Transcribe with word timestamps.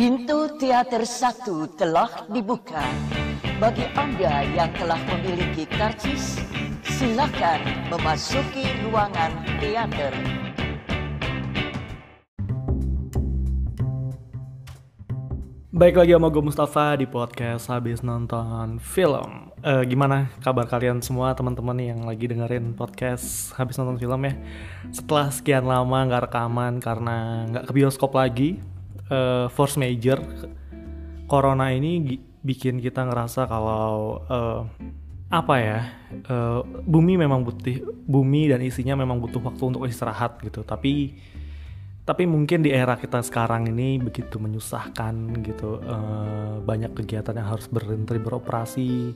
Pintu 0.00 0.48
teater 0.56 1.04
satu 1.04 1.68
telah 1.76 2.24
dibuka. 2.32 2.80
Bagi 3.60 3.84
Anda 3.92 4.48
yang 4.48 4.72
telah 4.72 4.96
memiliki 4.96 5.68
karcis, 5.68 6.40
silakan 6.88 7.60
memasuki 7.92 8.64
ruangan 8.80 9.28
teater. 9.60 10.16
Baik 15.68 16.00
lagi 16.00 16.16
sama 16.16 16.32
gue 16.32 16.44
Mustafa 16.48 16.96
di 16.96 17.04
podcast 17.04 17.68
habis 17.68 18.00
nonton 18.00 18.80
film. 18.80 19.52
Eh, 19.60 19.84
gimana 19.84 20.32
kabar 20.40 20.64
kalian 20.64 21.04
semua 21.04 21.36
teman-teman 21.36 21.76
yang 21.76 22.08
lagi 22.08 22.24
dengerin 22.24 22.72
podcast 22.72 23.52
habis 23.52 23.76
nonton 23.76 24.00
film 24.00 24.24
ya? 24.24 24.32
Setelah 24.96 25.28
sekian 25.28 25.68
lama 25.68 26.08
nggak 26.08 26.32
rekaman 26.32 26.80
karena 26.80 27.44
nggak 27.52 27.68
ke 27.68 27.72
bioskop 27.76 28.16
lagi, 28.16 28.64
eh, 29.10 29.46
force 29.50 29.76
major, 29.76 30.22
corona 31.26 31.74
ini 31.74 32.18
bikin 32.40 32.80
kita 32.80 33.04
ngerasa 33.04 33.44
kalau 33.50 34.22
eh, 34.30 34.62
apa 35.30 35.54
ya? 35.58 35.80
eh, 36.10 36.60
bumi 36.86 37.18
memang 37.18 37.46
butuh 37.46 37.86
bumi 38.06 38.50
dan 38.50 38.62
isinya 38.62 38.94
memang 38.98 39.18
butuh 39.18 39.42
waktu 39.42 39.62
untuk 39.74 39.84
istirahat 39.86 40.40
gitu. 40.42 40.62
Tapi 40.62 41.14
tapi 42.10 42.26
mungkin 42.26 42.66
di 42.66 42.74
era 42.74 42.98
kita 42.98 43.22
sekarang 43.22 43.70
ini 43.70 44.02
begitu 44.02 44.42
menyusahkan 44.42 45.14
gitu 45.46 45.78
eh, 45.78 46.54
banyak 46.64 46.96
kegiatan 46.96 47.38
yang 47.38 47.48
harus 47.54 47.70
berhenti 47.70 48.18
beroperasi 48.18 49.14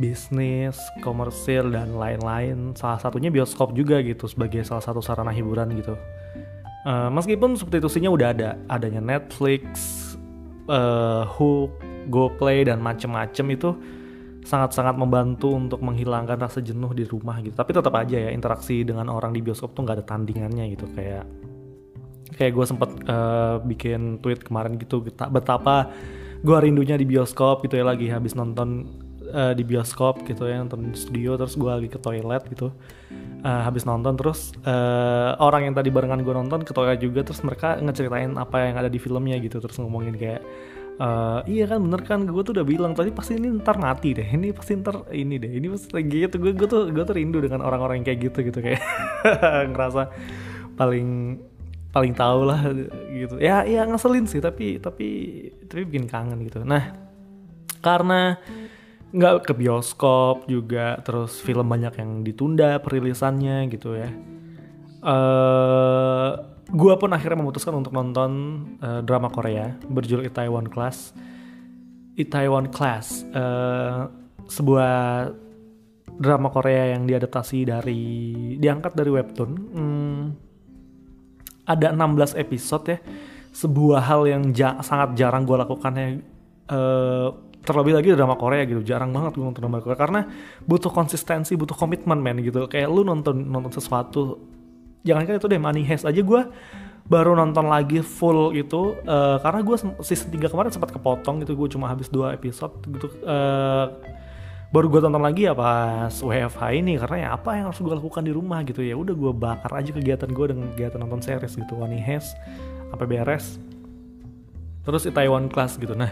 bisnis 0.00 0.80
komersil 1.04 1.68
dan 1.70 1.94
lain-lain 1.94 2.72
salah 2.74 2.98
satunya 2.98 3.28
bioskop 3.28 3.76
juga 3.76 4.00
gitu 4.00 4.24
sebagai 4.24 4.64
salah 4.64 4.82
satu 4.82 5.04
sarana 5.04 5.30
hiburan 5.30 5.68
gitu 5.76 5.94
Eh, 6.82 7.10
meskipun 7.14 7.54
substitusinya 7.54 8.10
udah 8.10 8.28
ada 8.34 8.50
adanya 8.66 8.98
Netflix 8.98 9.62
eh, 10.66 11.24
Hook 11.30 11.78
GoPlay 12.10 12.66
dan 12.66 12.82
macem-macem 12.82 13.46
itu 13.54 13.70
sangat-sangat 14.42 14.98
membantu 14.98 15.54
untuk 15.54 15.78
menghilangkan 15.78 16.34
rasa 16.34 16.58
jenuh 16.58 16.90
di 16.90 17.06
rumah 17.06 17.38
gitu. 17.38 17.54
Tapi 17.54 17.70
tetap 17.70 17.94
aja 17.94 18.18
ya 18.18 18.30
interaksi 18.34 18.82
dengan 18.82 19.06
orang 19.14 19.30
di 19.30 19.38
bioskop 19.38 19.78
tuh 19.78 19.86
nggak 19.86 20.02
ada 20.02 20.06
tandingannya 20.06 20.74
gitu. 20.74 20.90
Kayak 20.90 21.30
kayak 22.34 22.50
gue 22.50 22.66
sempet 22.66 22.90
eh, 23.06 23.56
bikin 23.62 24.18
tweet 24.18 24.42
kemarin 24.42 24.74
gitu 24.74 25.06
beta- 25.06 25.30
betapa 25.30 25.94
gue 26.42 26.58
rindunya 26.58 26.98
di 26.98 27.06
bioskop 27.06 27.62
gitu 27.62 27.78
ya 27.78 27.86
lagi 27.86 28.10
habis 28.10 28.34
nonton 28.34 28.90
eh, 29.32 29.52
di 29.56 29.64
bioskop 29.64 30.22
gitu 30.28 30.44
ya 30.44 30.60
nonton 30.60 30.92
di 30.92 30.98
studio 30.98 31.34
terus 31.40 31.56
gue 31.56 31.66
lagi 31.66 31.88
ke 31.88 31.98
toilet 31.98 32.44
gitu. 32.52 32.70
Eh, 33.42 33.62
habis 33.66 33.82
nonton 33.82 34.14
terus 34.14 34.54
eh, 34.62 35.30
orang 35.42 35.66
yang 35.66 35.74
tadi 35.74 35.90
barengan 35.90 36.22
gue 36.22 36.30
nonton 36.30 36.62
ke 36.62 36.70
toilet 36.70 37.02
juga 37.02 37.26
terus 37.26 37.42
mereka 37.42 37.74
ngeceritain 37.80 38.38
apa 38.38 38.70
yang 38.70 38.76
ada 38.78 38.86
di 38.86 39.02
filmnya 39.02 39.34
gitu 39.42 39.58
terus 39.58 39.74
ngomongin 39.82 40.14
kayak 40.14 40.40
eh, 41.02 41.40
iya 41.50 41.64
kan 41.66 41.82
bener 41.82 42.00
kan? 42.06 42.22
Gue 42.28 42.42
tuh 42.46 42.54
udah 42.54 42.66
bilang 42.68 42.92
tadi 42.94 43.10
pasti 43.10 43.34
ini 43.34 43.50
ntar 43.58 43.82
mati 43.82 44.14
deh 44.14 44.28
ini 44.28 44.54
pasti 44.54 44.78
ntar 44.78 45.10
ini 45.10 45.40
deh 45.42 45.50
ini 45.50 45.66
pasti 45.72 45.90
gitu. 46.06 46.38
Gue 46.38 46.52
gue 46.54 46.68
tuh 46.70 46.94
gue 46.94 47.02
tuh 47.02 47.14
rindu 47.16 47.42
dengan 47.42 47.66
orang-orang 47.66 48.04
yang 48.04 48.06
kayak 48.06 48.20
gitu 48.30 48.38
gitu 48.46 48.58
kayak 48.62 48.78
ngerasa 49.74 50.12
paling 50.78 51.40
paling 51.92 52.14
tahu 52.16 52.48
lah 52.48 52.62
gitu. 53.12 53.36
Ya 53.42 53.68
ya 53.68 53.84
ngeselin 53.84 54.24
sih 54.24 54.40
tapi 54.40 54.78
tapi 54.78 55.08
tapi 55.68 55.82
bikin 55.84 56.06
kangen 56.08 56.40
gitu. 56.46 56.64
Nah 56.64 56.94
karena 57.82 58.38
nggak 59.12 59.44
ke 59.44 59.52
bioskop 59.52 60.48
juga 60.48 60.96
terus 61.04 61.36
film 61.44 61.68
banyak 61.68 62.00
yang 62.00 62.24
ditunda 62.24 62.80
perilisannya 62.80 63.68
gitu 63.68 63.96
ya. 63.96 64.10
Eh 65.02 66.30
gue 66.72 66.94
pun 66.96 67.10
akhirnya 67.12 67.44
memutuskan 67.44 67.76
untuk 67.76 67.92
nonton 67.92 68.30
eh, 68.80 69.00
drama 69.04 69.28
Korea 69.28 69.76
berjudul 69.84 70.24
Itaewon 70.24 70.72
Class. 70.72 71.12
Itaewon 72.16 72.72
Class 72.72 73.28
eh, 73.28 74.00
sebuah 74.48 75.28
drama 76.12 76.48
Korea 76.52 76.96
yang 76.96 77.04
diadaptasi 77.04 77.68
dari 77.68 78.02
diangkat 78.56 78.92
dari 78.96 79.10
webtoon. 79.12 79.50
Hmm, 79.52 80.22
ada 81.68 81.92
16 81.92 82.36
episode 82.40 82.84
ya. 82.96 82.98
Sebuah 83.52 84.00
hal 84.08 84.24
yang 84.24 84.42
ja- 84.56 84.80
sangat 84.80 85.12
jarang 85.20 85.44
gue 85.44 85.56
lakukan 85.60 85.92
ya 85.92 86.08
Eh, 86.72 87.28
terlebih 87.62 87.94
lagi 87.94 88.08
drama 88.12 88.34
Korea 88.34 88.66
gitu 88.66 88.82
jarang 88.82 89.14
banget 89.14 89.38
gue 89.38 89.44
nonton 89.46 89.62
drama 89.62 89.78
Korea 89.78 89.98
karena 89.98 90.20
butuh 90.66 90.90
konsistensi 90.90 91.54
butuh 91.54 91.78
komitmen 91.78 92.18
men 92.18 92.42
gitu. 92.42 92.66
Kayak 92.66 92.90
lu 92.90 93.06
nonton 93.06 93.48
nonton 93.48 93.70
sesuatu 93.70 94.38
jangan 95.06 95.26
kan 95.26 95.34
itu 95.38 95.46
deh 95.50 95.60
Money 95.62 95.82
Heist 95.86 96.06
aja 96.06 96.22
gue 96.22 96.42
baru 97.02 97.34
nonton 97.34 97.66
lagi 97.66 97.98
full 98.00 98.54
itu 98.54 98.94
eh, 99.02 99.36
karena 99.42 99.60
gue 99.66 99.76
season 100.06 100.30
3 100.30 100.46
kemarin 100.46 100.70
sempat 100.70 100.94
kepotong 100.94 101.42
gitu 101.42 101.58
gue 101.58 101.68
cuma 101.74 101.90
habis 101.90 102.06
dua 102.06 102.34
episode 102.34 102.78
gitu 102.86 103.10
eh, 103.26 103.86
baru 104.72 104.86
gue 104.88 105.00
tonton 105.04 105.20
lagi 105.20 105.44
ya 105.44 105.52
pas 105.52 106.08
WFH 106.08 106.62
ini 106.72 106.96
karena 106.96 107.16
ya 107.18 107.28
apa 107.36 107.60
yang 107.60 107.68
harus 107.68 107.82
gue 107.82 107.92
lakukan 107.92 108.24
di 108.24 108.32
rumah 108.32 108.64
gitu 108.64 108.80
ya 108.80 108.96
udah 108.96 109.12
gue 109.12 109.32
bakar 109.36 109.68
aja 109.76 109.92
kegiatan 109.92 110.30
gue 110.32 110.46
dengan 110.48 110.72
kegiatan 110.72 110.96
nonton 111.02 111.20
series 111.20 111.52
gitu 111.52 111.76
Money 111.76 112.00
Heist 112.00 112.32
sampai 112.88 113.06
beres. 113.08 113.60
Terus 114.82 115.06
Itaewon 115.06 115.52
Class 115.52 115.76
gitu 115.76 115.92
nah 115.92 116.10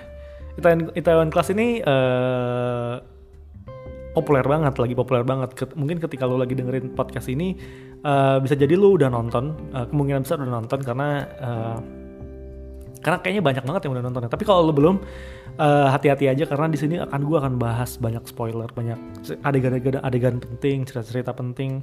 Itaewon, 0.58 0.90
Itaewon 0.96 1.30
Class 1.30 1.52
ini 1.54 1.78
eh, 1.78 2.94
populer 4.10 4.42
banget 4.42 4.74
lagi 4.80 4.94
populer 4.98 5.22
banget. 5.22 5.54
Ket- 5.54 5.76
mungkin 5.78 6.02
ketika 6.02 6.26
lo 6.26 6.34
lagi 6.40 6.58
dengerin 6.58 6.98
podcast 6.98 7.30
ini 7.30 7.54
eh, 8.02 8.36
bisa 8.42 8.58
jadi 8.58 8.74
lo 8.74 8.98
udah 8.98 9.12
nonton 9.12 9.54
eh, 9.70 9.86
kemungkinan 9.86 10.26
besar 10.26 10.42
udah 10.42 10.54
nonton 10.58 10.80
karena 10.82 11.08
eh, 11.38 11.78
karena 13.00 13.16
kayaknya 13.24 13.42
banyak 13.46 13.64
banget 13.64 13.80
yang 13.86 13.92
udah 13.96 14.04
nonton. 14.04 14.22
Tapi 14.28 14.44
kalau 14.44 14.66
lo 14.66 14.72
belum 14.74 14.96
eh, 15.56 15.86
hati-hati 15.88 16.26
aja 16.26 16.44
karena 16.48 16.66
di 16.66 16.78
sini 16.78 16.98
akan 16.98 17.20
gue 17.22 17.36
akan 17.38 17.54
bahas 17.56 17.96
banyak 17.96 18.24
spoiler 18.26 18.68
banyak 18.72 18.98
adegan-adegan 19.46 20.02
adegan 20.02 20.36
penting 20.42 20.82
cerita-cerita 20.84 21.30
penting 21.32 21.80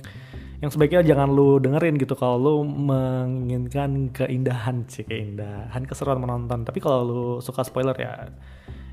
yang 0.57 0.73
sebaiknya 0.73 1.05
jangan 1.05 1.29
lu 1.29 1.61
dengerin 1.61 2.01
gitu. 2.01 2.17
Kalau 2.17 2.37
lu 2.41 2.55
menginginkan 2.65 4.09
keindahan 4.09 4.89
sih 4.89 5.05
keindahan 5.05 5.85
keseruan 5.85 6.17
menonton. 6.17 6.65
Tapi 6.65 6.79
kalau 6.81 6.99
lu 7.05 7.21
suka 7.45 7.61
spoiler 7.61 7.93
ya 7.93 8.33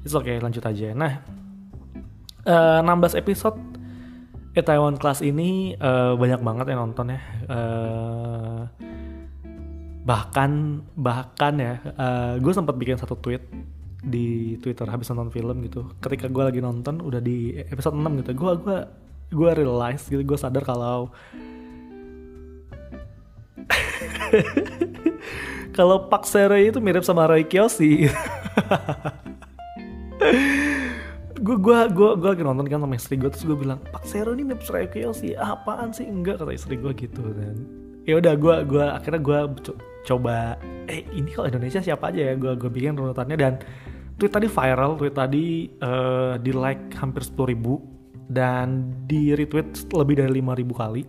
it's 0.04 0.12
okay 0.12 0.36
lanjut 0.40 0.60
aja. 0.60 0.92
Nah 0.92 1.12
eh, 2.44 2.80
16 2.84 3.16
episode 3.16 3.56
Itaewon 4.54 5.00
Class 5.00 5.24
ini 5.24 5.72
eh, 5.72 6.12
banyak 6.12 6.40
banget 6.44 6.66
yang 6.68 6.80
nonton 6.84 7.16
ya. 7.16 7.20
Eh, 7.48 8.60
bahkan 10.04 10.84
bahkan 11.00 11.56
ya 11.56 11.74
gue 12.36 12.52
sempat 12.52 12.76
bikin 12.76 13.00
satu 13.00 13.16
tweet 13.16 13.40
di 14.04 14.60
Twitter 14.60 14.84
habis 14.84 15.08
nonton 15.08 15.32
film 15.32 15.64
gitu. 15.64 15.96
Ketika 15.96 16.28
gue 16.28 16.44
lagi 16.44 16.60
nonton 16.60 17.00
udah 17.00 17.24
di 17.24 17.56
episode 17.56 17.96
6 17.96 18.20
gitu. 18.20 18.36
Gue 18.36 18.52
gua 18.60 18.84
gue 19.32 19.50
realize 19.54 20.04
gitu 20.08 20.20
gue 20.20 20.38
sadar 20.38 20.64
kalau 20.66 21.08
kalau 25.76 26.08
Pak 26.10 26.26
Sere 26.28 26.68
itu 26.68 26.80
mirip 26.82 27.04
sama 27.06 27.26
Roy 27.30 27.46
Kiyoshi 27.46 28.08
gue 31.44 31.56
gue 31.60 31.78
gue 31.92 32.10
gue 32.16 32.28
lagi 32.30 32.44
nonton 32.46 32.64
kan 32.64 32.80
sama 32.80 32.96
istri 32.96 33.20
gue 33.20 33.28
terus 33.28 33.44
gue 33.44 33.58
bilang 33.58 33.76
Pak 33.92 34.04
Sero 34.08 34.32
ini 34.32 34.48
mirip 34.48 34.64
Roy 34.64 34.88
Kiyoshi 34.88 35.36
apaan 35.36 35.92
sih? 35.92 36.08
Enggak 36.08 36.40
kata 36.40 36.56
istri 36.56 36.80
gue 36.80 36.92
gitu 36.96 37.20
kan 37.20 37.56
ya 38.04 38.20
udah 38.20 38.34
gue 38.36 38.56
gue 38.68 38.84
akhirnya 38.84 39.20
gue 39.20 39.38
co- 39.64 39.80
coba 40.04 40.60
eh 40.88 41.04
ini 41.16 41.32
kalau 41.32 41.48
Indonesia 41.48 41.80
siapa 41.80 42.12
aja 42.12 42.32
ya? 42.32 42.34
Gue 42.36 42.52
gue 42.56 42.70
bikin 42.70 42.96
runutannya 42.96 43.36
dan 43.36 43.52
tweet 44.20 44.32
tadi 44.32 44.46
viral 44.46 44.96
tweet 45.00 45.16
tadi 45.16 45.68
eh, 45.68 46.34
di 46.38 46.52
like 46.54 46.92
hampir 47.00 47.24
10.000 47.24 47.50
ribu 47.50 47.74
dan 48.28 48.92
di 49.04 49.36
retweet 49.36 49.92
lebih 49.92 50.24
dari 50.24 50.40
5.000 50.40 50.80
kali 50.80 51.02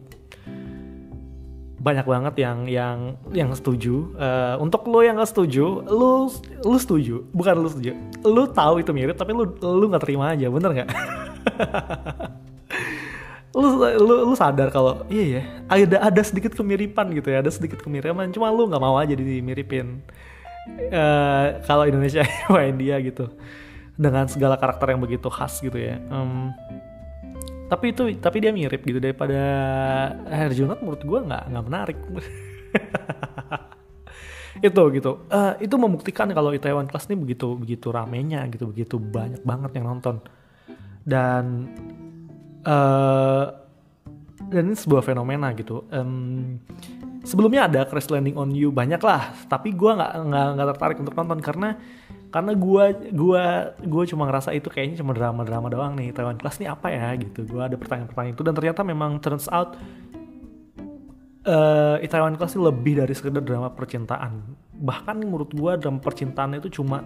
banyak 1.85 2.05
banget 2.09 2.33
yang 2.41 2.65
yang 2.65 2.97
yang 3.29 3.53
setuju. 3.53 4.09
Eh, 4.17 4.55
untuk 4.57 4.89
lo 4.89 5.05
yang 5.05 5.21
gak 5.21 5.29
setuju, 5.29 5.85
lo 5.85 6.33
lu 6.65 6.77
setuju, 6.81 7.29
bukan 7.29 7.61
lo 7.61 7.69
setuju. 7.69 7.93
Lo 8.25 8.49
tahu 8.49 8.81
itu 8.81 8.89
mirip, 8.89 9.13
tapi 9.13 9.37
lo 9.37 9.45
lu 9.61 9.85
nggak 9.93 10.01
terima 10.01 10.33
aja, 10.33 10.49
bener 10.49 10.81
nggak? 10.81 10.89
lu, 13.53 13.67
lu 14.09 14.15
lu 14.33 14.33
sadar 14.33 14.73
kalau 14.73 15.05
iya 15.13 15.25
ya 15.37 15.41
ada 15.69 16.09
ada 16.09 16.21
sedikit 16.25 16.57
kemiripan 16.57 17.13
gitu 17.13 17.29
ya, 17.29 17.45
ada 17.45 17.53
sedikit 17.53 17.77
kemiripan. 17.85 18.33
Cuma 18.33 18.49
lu 18.49 18.65
nggak 18.65 18.81
mau 18.81 18.97
aja 18.97 19.13
dimiripin. 19.13 20.01
Eh, 20.89 21.47
kalau 21.69 21.85
Indonesia 21.85 22.25
India 22.65 22.97
gitu 22.97 23.29
dengan 23.93 24.25
segala 24.25 24.57
karakter 24.57 24.89
yang 24.97 25.05
begitu 25.05 25.29
khas 25.29 25.61
gitu 25.61 25.77
ya. 25.77 26.01
Em, 26.01 26.49
tapi 27.65 27.91
itu 27.93 28.13
tapi 28.21 28.37
dia 28.41 28.53
mirip 28.53 28.81
gitu 28.85 29.01
daripada 29.01 29.41
Herjunot 30.29 30.79
menurut 30.85 31.01
gue 31.01 31.19
nggak 31.25 31.43
nggak 31.49 31.65
menarik. 31.65 31.97
Itu 34.63 34.87
gitu. 34.95 35.27
Eh, 35.27 35.67
itu 35.67 35.75
membuktikan 35.75 36.31
kalau 36.31 36.55
Itaewon 36.55 36.87
Class 36.87 37.11
ini 37.11 37.19
begitu 37.19 37.59
begitu 37.59 37.91
ramenya 37.91 38.47
gitu 38.47 38.71
begitu 38.71 38.95
banyak 38.95 39.43
banget 39.43 39.71
yang 39.75 39.91
nonton. 39.91 40.23
Dan 41.03 41.67
eh 42.63 43.45
dan 44.45 44.63
ini 44.71 44.77
sebuah 44.77 45.03
fenomena 45.03 45.51
gitu. 45.57 45.83
Em, 45.91 46.55
sebelumnya 47.25 47.67
ada 47.67 47.81
Crash 47.89 48.07
Landing 48.13 48.37
on 48.37 48.53
You 48.53 48.69
banyak 48.69 49.01
lah 49.01 49.33
tapi 49.49 49.73
gue 49.73 49.91
nggak 49.91 50.13
nggak 50.55 50.67
tertarik 50.77 50.97
untuk 51.01 51.17
nonton 51.17 51.41
karena 51.41 51.75
karena 52.33 52.51
gue 52.53 52.85
gua 53.15 53.43
gue 53.79 54.03
cuma 54.11 54.27
ngerasa 54.27 54.51
itu 54.53 54.67
kayaknya 54.67 55.01
cuma 55.01 55.15
drama 55.15 55.41
drama 55.47 55.67
doang 55.71 55.95
nih. 55.95 56.11
Taiwan 56.11 56.37
Class 56.37 56.59
ini 56.59 56.67
apa 56.67 56.91
ya 56.91 57.15
gitu. 57.15 57.47
Gue 57.47 57.61
ada 57.63 57.75
pertanyaan-pertanyaan 57.79 58.35
itu. 58.35 58.43
Dan 58.43 58.53
ternyata 58.53 58.81
memang 58.83 59.17
turns 59.23 59.47
out 59.49 59.79
uh, 61.47 61.97
Itaewon 62.03 62.35
Class 62.35 62.59
lebih 62.59 62.99
dari 62.99 63.13
sekedar 63.15 63.41
drama 63.41 63.71
percintaan. 63.71 64.41
Bahkan 64.75 65.15
menurut 65.23 65.51
gue 65.55 65.71
drama 65.79 65.99
percintaan 66.03 66.59
itu 66.59 66.81
cuma 66.81 67.03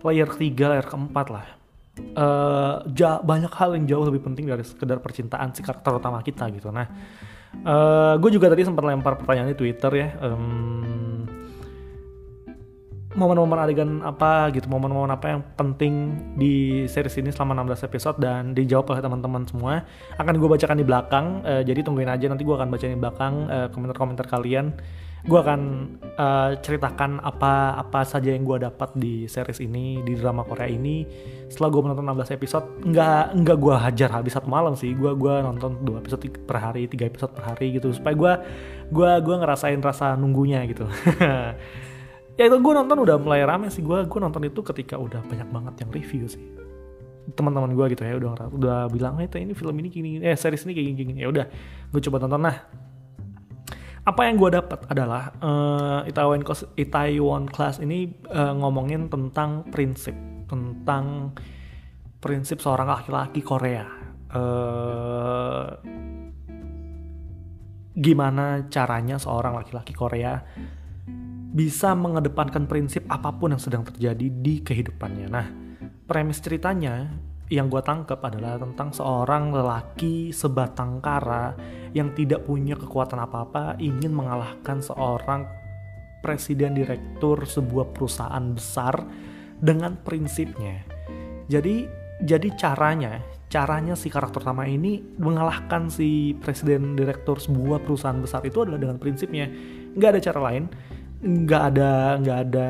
layer 0.00 0.28
ketiga 0.28 0.72
layer 0.72 0.86
keempat 0.86 1.26
lah. 1.28 1.46
Uh, 2.00 2.80
banyak 3.20 3.52
hal 3.52 3.76
yang 3.76 3.84
jauh 3.84 4.04
lebih 4.08 4.24
penting 4.24 4.48
dari 4.48 4.64
sekedar 4.64 5.02
percintaan 5.04 5.52
si 5.52 5.60
karakter 5.60 6.00
utama 6.00 6.24
kita 6.24 6.48
gitu. 6.48 6.72
Nah 6.72 6.88
Uh, 7.50 8.14
gue 8.22 8.30
juga 8.30 8.46
tadi 8.46 8.62
sempat 8.62 8.86
lempar 8.86 9.18
pertanyaan 9.18 9.50
di 9.52 9.58
Twitter 9.58 9.90
ya. 9.90 10.08
Um, 10.22 11.26
momen-momen 13.10 13.58
adegan 13.58 13.90
apa 14.06 14.54
gitu, 14.54 14.70
momen-momen 14.70 15.10
apa 15.10 15.34
yang 15.34 15.40
penting 15.58 16.14
di 16.38 16.86
series 16.86 17.18
ini 17.18 17.34
selama 17.34 17.58
16 17.66 17.90
episode 17.90 18.16
dan 18.22 18.54
dijawab 18.54 18.94
oleh 18.94 19.02
teman-teman 19.02 19.42
semua. 19.50 19.82
Akan 20.14 20.38
gue 20.38 20.46
bacakan 20.46 20.78
di 20.78 20.86
belakang, 20.86 21.42
uh, 21.42 21.62
jadi 21.66 21.82
tungguin 21.82 22.06
aja 22.06 22.30
nanti 22.30 22.46
gue 22.46 22.54
akan 22.54 22.70
bacain 22.70 22.94
di 22.94 23.00
belakang 23.02 23.50
uh, 23.50 23.66
komentar-komentar 23.74 24.30
kalian. 24.30 24.78
Gue 25.20 25.36
akan 25.36 25.60
uh, 26.16 26.56
ceritakan 26.64 27.20
apa 27.20 27.76
apa 27.76 28.08
saja 28.08 28.32
yang 28.32 28.46
gue 28.46 28.62
dapat 28.62 28.96
di 28.96 29.28
series 29.28 29.60
ini 29.60 30.00
di 30.06 30.16
drama 30.16 30.46
Korea 30.46 30.70
ini. 30.70 31.04
Setelah 31.50 31.68
gue 31.76 31.82
menonton 31.90 32.06
16 32.08 32.38
episode 32.40 32.66
nggak 32.88 33.42
nggak 33.42 33.56
gue 33.58 33.74
hajar 33.74 34.10
habis 34.16 34.32
satu 34.38 34.48
malam 34.48 34.78
sih. 34.78 34.96
Gue 34.96 35.12
gua 35.18 35.44
nonton 35.44 35.82
dua 35.82 36.00
episode 36.00 36.24
per 36.24 36.56
hari 36.62 36.88
tiga 36.88 37.10
episode 37.10 37.36
per 37.36 37.52
hari 37.52 37.74
gitu 37.76 37.92
supaya 37.92 38.14
gue 38.16 38.32
gue 38.88 39.10
gua 39.20 39.36
ngerasain 39.44 39.82
rasa 39.84 40.16
nunggunya 40.16 40.64
gitu 40.70 40.88
ya 42.40 42.48
itu 42.48 42.56
gue 42.56 42.72
nonton 42.72 42.96
udah 43.04 43.20
mulai 43.20 43.44
rame 43.44 43.68
sih. 43.68 43.84
Gue 43.84 44.08
gue 44.08 44.20
nonton 44.24 44.40
itu 44.48 44.64
ketika 44.64 44.96
udah 44.96 45.20
banyak 45.28 45.48
banget 45.52 45.74
yang 45.84 45.90
review 45.92 46.24
sih. 46.24 46.40
Teman-teman 47.36 47.76
gue 47.76 47.86
gitu 47.92 48.00
ya 48.00 48.16
udah 48.16 48.48
udah 48.48 48.78
bilang 48.88 49.20
eh 49.20 49.28
ini 49.36 49.52
film 49.52 49.76
ini 49.76 49.92
gini 49.92 50.10
eh 50.24 50.32
series 50.32 50.64
ini 50.64 50.72
kayak 50.72 50.96
gini, 50.96 51.20
ya 51.20 51.28
udah 51.28 51.44
gue 51.92 52.00
coba 52.08 52.16
tonton. 52.24 52.40
Nah 52.40 52.56
apa 54.00 54.20
yang 54.24 54.40
gue 54.40 54.56
dapat 54.56 54.88
adalah 54.88 55.36
uh, 55.44 56.00
Itaewon 56.08 56.40
Class, 56.40 56.64
Class 57.52 57.76
ini 57.84 58.08
uh, 58.32 58.56
ngomongin 58.56 59.12
tentang 59.12 59.68
prinsip 59.68 60.16
tentang 60.48 61.36
prinsip 62.24 62.64
seorang 62.64 62.88
laki-laki 62.88 63.44
Korea. 63.44 63.84
Uh, 64.30 65.76
gimana 67.92 68.64
caranya 68.72 69.20
seorang 69.20 69.60
laki-laki 69.60 69.92
Korea 69.92 70.40
bisa 71.50 71.98
mengedepankan 71.98 72.70
prinsip 72.70 73.02
apa 73.10 73.34
pun 73.34 73.54
yang 73.54 73.62
sedang 73.62 73.82
terjadi 73.82 74.26
di 74.30 74.62
kehidupannya. 74.62 75.26
Nah, 75.26 75.46
premis 76.06 76.38
ceritanya 76.38 77.10
yang 77.50 77.66
gue 77.66 77.82
tangkap 77.82 78.22
adalah 78.22 78.62
tentang 78.62 78.94
seorang 78.94 79.50
lelaki 79.50 80.30
sebatang 80.30 81.02
kara 81.02 81.58
yang 81.90 82.14
tidak 82.14 82.46
punya 82.46 82.78
kekuatan 82.78 83.18
apa-apa 83.18 83.74
ingin 83.82 84.14
mengalahkan 84.14 84.78
seorang 84.78 85.50
presiden 86.22 86.78
direktur 86.78 87.42
sebuah 87.42 87.90
perusahaan 87.90 88.54
besar 88.54 89.02
dengan 89.58 89.98
prinsipnya. 89.98 90.86
Jadi 91.50 91.90
jadi 92.22 92.48
caranya 92.54 93.18
caranya 93.50 93.98
si 93.98 94.06
karakter 94.06 94.46
utama 94.46 94.62
ini 94.62 95.02
mengalahkan 95.18 95.90
si 95.90 96.38
presiden 96.38 96.94
direktur 96.94 97.42
sebuah 97.42 97.82
perusahaan 97.82 98.22
besar 98.22 98.46
itu 98.46 98.62
adalah 98.62 98.78
dengan 98.78 98.96
prinsipnya. 99.02 99.50
Nggak 99.98 100.10
ada 100.14 100.20
cara 100.22 100.40
lain, 100.46 100.70
nggak 101.20 101.62
ada 101.76 102.16
nggak 102.16 102.38
ada 102.48 102.68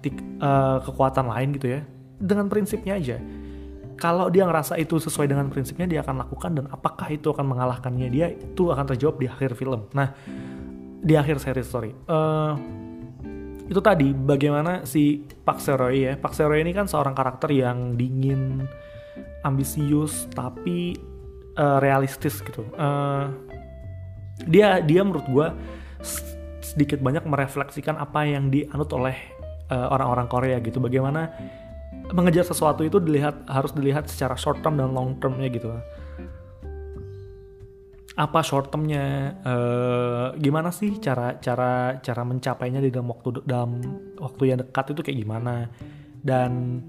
tik, 0.00 0.16
uh, 0.40 0.80
kekuatan 0.80 1.28
lain 1.28 1.48
gitu 1.56 1.66
ya. 1.76 1.80
Dengan 2.16 2.48
prinsipnya 2.48 2.96
aja. 2.96 3.20
Kalau 3.96 4.28
dia 4.28 4.44
ngerasa 4.44 4.76
itu 4.76 5.00
sesuai 5.00 5.24
dengan 5.24 5.48
prinsipnya 5.48 5.88
dia 5.88 6.00
akan 6.04 6.20
lakukan 6.20 6.52
dan 6.52 6.64
apakah 6.68 7.08
itu 7.08 7.32
akan 7.32 7.48
mengalahkannya 7.48 8.08
dia 8.12 8.28
itu 8.28 8.68
akan 8.68 8.84
terjawab 8.92 9.16
di 9.20 9.26
akhir 9.28 9.56
film. 9.56 9.88
Nah 9.96 10.12
di 11.00 11.14
akhir 11.16 11.40
series 11.40 11.68
sorry. 11.68 11.92
Uh, 12.08 12.56
itu 13.66 13.80
tadi 13.82 14.12
bagaimana 14.14 14.84
si 14.84 15.24
Pak 15.24 15.58
Seroy 15.60 16.06
ya. 16.06 16.12
Pak 16.16 16.32
Seroy 16.32 16.60
ini 16.60 16.76
kan 16.76 16.86
seorang 16.88 17.16
karakter 17.16 17.50
yang 17.52 17.96
dingin 17.96 18.68
ambisius 19.42 20.28
tapi 20.32 20.96
uh, 21.56 21.80
realistis 21.80 22.40
gitu. 22.44 22.68
Uh, 22.76 23.32
dia 24.44 24.84
dia 24.84 25.00
menurut 25.00 25.26
gue 25.26 25.48
sedikit 26.66 26.98
banyak 26.98 27.22
merefleksikan 27.22 27.94
apa 27.94 28.26
yang 28.26 28.50
dianut 28.50 28.90
oleh 28.90 29.14
orang-orang 29.70 30.26
uh, 30.26 30.30
Korea 30.30 30.58
gitu. 30.58 30.82
Bagaimana 30.82 31.30
mengejar 32.10 32.46
sesuatu 32.46 32.82
itu 32.82 32.98
dilihat 32.98 33.46
harus 33.46 33.70
dilihat 33.74 34.10
secara 34.10 34.34
short 34.34 34.62
term 34.62 34.78
dan 34.78 34.90
long 34.90 35.18
termnya 35.22 35.46
gitu. 35.50 35.70
Apa 38.16 38.40
short 38.42 38.72
termnya? 38.74 39.36
Uh, 39.44 40.32
gimana 40.40 40.72
sih 40.72 40.98
cara 40.98 41.36
cara 41.38 42.00
cara 42.00 42.22
mencapainya 42.24 42.80
di 42.82 42.90
dalam 42.90 43.12
waktu 43.12 43.42
dalam 43.44 43.78
waktu 44.18 44.42
yang 44.54 44.58
dekat 44.62 44.96
itu 44.96 45.00
kayak 45.06 45.18
gimana? 45.22 45.54
Dan 46.26 46.82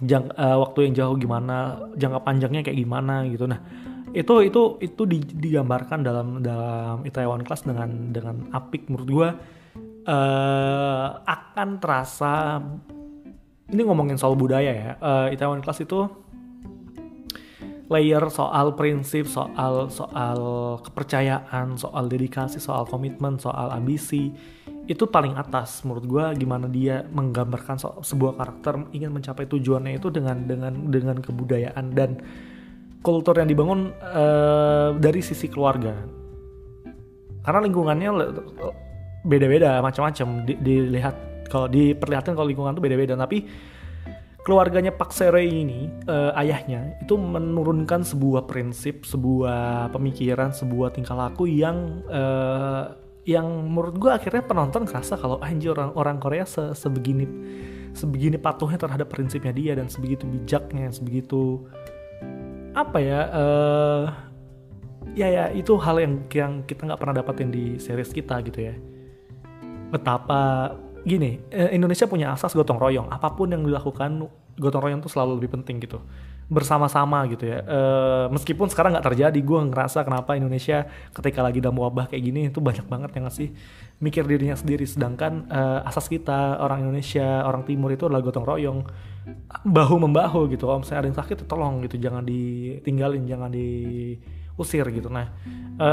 jang, 0.00 0.32
uh, 0.32 0.56
waktu 0.62 0.88
yang 0.88 0.94
jauh 0.96 1.16
gimana? 1.18 1.84
Jangka 1.98 2.20
panjangnya 2.22 2.62
kayak 2.64 2.78
gimana 2.78 3.26
gitu. 3.26 3.44
Nah 3.50 3.60
itu 4.10 4.34
itu 4.42 4.62
itu 4.82 5.02
di, 5.06 5.18
digambarkan 5.22 6.02
dalam 6.02 6.42
dalam 6.42 7.06
Itaewon 7.06 7.46
Class 7.46 7.62
dengan 7.62 8.10
dengan 8.10 8.50
apik 8.50 8.90
menurut 8.90 9.08
gue 9.08 9.28
uh, 10.10 11.08
akan 11.22 11.68
terasa 11.78 12.58
ini 13.70 13.80
ngomongin 13.86 14.18
soal 14.18 14.34
budaya 14.34 14.72
ya. 14.74 14.90
Uh, 14.98 15.26
Itaewon 15.30 15.62
Class 15.62 15.78
itu 15.82 16.10
layer 17.90 18.22
soal 18.30 18.78
prinsip, 18.78 19.26
soal 19.26 19.90
soal 19.90 20.40
kepercayaan, 20.82 21.74
soal 21.74 22.06
dedikasi, 22.06 22.62
soal 22.62 22.86
komitmen, 22.86 23.38
soal 23.38 23.70
ambisi. 23.74 24.30
Itu 24.90 25.06
paling 25.06 25.38
atas 25.38 25.86
menurut 25.86 26.06
gue 26.06 26.24
gimana 26.38 26.66
dia 26.66 27.06
menggambarkan 27.06 28.02
sebuah 28.02 28.38
karakter 28.38 28.90
ingin 28.90 29.14
mencapai 29.14 29.46
tujuannya 29.46 30.02
itu 30.02 30.10
dengan 30.10 30.46
dengan 30.46 30.74
dengan 30.90 31.18
kebudayaan 31.22 31.94
dan 31.94 32.18
kultur 33.00 33.36
yang 33.40 33.48
dibangun 33.48 33.92
uh, 34.00 34.96
dari 34.96 35.20
sisi 35.24 35.48
keluarga. 35.48 35.96
Karena 37.40 37.60
lingkungannya 37.64 38.10
beda-beda 39.24 39.80
macam-macam. 39.80 40.44
Dilihat 40.44 41.48
kalau 41.48 41.66
diperlihatkan 41.66 42.36
kalau 42.36 42.48
lingkungan 42.48 42.76
itu 42.76 42.82
beda-beda. 42.84 43.16
Tapi 43.16 43.48
keluarganya 44.44 44.92
Pak 44.92 45.12
Sere 45.12 45.44
ini 45.44 45.88
uh, 46.08 46.32
ayahnya 46.40 46.96
itu 47.04 47.16
menurunkan 47.16 48.04
sebuah 48.04 48.48
prinsip 48.48 49.04
sebuah 49.04 49.92
pemikiran 49.92 50.52
sebuah 50.56 50.96
tingkah 50.96 51.16
laku 51.16 51.44
yang 51.44 52.00
uh, 52.08 52.96
yang 53.28 53.46
menurut 53.68 54.00
gue 54.00 54.10
akhirnya 54.10 54.40
penonton 54.40 54.88
kerasa 54.88 55.20
kalau 55.20 55.36
anjir 55.44 55.76
orang 55.76 55.92
orang 55.92 56.16
Korea 56.16 56.48
se 56.48 56.72
sebegini 56.72 57.28
sebegini 57.92 58.40
patuhnya 58.40 58.80
terhadap 58.80 59.12
prinsipnya 59.12 59.52
dia 59.52 59.72
dan 59.76 59.92
sebegitu 59.92 60.24
bijaknya 60.24 60.88
sebegitu 60.88 61.68
apa 62.70 62.98
ya 63.02 63.20
uh, 63.34 64.02
ya 65.18 65.26
ya 65.26 65.44
itu 65.50 65.74
hal 65.80 65.98
yang 65.98 66.14
yang 66.30 66.52
kita 66.66 66.86
nggak 66.86 67.00
pernah 67.00 67.14
dapatin 67.18 67.50
di 67.50 67.78
series 67.82 68.14
kita 68.14 68.38
gitu 68.46 68.70
ya. 68.70 68.74
Betapa 69.90 70.74
gini 71.02 71.40
eh, 71.50 71.74
Indonesia 71.74 72.06
punya 72.06 72.30
asas 72.30 72.54
gotong 72.54 72.78
royong. 72.78 73.08
Apa 73.10 73.34
pun 73.34 73.50
yang 73.50 73.66
dilakukan 73.66 74.30
gotong 74.60 74.82
royong 74.86 75.00
itu 75.02 75.10
selalu 75.10 75.42
lebih 75.42 75.58
penting 75.58 75.82
gitu 75.82 75.98
bersama-sama 76.50 77.22
gitu 77.30 77.46
ya. 77.46 77.62
E, 77.62 77.80
meskipun 78.34 78.66
sekarang 78.66 78.90
nggak 78.98 79.06
terjadi 79.06 79.38
gue 79.38 79.60
ngerasa 79.70 80.02
kenapa 80.02 80.34
Indonesia 80.34 80.82
ketika 81.14 81.46
lagi 81.46 81.62
dalam 81.62 81.78
wabah 81.78 82.10
kayak 82.10 82.22
gini 82.26 82.40
itu 82.50 82.58
banyak 82.58 82.90
banget 82.90 83.14
yang 83.14 83.30
ngasih 83.30 83.54
mikir 84.02 84.26
dirinya 84.26 84.58
sendiri. 84.58 84.82
Sedangkan 84.82 85.46
e, 85.46 85.60
asas 85.86 86.10
kita 86.10 86.58
orang 86.58 86.82
Indonesia 86.82 87.46
orang 87.46 87.62
Timur 87.62 87.94
itu 87.94 88.10
adalah 88.10 88.26
gotong 88.26 88.42
royong 88.42 88.82
bahu 89.62 89.94
membahu 90.02 90.50
gitu. 90.50 90.66
Kalau 90.66 90.82
misalnya 90.82 91.00
ada 91.06 91.08
yang 91.14 91.18
sakit 91.22 91.36
tolong 91.46 91.86
gitu 91.86 91.96
jangan 92.02 92.26
ditinggalin 92.26 93.22
jangan 93.30 93.50
diusir 93.54 94.90
gitu. 94.90 95.06
Nah 95.06 95.30
e, 95.78 95.90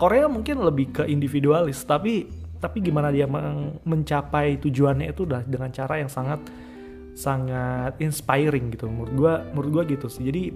Korea 0.00 0.24
mungkin 0.24 0.64
lebih 0.64 0.86
ke 0.96 1.02
individualis 1.04 1.84
tapi 1.84 2.40
tapi 2.56 2.78
gimana 2.80 3.12
dia 3.12 3.28
mencapai 3.84 4.56
tujuannya 4.56 5.12
itu 5.12 5.28
udah 5.28 5.44
dengan 5.44 5.68
cara 5.68 6.00
yang 6.00 6.08
sangat 6.08 6.40
sangat 7.12 8.00
inspiring 8.00 8.72
gitu. 8.72 8.88
Menurut 8.88 9.12
gue 9.12 9.34
menurut 9.52 9.70
gue 9.80 9.96
gitu 9.96 10.06
sih. 10.08 10.28
Jadi 10.28 10.52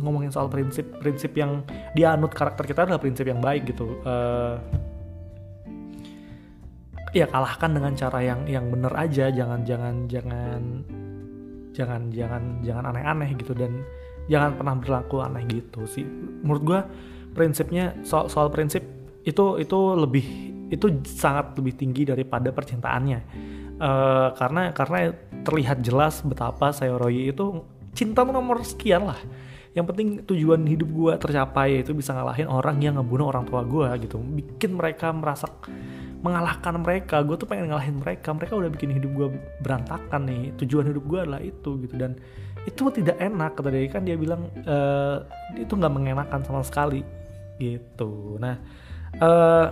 ngomongin 0.00 0.28
soal 0.28 0.52
prinsip 0.52 0.84
prinsip 1.00 1.32
yang 1.36 1.64
dianut 1.96 2.32
karakter 2.32 2.68
kita 2.68 2.84
adalah 2.84 3.00
prinsip 3.00 3.24
yang 3.24 3.40
baik 3.40 3.72
gitu. 3.72 4.00
Uh, 4.04 4.60
ya 7.16 7.24
kalahkan 7.30 7.72
dengan 7.72 7.92
cara 7.96 8.20
yang 8.20 8.44
yang 8.44 8.68
bener 8.68 8.92
aja. 8.92 9.32
Jangan 9.32 9.64
jangan 9.64 9.94
jangan 10.06 10.62
jangan 11.72 12.00
jangan 12.12 12.42
jangan 12.60 12.84
aneh-aneh 12.92 13.30
gitu. 13.40 13.56
Dan 13.56 13.80
jangan 14.28 14.56
pernah 14.60 14.74
berlaku 14.76 15.24
aneh 15.24 15.44
gitu 15.48 15.88
sih. 15.88 16.04
Menurut 16.44 16.62
gue 16.62 16.80
prinsipnya 17.32 17.96
soal 18.04 18.28
soal 18.28 18.52
prinsip 18.52 18.84
itu 19.24 19.56
itu 19.56 19.78
lebih 19.96 20.26
itu 20.68 20.86
sangat 21.04 21.56
lebih 21.56 21.76
tinggi 21.76 22.08
daripada 22.08 22.52
percintaannya 22.52 23.20
uh, 23.78 24.34
karena 24.36 24.70
karena 24.74 25.14
terlihat 25.44 25.82
jelas 25.84 26.20
betapa 26.24 26.70
Sayoroyi 26.70 27.30
itu 27.30 27.62
cinta 27.94 28.26
nomor 28.26 28.62
sekian 28.66 29.06
lah. 29.06 29.18
Yang 29.74 29.86
penting 29.90 30.08
tujuan 30.22 30.62
hidup 30.70 30.86
gue 30.86 31.12
tercapai 31.18 31.82
itu 31.82 31.90
bisa 31.94 32.14
ngalahin 32.14 32.46
orang 32.46 32.78
yang 32.78 32.94
ngebunuh 32.94 33.30
orang 33.30 33.42
tua 33.46 33.66
gue 33.66 34.06
gitu. 34.06 34.22
Bikin 34.22 34.78
mereka 34.78 35.10
merasa 35.10 35.50
mengalahkan 36.22 36.78
mereka. 36.78 37.18
Gue 37.26 37.34
tuh 37.34 37.50
pengen 37.50 37.74
ngalahin 37.74 37.98
mereka. 37.98 38.30
Mereka 38.30 38.54
udah 38.54 38.70
bikin 38.70 38.94
hidup 38.94 39.10
gue 39.10 39.28
berantakan 39.66 40.30
nih. 40.30 40.54
Tujuan 40.62 40.86
hidup 40.94 41.04
gue 41.10 41.18
adalah 41.26 41.42
itu 41.42 41.74
gitu. 41.82 41.94
Dan 41.98 42.14
itu 42.70 42.86
tidak 42.94 43.18
enak 43.18 43.58
kata 43.58 43.74
dia. 43.74 43.90
Kan 43.90 44.06
dia 44.06 44.14
bilang 44.14 44.46
e, 44.62 44.76
itu 45.58 45.74
nggak 45.74 45.90
mengenakan 45.90 46.40
sama 46.46 46.62
sekali 46.62 47.02
gitu. 47.58 48.38
Nah 48.38 48.54
uh, 49.20 49.66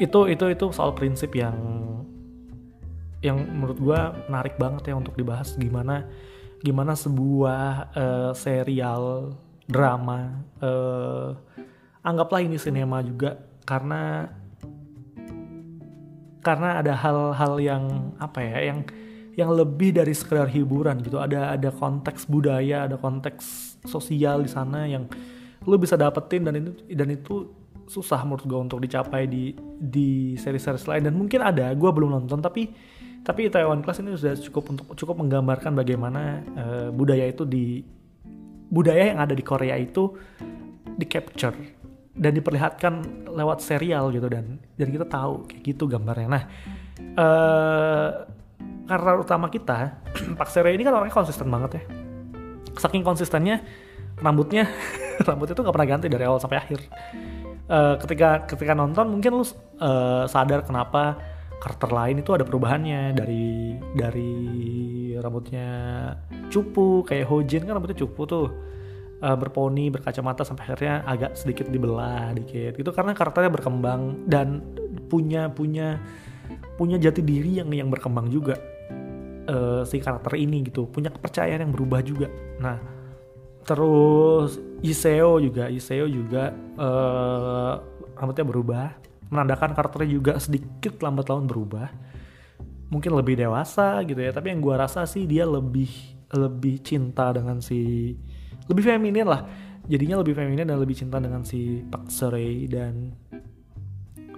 itu 0.00 0.32
itu 0.32 0.44
itu 0.48 0.66
soal 0.72 0.96
prinsip 0.96 1.32
yang 1.36 1.54
yang 3.20 3.36
menurut 3.36 3.78
gue 3.78 4.00
menarik 4.32 4.56
banget 4.56 4.92
ya 4.92 4.94
untuk 4.96 5.14
dibahas 5.16 5.52
gimana 5.60 6.08
gimana 6.60 6.92
sebuah 6.96 7.92
uh, 7.92 8.32
serial 8.32 9.36
drama 9.68 10.40
uh, 10.60 11.36
anggaplah 12.04 12.40
ini 12.40 12.56
sinema 12.56 13.00
juga 13.04 13.36
karena 13.64 14.28
karena 16.40 16.80
ada 16.80 16.96
hal-hal 16.96 17.60
yang 17.60 17.84
apa 18.16 18.40
ya 18.40 18.58
yang 18.72 18.80
yang 19.36 19.50
lebih 19.52 19.94
dari 19.94 20.12
sekedar 20.12 20.48
hiburan 20.48 21.00
gitu. 21.04 21.20
Ada 21.20 21.56
ada 21.56 21.70
konteks 21.70 22.26
budaya 22.26 22.88
ada 22.88 22.96
konteks 22.96 23.76
sosial 23.86 24.44
di 24.44 24.50
sana 24.50 24.88
yang 24.88 25.06
lo 25.64 25.76
bisa 25.76 25.94
dapetin 25.96 26.48
dan 26.48 26.56
itu 26.56 26.72
dan 26.96 27.08
itu 27.12 27.34
susah 27.84 28.22
menurut 28.24 28.46
gue 28.46 28.60
untuk 28.60 28.80
dicapai 28.80 29.28
di 29.28 29.52
di 29.76 30.38
seri-seri 30.38 30.80
lain 30.80 31.04
dan 31.10 31.14
mungkin 31.16 31.40
ada 31.42 31.68
gue 31.74 31.90
belum 31.90 32.16
nonton 32.16 32.38
tapi 32.40 32.70
tapi 33.20 33.52
Taiwan 33.52 33.84
Class 33.84 34.00
ini 34.00 34.16
sudah 34.16 34.34
cukup 34.40 34.64
untuk 34.72 34.86
cukup 34.96 35.20
menggambarkan 35.20 35.76
bagaimana 35.76 36.40
uh, 36.56 36.88
budaya 36.88 37.28
itu 37.28 37.44
di 37.44 37.84
budaya 38.70 39.12
yang 39.12 39.20
ada 39.20 39.36
di 39.36 39.44
Korea 39.44 39.76
itu 39.76 40.16
di 40.96 41.04
capture 41.04 41.56
dan 42.16 42.32
diperlihatkan 42.36 43.26
lewat 43.32 43.60
serial 43.60 44.08
gitu 44.12 44.28
dan 44.28 44.56
dan 44.76 44.88
kita 44.88 45.06
tahu 45.06 45.46
kayak 45.46 45.62
gitu 45.62 45.84
gambarnya. 45.88 46.28
Nah, 46.28 46.44
uh, 47.16 48.08
karakter 48.88 49.16
utama 49.20 49.46
kita 49.52 50.00
Pak 50.40 50.48
Sere 50.48 50.72
ini 50.72 50.82
kan 50.82 50.96
orangnya 50.96 51.14
konsisten 51.14 51.48
banget 51.48 51.80
ya. 51.80 51.82
Saking 52.76 53.04
konsistennya 53.04 53.60
rambutnya 54.20 54.64
rambutnya 55.26 55.54
tuh 55.56 55.62
nggak 55.64 55.74
pernah 55.76 55.90
ganti 55.96 56.06
dari 56.08 56.24
awal 56.24 56.40
sampai 56.40 56.58
akhir. 56.60 56.80
Uh, 57.70 57.94
ketika 58.02 58.48
ketika 58.50 58.74
nonton 58.74 59.06
mungkin 59.12 59.30
lu 59.40 59.44
uh, 59.44 60.26
sadar 60.26 60.66
kenapa 60.66 61.20
karakter 61.60 61.90
lain 61.92 62.24
itu 62.24 62.32
ada 62.32 62.42
perubahannya. 62.42 63.12
Dari 63.14 63.76
dari 63.94 64.32
rambutnya 65.20 65.68
cupu 66.48 67.04
kayak 67.04 67.28
Hojin 67.28 67.68
kan 67.68 67.76
rambutnya 67.76 68.00
cupu 68.00 68.24
tuh. 68.24 68.48
Uh, 69.20 69.36
berponi 69.36 69.92
berkacamata 69.92 70.48
sampai 70.48 70.64
akhirnya 70.64 71.04
agak 71.04 71.36
sedikit 71.36 71.68
dibelah 71.68 72.32
dikit. 72.32 72.80
Itu 72.80 72.88
karena 72.88 73.12
karakternya 73.12 73.52
berkembang 73.52 74.24
dan 74.24 74.64
punya 75.12 75.52
punya 75.52 76.00
punya 76.80 76.96
jati 76.96 77.20
diri 77.20 77.60
yang 77.60 77.68
yang 77.68 77.92
berkembang 77.92 78.32
juga. 78.32 78.56
Uh, 79.44 79.84
si 79.84 80.00
karakter 80.00 80.40
ini 80.40 80.64
gitu. 80.64 80.88
Punya 80.88 81.12
kepercayaan 81.12 81.68
yang 81.68 81.72
berubah 81.76 82.00
juga. 82.00 82.32
Nah 82.64 82.80
terus 83.68 84.56
Iseo 84.80 85.36
juga. 85.36 85.68
Iseo 85.68 86.08
juga 86.08 86.56
uh, 86.80 87.76
rambutnya 88.16 88.48
berubah 88.48 89.09
menandakan 89.30 89.72
karakternya 89.72 90.10
juga 90.10 90.32
sedikit 90.42 91.00
lambat 91.00 91.30
laun 91.30 91.46
berubah. 91.46 91.88
Mungkin 92.90 93.14
lebih 93.14 93.38
dewasa 93.38 94.02
gitu 94.02 94.18
ya 94.18 94.34
tapi 94.34 94.50
yang 94.50 94.58
gua 94.58 94.82
rasa 94.82 95.06
sih 95.06 95.22
dia 95.24 95.46
lebih 95.46 95.88
lebih 96.34 96.82
cinta 96.82 97.30
dengan 97.30 97.62
si 97.62 98.12
lebih 98.66 98.82
feminin 98.82 99.26
lah. 99.26 99.46
Jadinya 99.90 100.22
lebih 100.22 100.34
feminin 100.38 100.66
dan 100.66 100.78
lebih 100.78 100.94
cinta 100.98 101.18
dengan 101.18 101.42
si 101.42 101.82
Pak 101.82 102.10
Serei 102.10 102.66
dan 102.70 103.14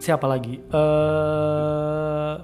siapa 0.01 0.25
lagi? 0.25 0.61
Uh, 0.73 2.41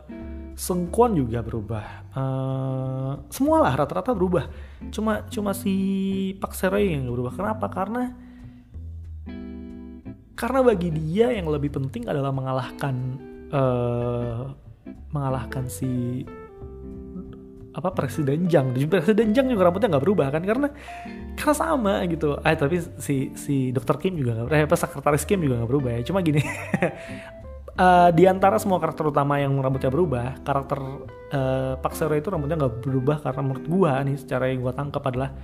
Sengkuan 0.58 1.14
juga 1.14 1.38
berubah. 1.38 2.10
Uh, 2.18 3.14
semua 3.30 3.62
lah 3.62 3.78
rata-rata 3.78 4.10
berubah. 4.10 4.50
Cuma 4.90 5.22
cuma 5.30 5.54
si 5.54 6.34
Pak 6.42 6.50
Serei 6.50 6.98
yang 6.98 7.06
berubah. 7.06 7.30
Kenapa? 7.30 7.70
Karena 7.70 8.10
karena 10.38 10.62
bagi 10.62 10.94
dia 10.94 11.34
yang 11.34 11.50
lebih 11.50 11.74
penting 11.74 12.06
adalah 12.06 12.30
mengalahkan 12.30 12.94
uh, 13.50 14.54
mengalahkan 15.10 15.66
si 15.66 16.22
apa 17.74 17.90
presiden 17.90 18.46
Jang 18.46 18.70
presiden 18.90 19.34
Jang 19.34 19.50
juga 19.50 19.66
rambutnya 19.66 19.90
nggak 19.90 20.04
berubah 20.06 20.30
kan? 20.30 20.42
Karena 20.46 20.70
karena 21.34 21.54
sama 21.54 22.06
gitu. 22.06 22.38
Eh 22.46 22.54
tapi 22.54 22.78
si 23.02 23.34
si 23.34 23.74
dokter 23.74 23.98
Kim 23.98 24.14
juga 24.14 24.38
nggak 24.38 24.54
eh 24.54 24.64
apa 24.70 24.78
sekretaris 24.78 25.26
Kim 25.26 25.42
juga 25.42 25.58
nggak 25.62 25.70
berubah 25.74 25.90
ya. 25.98 26.00
Cuma 26.06 26.22
gini 26.22 26.38
uh, 27.78 28.10
di 28.18 28.24
antara 28.30 28.62
semua 28.62 28.78
karakter 28.78 29.10
utama 29.10 29.42
yang 29.42 29.58
rambutnya 29.58 29.90
berubah 29.90 30.38
karakter 30.46 30.78
uh, 31.34 31.74
Pak 31.82 31.94
Sero 31.98 32.14
itu 32.14 32.30
rambutnya 32.30 32.62
nggak 32.62 32.86
berubah 32.86 33.16
karena 33.26 33.40
menurut 33.42 33.66
gua 33.66 34.02
nih 34.06 34.18
secara 34.18 34.50
yang 34.54 34.62
gua 34.62 34.74
tangkap 34.74 35.02
adalah 35.02 35.34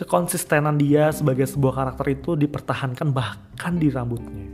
kekonsistenan 0.00 0.80
dia 0.80 1.12
sebagai 1.12 1.44
sebuah 1.44 1.76
karakter 1.76 2.06
itu 2.16 2.32
dipertahankan 2.32 3.12
bahkan 3.12 3.76
di 3.76 3.92
rambutnya. 3.92 4.48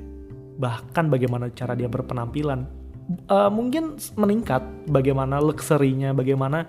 Bahkan 0.59 1.07
bagaimana 1.07 1.55
cara 1.55 1.79
dia 1.79 1.87
berpenampilan. 1.87 2.67
Uh, 3.31 3.47
mungkin 3.47 3.95
meningkat 4.19 4.67
bagaimana 4.91 5.39
luxury-nya 5.39 6.11
bagaimana 6.11 6.67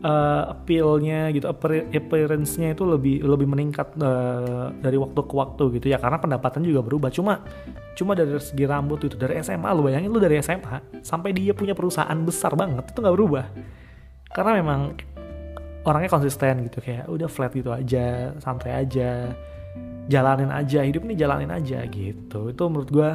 uh, 0.00 0.56
appeal-nya 0.56 1.28
gitu 1.36 1.44
appearance-nya 1.52 2.72
itu 2.72 2.88
lebih 2.88 3.20
lebih 3.20 3.44
meningkat 3.44 3.92
uh, 4.00 4.72
dari 4.80 4.96
waktu 4.96 5.20
ke 5.20 5.34
waktu 5.36 5.64
gitu 5.76 5.86
ya. 5.92 6.00
Karena 6.00 6.16
pendapatan 6.16 6.64
juga 6.64 6.80
berubah. 6.80 7.12
Cuma 7.12 7.44
cuma 7.92 8.16
dari 8.16 8.32
segi 8.40 8.64
rambut 8.64 9.04
itu 9.04 9.20
dari 9.20 9.36
SMA 9.44 9.68
lu 9.76 9.84
bayangin 9.84 10.08
lu 10.08 10.16
dari 10.16 10.40
SMA 10.40 11.04
sampai 11.04 11.36
dia 11.36 11.52
punya 11.52 11.76
perusahaan 11.76 12.16
besar 12.24 12.56
banget 12.56 12.88
itu 12.88 12.98
nggak 13.04 13.16
berubah. 13.20 13.44
Karena 14.32 14.56
memang 14.56 14.96
orangnya 15.86 16.10
konsisten 16.10 16.66
gitu 16.66 16.82
kayak 16.82 17.06
udah 17.06 17.30
flat 17.30 17.54
gitu 17.54 17.70
aja 17.70 18.34
santai 18.42 18.74
aja 18.74 19.30
jalanin 20.10 20.50
aja 20.50 20.82
hidup 20.82 21.02
ini 21.06 21.14
jalanin 21.18 21.50
aja 21.50 21.82
gitu. 21.86 22.50
Itu 22.50 22.62
menurut 22.70 22.90
gue 22.90 23.10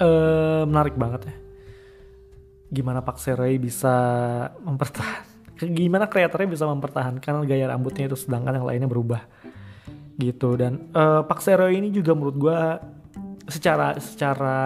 uh, 0.00 0.62
menarik 0.68 0.96
banget 0.96 1.32
ya. 1.32 1.36
Gimana 2.80 3.00
Pak 3.00 3.16
Seroy 3.20 3.56
bisa 3.60 3.94
mempertahankan 4.60 5.34
gimana 5.56 6.04
kreatornya 6.04 6.52
bisa 6.52 6.68
mempertahankan 6.68 7.48
gaya 7.48 7.72
rambutnya 7.72 8.12
itu 8.12 8.16
sedangkan 8.20 8.60
yang 8.60 8.66
lainnya 8.68 8.88
berubah 8.88 9.24
gitu. 10.20 10.56
Dan 10.56 10.92
uh, 10.92 11.24
Pak 11.24 11.40
Seroy 11.40 11.80
ini 11.80 11.88
juga 11.92 12.12
menurut 12.12 12.36
gue 12.36 12.60
secara 13.46 13.96
secara 13.96 14.58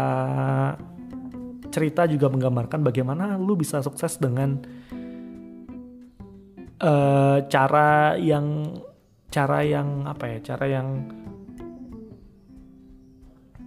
cerita 1.71 2.03
juga 2.11 2.27
menggambarkan 2.27 2.83
bagaimana 2.83 3.39
lu 3.39 3.55
bisa 3.55 3.79
sukses 3.85 4.19
dengan 4.19 4.59
uh, 6.81 7.39
cara 7.47 8.17
yang 8.17 8.77
cara 9.31 9.63
yang 9.63 10.09
apa 10.11 10.25
ya 10.27 10.39
cara 10.43 10.65
yang 10.67 10.89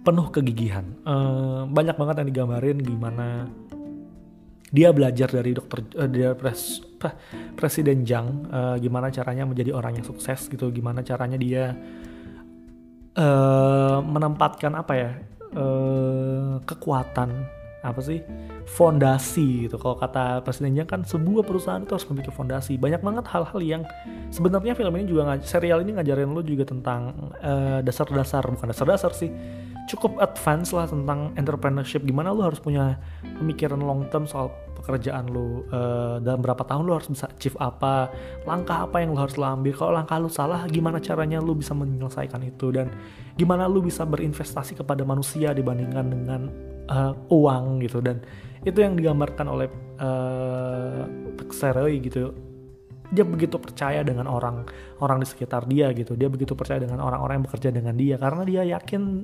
penuh 0.04 0.28
kegigihan. 0.28 0.84
Uh, 1.08 1.64
banyak 1.64 1.96
banget 1.96 2.14
yang 2.20 2.28
digambarin 2.28 2.78
gimana 2.84 3.48
dia 4.74 4.90
belajar 4.90 5.30
dari 5.30 5.54
dokter 5.54 5.86
uh, 5.96 6.10
dia 6.10 6.34
pres, 6.34 6.82
presiden 7.58 8.02
Jang 8.02 8.50
uh, 8.50 8.76
gimana 8.76 9.08
caranya 9.14 9.46
menjadi 9.46 9.70
orang 9.70 10.02
yang 10.02 10.06
sukses 10.06 10.50
gitu 10.50 10.74
gimana 10.74 11.06
caranya 11.06 11.38
dia 11.38 11.78
uh, 13.14 13.98
menempatkan 14.02 14.74
apa 14.74 14.92
ya 14.98 15.10
uh, 15.54 16.58
kekuatan 16.66 17.30
apa 17.84 18.00
sih 18.00 18.24
fondasi 18.64 19.68
gitu. 19.68 19.76
Kalau 19.76 20.00
kata 20.00 20.40
presiden 20.40 20.72
Jang 20.72 20.88
kan 20.88 21.00
sebuah 21.04 21.44
perusahaan 21.44 21.84
itu 21.84 21.92
harus 21.92 22.08
memiliki 22.08 22.32
fondasi. 22.32 22.80
Banyak 22.80 23.04
banget 23.04 23.24
hal-hal 23.28 23.60
yang 23.60 23.82
sebenarnya 24.32 24.72
film 24.72 24.96
ini 24.96 25.04
juga 25.04 25.36
serial 25.44 25.84
ini 25.84 26.00
ngajarin 26.00 26.32
lo 26.32 26.40
juga 26.40 26.64
tentang 26.64 27.12
dasar-dasar. 27.84 28.42
Uh, 28.48 28.56
bukan 28.56 28.72
dasar-dasar 28.72 29.12
sih 29.12 29.28
cukup 29.84 30.16
advance 30.16 30.72
lah 30.72 30.88
tentang 30.88 31.36
entrepreneurship. 31.36 32.00
Gimana 32.08 32.32
lo 32.32 32.40
harus 32.48 32.58
punya 32.58 32.96
pemikiran 33.36 33.76
long 33.76 34.08
term 34.08 34.24
soal 34.24 34.48
pekerjaan 34.80 35.28
lo 35.32 35.64
uh, 35.72 36.20
dalam 36.20 36.40
berapa 36.44 36.60
tahun 36.64 36.84
lo 36.84 37.00
harus 37.00 37.08
bisa 37.08 37.24
achieve 37.28 37.56
apa 37.56 38.12
langkah 38.44 38.84
apa 38.84 39.00
yang 39.00 39.12
lo 39.12 39.20
harus 39.20 39.36
lo 39.36 39.44
ambil. 39.44 39.76
Kalau 39.76 39.92
langkah 39.92 40.16
lo 40.16 40.32
salah 40.32 40.64
gimana 40.68 41.00
caranya 41.04 41.40
lo 41.40 41.52
bisa 41.52 41.76
menyelesaikan 41.76 42.40
itu? 42.48 42.72
Dan 42.72 42.88
gimana 43.36 43.68
lo 43.68 43.84
bisa 43.84 44.08
berinvestasi 44.08 44.80
kepada 44.80 45.04
manusia 45.04 45.52
dibandingkan 45.52 46.04
dengan 46.08 46.40
uh, 46.90 47.12
uang 47.30 47.84
gitu. 47.84 48.00
Dan 48.00 48.20
itu 48.64 48.78
yang 48.80 48.96
digambarkan 48.96 49.46
oleh 49.48 49.68
uh, 50.00 51.04
gitu. 52.00 52.32
Dia 53.14 53.22
begitu 53.22 53.60
percaya 53.60 54.00
dengan 54.02 54.26
orang 54.26 54.66
orang 54.98 55.22
di 55.22 55.26
sekitar 55.28 55.68
dia 55.68 55.92
gitu. 55.94 56.16
Dia 56.18 56.26
begitu 56.32 56.56
percaya 56.56 56.82
dengan 56.82 57.04
orang-orang 57.04 57.40
yang 57.40 57.46
bekerja 57.46 57.68
dengan 57.70 57.94
dia. 57.94 58.16
Karena 58.18 58.42
dia 58.42 58.62
yakin 58.64 59.22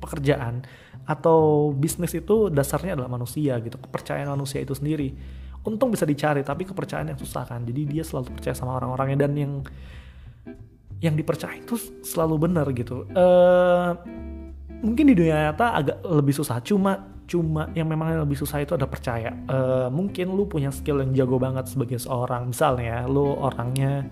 pekerjaan 0.00 0.62
atau 1.06 1.70
bisnis 1.72 2.12
itu 2.16 2.48
dasarnya 2.48 2.96
adalah 2.96 3.10
manusia 3.10 3.58
gitu. 3.60 3.76
Kepercayaan 3.76 4.30
manusia 4.30 4.62
itu 4.62 4.72
sendiri. 4.72 5.12
Untung 5.66 5.90
bisa 5.90 6.06
dicari 6.06 6.46
tapi 6.46 6.62
kepercayaan 6.64 7.12
yang 7.12 7.20
susah 7.20 7.44
kan. 7.44 7.66
Jadi 7.66 7.82
dia 7.90 8.06
selalu 8.06 8.38
percaya 8.38 8.54
sama 8.54 8.78
orang-orangnya. 8.78 9.26
Dan 9.26 9.32
yang 9.36 9.52
yang 11.02 11.12
dipercaya 11.12 11.60
itu 11.60 11.76
selalu 12.06 12.48
benar 12.48 12.66
gitu. 12.72 13.04
Uh, 13.12 13.92
mungkin 14.82 15.04
di 15.08 15.14
dunia 15.16 15.50
nyata 15.50 15.66
agak 15.76 15.96
lebih 16.04 16.34
susah. 16.34 16.60
Cuma 16.60 17.16
cuma 17.26 17.66
yang 17.74 17.90
memang 17.90 18.22
lebih 18.22 18.38
susah 18.38 18.62
itu 18.62 18.78
ada 18.78 18.86
percaya. 18.86 19.34
Uh, 19.50 19.90
mungkin 19.90 20.30
lu 20.30 20.46
punya 20.46 20.70
skill 20.70 21.02
yang 21.02 21.10
jago 21.12 21.36
banget 21.42 21.66
sebagai 21.66 21.98
seorang. 21.98 22.54
Misalnya 22.54 23.04
lu 23.10 23.34
orangnya 23.34 24.06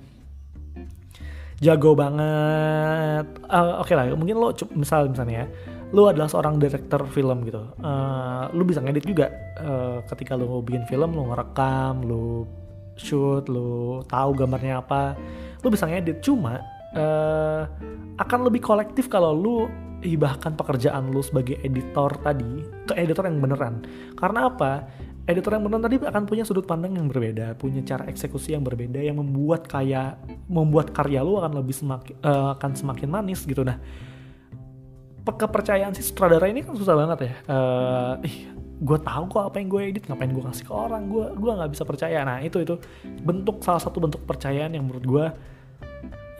jago 1.62 1.94
banget. 1.94 3.26
Uh, 3.46 3.80
oke 3.80 3.88
okay 3.88 3.94
lah 3.94 4.10
mungkin 4.18 4.36
lo 4.36 4.50
misal 4.74 5.08
misalnya 5.08 5.46
ya 5.46 5.48
lu 5.94 6.10
adalah 6.10 6.26
seorang 6.26 6.58
director 6.58 7.06
film 7.06 7.46
gitu. 7.46 7.62
Uh, 7.78 8.50
lu 8.50 8.66
bisa 8.66 8.82
ngedit 8.82 9.06
juga. 9.06 9.30
Uh, 9.62 10.02
ketika 10.10 10.34
lu 10.34 10.60
bikin 10.66 10.82
film 10.90 11.14
lu 11.14 11.30
ngerekam 11.30 12.02
lu 12.02 12.44
shoot 12.98 13.46
lu 13.50 14.02
tahu 14.06 14.34
gambarnya 14.34 14.82
apa 14.82 15.14
lu 15.62 15.70
bisa 15.70 15.86
ngedit. 15.86 16.18
Cuma 16.18 16.73
uh, 16.94 17.62
akan 18.18 18.40
lebih 18.46 18.62
kolektif 18.62 19.10
kalau 19.10 19.34
lu 19.34 19.56
hibahkan 20.04 20.52
pekerjaan 20.54 21.08
lu 21.10 21.24
sebagai 21.24 21.56
editor 21.64 22.12
tadi 22.20 22.60
ke 22.86 22.92
editor 22.94 23.24
yang 23.24 23.40
beneran. 23.40 23.82
Karena 24.14 24.52
apa? 24.52 24.84
Editor 25.24 25.56
yang 25.56 25.64
beneran 25.64 25.88
tadi 25.88 25.96
akan 26.04 26.24
punya 26.28 26.44
sudut 26.44 26.68
pandang 26.68 27.00
yang 27.00 27.08
berbeda, 27.08 27.56
punya 27.56 27.80
cara 27.80 28.04
eksekusi 28.12 28.52
yang 28.52 28.60
berbeda 28.60 29.00
yang 29.00 29.16
membuat 29.16 29.64
kayak 29.64 30.20
membuat 30.52 30.92
karya 30.92 31.24
lu 31.24 31.40
akan 31.40 31.64
lebih 31.64 31.72
semakin 31.72 32.14
uh, 32.20 32.52
akan 32.60 32.70
semakin 32.76 33.08
manis 33.08 33.42
gitu 33.48 33.64
nah. 33.64 33.80
Kepercayaan 35.24 35.96
si 35.96 36.04
sutradara 36.04 36.52
ini 36.52 36.60
kan 36.60 36.76
susah 36.76 36.92
banget 36.92 37.18
ya. 37.24 37.34
Uh, 37.48 38.14
ih, 38.28 38.52
gue 38.84 38.98
tahu 39.00 39.24
kok 39.32 39.42
apa 39.48 39.56
yang 39.56 39.68
gue 39.72 39.82
edit 39.88 40.04
ngapain 40.04 40.28
gue 40.28 40.44
kasih 40.44 40.64
ke 40.68 40.72
orang 40.76 41.08
gue 41.08 41.24
gue 41.40 41.52
nggak 41.56 41.70
bisa 41.72 41.88
percaya 41.88 42.20
nah 42.26 42.42
itu 42.44 42.60
itu 42.60 42.76
bentuk 43.24 43.64
salah 43.64 43.80
satu 43.80 44.02
bentuk 44.02 44.26
kepercayaan 44.28 44.76
yang 44.76 44.84
menurut 44.84 45.04
gue 45.08 45.26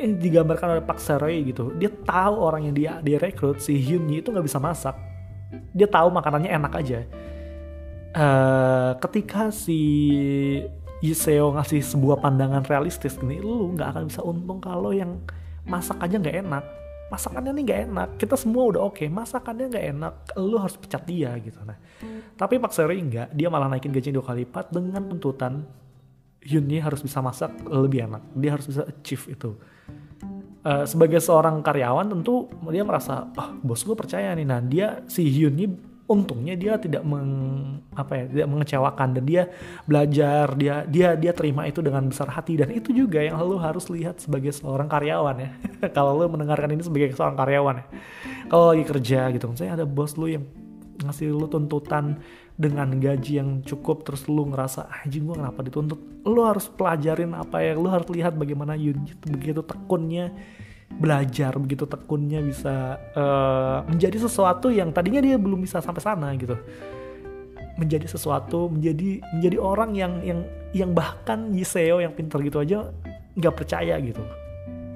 yang 0.04 0.20
digambarkan 0.20 0.76
oleh 0.76 0.84
Pak 0.84 1.00
Seroy 1.00 1.40
gitu 1.48 1.72
dia 1.80 1.88
tahu 1.88 2.36
orang 2.36 2.68
yang 2.68 2.74
dia 2.76 2.92
dia 3.00 3.16
rekrut 3.16 3.64
si 3.64 3.80
Hyun 3.80 4.04
Yi 4.12 4.20
itu 4.20 4.28
nggak 4.28 4.44
bisa 4.44 4.60
masak. 4.60 4.92
Dia 5.72 5.88
tahu 5.88 6.12
makanannya 6.12 6.50
enak 6.52 6.72
aja. 6.76 7.00
Uh, 8.14 8.92
ketika 9.02 9.50
si 9.50 9.80
Yiseo 11.02 11.50
ngasih 11.56 11.82
sebuah 11.82 12.22
pandangan 12.22 12.62
realistis 12.62 13.18
gini 13.18 13.42
lu 13.42 13.74
nggak 13.74 13.88
akan 13.90 14.02
bisa 14.06 14.20
untung 14.22 14.62
kalau 14.62 14.94
yang 14.94 15.24
masak 15.64 15.96
aja 16.04 16.20
nggak 16.20 16.36
enak. 16.44 16.64
Masakannya 17.08 17.52
nih 17.56 17.62
nggak 17.64 17.80
enak. 17.88 18.08
Kita 18.20 18.36
semua 18.36 18.62
udah 18.68 18.80
oke 18.84 19.00
okay. 19.00 19.08
masakannya 19.08 19.66
nggak 19.72 19.86
enak. 19.96 20.14
Lu 20.36 20.56
harus 20.60 20.76
pecat 20.76 21.02
dia 21.08 21.32
gitu. 21.40 21.58
Nah 21.64 21.80
tapi 22.36 22.60
Pak 22.60 22.72
Seroy 22.76 23.00
nggak. 23.00 23.32
Dia 23.32 23.48
malah 23.48 23.72
naikin 23.72 23.94
gaji 23.94 24.12
dua 24.12 24.24
kali 24.24 24.44
lipat 24.44 24.68
dengan 24.68 25.00
tuntutan 25.08 25.64
Hyun 26.44 26.68
Yi 26.68 26.76
harus 26.76 27.00
bisa 27.00 27.24
masak 27.24 27.56
lebih 27.64 28.04
enak. 28.04 28.22
Dia 28.36 28.52
harus 28.52 28.68
bisa 28.68 28.84
achieve 28.84 29.32
itu 29.32 29.56
uh, 30.64 30.84
sebagai 30.88 31.20
seorang 31.20 31.60
karyawan 31.60 32.10
tentu 32.10 32.48
dia 32.72 32.82
merasa 32.82 33.28
oh, 33.28 33.48
bos 33.60 33.84
gue 33.84 33.94
percaya 33.94 34.32
nih. 34.32 34.46
Nah 34.48 34.60
dia 34.64 35.04
si 35.06 35.28
Hyun 35.28 35.54
ini 35.54 35.66
untungnya 36.04 36.52
dia 36.52 36.76
tidak 36.76 37.00
meng, 37.00 37.32
apa 37.96 38.12
ya 38.12 38.24
tidak 38.28 38.48
mengecewakan 38.52 39.08
dan 39.16 39.24
dia 39.24 39.42
belajar 39.88 40.52
dia 40.52 40.84
dia 40.84 41.16
dia 41.16 41.32
terima 41.32 41.64
itu 41.64 41.80
dengan 41.80 42.08
besar 42.08 42.28
hati. 42.32 42.60
Dan 42.60 42.72
itu 42.72 42.92
juga 42.92 43.20
yang 43.20 43.40
lo 43.40 43.60
harus 43.60 43.88
lihat 43.92 44.20
sebagai 44.20 44.52
seorang 44.52 44.88
karyawan 44.88 45.36
ya. 45.38 45.50
Kalau 45.96 46.16
lo 46.16 46.28
mendengarkan 46.28 46.72
ini 46.72 46.82
sebagai 46.84 47.12
seorang 47.16 47.36
karyawan 47.36 47.74
ya. 47.80 47.86
Kalau 48.48 48.72
lagi 48.72 48.84
kerja 48.84 49.20
gitu 49.32 49.48
misalnya 49.48 49.84
ada 49.84 49.86
bos 49.88 50.16
lo 50.16 50.28
yang 50.28 50.44
ngasih 50.94 51.34
lo 51.34 51.50
tuntutan 51.50 52.20
dengan 52.54 52.86
gaji 53.02 53.42
yang 53.42 53.50
cukup 53.66 54.06
terus 54.06 54.30
lu 54.30 54.46
ngerasa 54.46 54.86
anjing 55.02 55.26
gue 55.26 55.34
kenapa 55.34 55.60
dituntut? 55.66 55.98
Lu 56.22 56.46
harus 56.46 56.70
pelajarin 56.70 57.34
apa 57.34 57.58
ya 57.58 57.74
lu 57.74 57.90
harus 57.90 58.06
lihat 58.14 58.38
bagaimana 58.38 58.78
Yunji 58.78 59.18
begitu 59.26 59.60
tekunnya 59.66 60.30
belajar 60.94 61.58
begitu 61.58 61.90
tekunnya 61.90 62.38
bisa 62.38 63.02
uh, 63.18 63.82
menjadi 63.90 64.22
sesuatu 64.22 64.70
yang 64.70 64.94
tadinya 64.94 65.18
dia 65.18 65.34
belum 65.34 65.66
bisa 65.66 65.82
sampai 65.82 66.02
sana 66.02 66.30
gitu. 66.38 66.54
Menjadi 67.74 68.06
sesuatu 68.06 68.70
menjadi 68.70 69.18
menjadi 69.34 69.56
orang 69.58 69.90
yang 69.98 70.12
yang 70.22 70.40
yang 70.70 70.90
bahkan 70.94 71.50
Yiseo 71.50 71.98
yang 71.98 72.14
pintar 72.14 72.38
gitu 72.46 72.62
aja 72.62 72.86
nggak 73.34 73.54
percaya 73.58 73.98
gitu. 73.98 74.22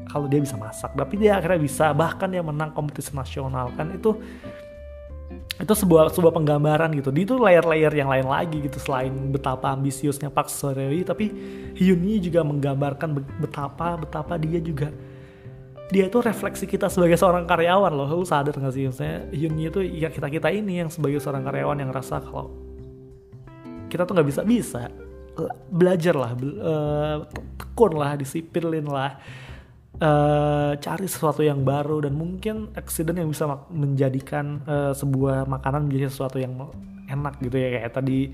Kalau 0.07 0.31
dia 0.31 0.38
bisa 0.38 0.55
masak 0.55 0.94
tapi 0.94 1.18
dia 1.18 1.42
akhirnya 1.42 1.59
bisa 1.59 1.90
bahkan 1.90 2.31
dia 2.31 2.40
menang 2.40 2.71
kompetisi 2.71 3.11
nasional 3.18 3.75
kan 3.75 3.90
itu 3.90 4.14
itu 5.59 5.75
sebuah 5.75 6.14
sebuah 6.14 6.31
penggambaran 6.31 6.94
gitu. 6.94 7.11
Di 7.11 7.27
itu 7.27 7.35
layer-layer 7.35 7.90
yang 7.90 8.07
lain 8.07 8.31
lagi 8.31 8.62
gitu 8.62 8.79
selain 8.79 9.11
betapa 9.35 9.75
ambisiusnya 9.75 10.31
Pak 10.31 10.47
Sorewi 10.47 11.03
tapi 11.03 11.35
Hyun 11.75 12.07
juga 12.23 12.47
menggambarkan 12.47 13.18
betapa 13.42 13.99
betapa 13.99 14.38
dia 14.38 14.62
juga 14.62 14.94
dia 15.88 16.05
itu 16.07 16.21
refleksi 16.21 16.68
kita 16.68 16.87
sebagai 16.87 17.18
seorang 17.18 17.42
karyawan 17.42 17.90
loh. 17.90 18.07
Lu 18.23 18.27
sadar 18.27 18.55
gak 18.55 18.71
sih 18.71 18.87
maksudnya 18.87 19.27
Hyun 19.35 19.59
itu 19.59 19.83
ya 19.83 20.14
kita-kita 20.14 20.47
ini 20.55 20.79
yang 20.79 20.90
sebagai 20.94 21.18
seorang 21.18 21.42
karyawan 21.42 21.79
yang 21.83 21.90
rasa 21.90 22.23
kalau 22.23 22.55
kita 23.88 24.05
tuh 24.05 24.14
nggak 24.14 24.29
bisa 24.29 24.40
bisa 24.44 24.83
belajar 25.71 26.12
lah, 26.18 26.35
uh, 26.35 27.16
tekun 27.57 27.94
lah, 27.94 28.18
disiplin 28.18 28.85
lah 28.85 29.16
uh, 29.98 30.72
cari 30.78 31.06
sesuatu 31.06 31.42
yang 31.42 31.62
baru 31.62 32.02
dan 32.06 32.14
mungkin 32.14 32.70
accident 32.74 33.18
yang 33.18 33.30
bisa 33.30 33.46
menjadikan 33.70 34.62
uh, 34.64 34.92
sebuah 34.94 35.46
makanan 35.46 35.87
menjadi 35.87 36.11
sesuatu 36.11 36.38
yang 36.38 36.54
enak 37.11 37.38
gitu 37.42 37.56
ya. 37.58 37.68
Kayak 37.78 37.92
tadi 37.94 38.32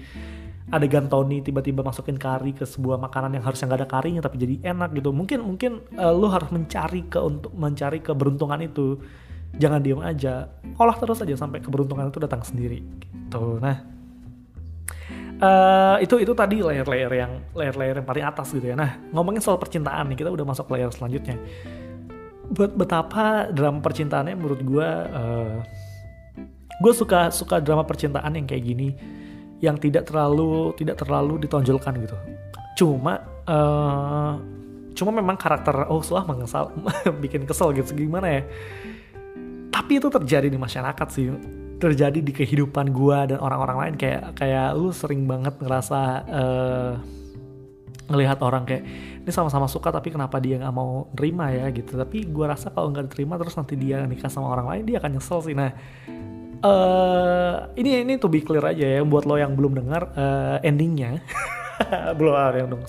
adegan 0.73 1.07
Tony 1.13 1.45
tiba-tiba 1.45 1.85
masukin 1.85 2.17
kari 2.17 2.57
ke 2.57 2.65
sebuah 2.65 2.97
makanan 2.97 3.37
yang 3.37 3.45
harusnya 3.45 3.69
nggak 3.69 3.81
ada 3.85 3.91
karinya 3.91 4.21
tapi 4.25 4.37
jadi 4.41 4.55
enak 4.75 4.97
gitu. 4.97 5.11
Mungkin 5.13 5.41
mungkin 5.45 5.73
uh, 5.97 6.13
lu 6.13 6.29
harus 6.29 6.49
mencari 6.53 7.07
ke 7.09 7.21
untuk 7.21 7.53
mencari 7.55 8.01
keberuntungan 8.05 8.61
itu. 8.65 9.01
Jangan 9.55 9.81
diem 9.87 10.03
aja. 10.03 10.51
Olah 10.75 10.99
terus 10.99 11.23
aja 11.23 11.39
sampai 11.39 11.63
keberuntungan 11.63 12.11
itu 12.11 12.19
datang 12.19 12.43
sendiri 12.43 12.83
gitu. 12.83 13.63
Nah 13.63 13.94
Uh, 15.45 16.01
itu 16.01 16.17
itu 16.25 16.33
tadi 16.33 16.65
layer-layer 16.65 17.13
yang 17.13 17.33
layer-layer 17.53 18.01
yang 18.01 18.07
paling 18.09 18.25
atas 18.25 18.49
gitu 18.57 18.73
ya. 18.73 18.77
Nah 18.79 18.97
ngomongin 19.13 19.45
soal 19.45 19.61
percintaan 19.61 20.09
nih 20.09 20.25
kita 20.25 20.33
udah 20.33 20.47
masuk 20.47 20.73
layer 20.73 20.89
selanjutnya. 20.89 21.37
Bet 22.49 22.73
betapa 22.73 23.53
drama 23.53 23.85
percintaannya 23.85 24.41
menurut 24.41 24.61
gue, 24.65 24.89
uh, 24.89 25.61
gue 26.81 26.93
suka 26.97 27.29
suka 27.29 27.61
drama 27.61 27.85
percintaan 27.85 28.41
yang 28.41 28.49
kayak 28.49 28.65
gini, 28.65 28.97
yang 29.61 29.77
tidak 29.77 30.09
terlalu 30.09 30.73
tidak 30.81 30.97
terlalu 30.97 31.37
ditonjolkan 31.45 31.93
gitu. 32.01 32.17
Cuma 32.81 33.21
uh, 33.45 34.41
cuma 34.97 35.11
memang 35.13 35.37
karakter 35.37 35.93
oh 35.93 36.01
salah 36.01 36.25
mengesal 36.25 36.73
bikin 37.23 37.45
kesel 37.45 37.77
gitu 37.77 37.93
gimana 37.93 38.41
ya. 38.41 38.43
Tapi 39.69 40.01
itu 40.01 40.09
terjadi 40.09 40.49
di 40.49 40.57
masyarakat 40.57 41.09
sih 41.13 41.29
terjadi 41.85 42.19
di 42.25 42.33
kehidupan 42.33 42.91
gue 42.91 43.19
dan 43.35 43.39
orang-orang 43.39 43.77
lain 43.77 43.95
kayak 44.01 44.23
kayak 44.41 44.73
lu 44.73 44.89
sering 44.91 45.29
banget 45.29 45.53
ngerasa 45.61 46.01
uh, 46.25 46.93
ngelihat 48.09 48.41
orang 48.45 48.65
kayak 48.69 48.85
ini 49.25 49.33
sama-sama 49.33 49.65
suka 49.69 49.89
tapi 49.89 50.13
kenapa 50.13 50.37
dia 50.41 50.61
nggak 50.61 50.75
mau 50.75 51.09
nerima 51.17 51.53
ya? 51.53 51.69
Gitu. 51.73 51.97
Tapi 51.97 52.29
gue 52.29 52.45
rasa 52.45 52.73
kalau 52.73 52.93
nggak 52.93 53.09
diterima 53.13 53.41
terus 53.41 53.57
nanti 53.57 53.77
dia 53.77 54.05
nikah 54.05 54.29
sama 54.29 54.53
orang 54.53 54.67
lain 54.69 54.83
dia 54.89 54.97
akan 55.01 55.11
nyesel 55.17 55.41
sih. 55.45 55.57
Nah 55.57 55.71
uh, 56.65 57.55
ini 57.77 58.05
ini 58.05 58.17
to 58.17 58.29
be 58.29 58.41
clear 58.41 58.65
aja 58.65 58.85
ya 58.85 59.01
buat 59.05 59.25
lo 59.29 59.37
yang 59.37 59.53
belum 59.57 59.77
dengar 59.77 60.13
uh, 60.17 60.57
endingnya. 60.65 61.21
Belum 62.15 62.39
ada 62.39 62.63
yang 62.63 62.71
dong 62.71 62.87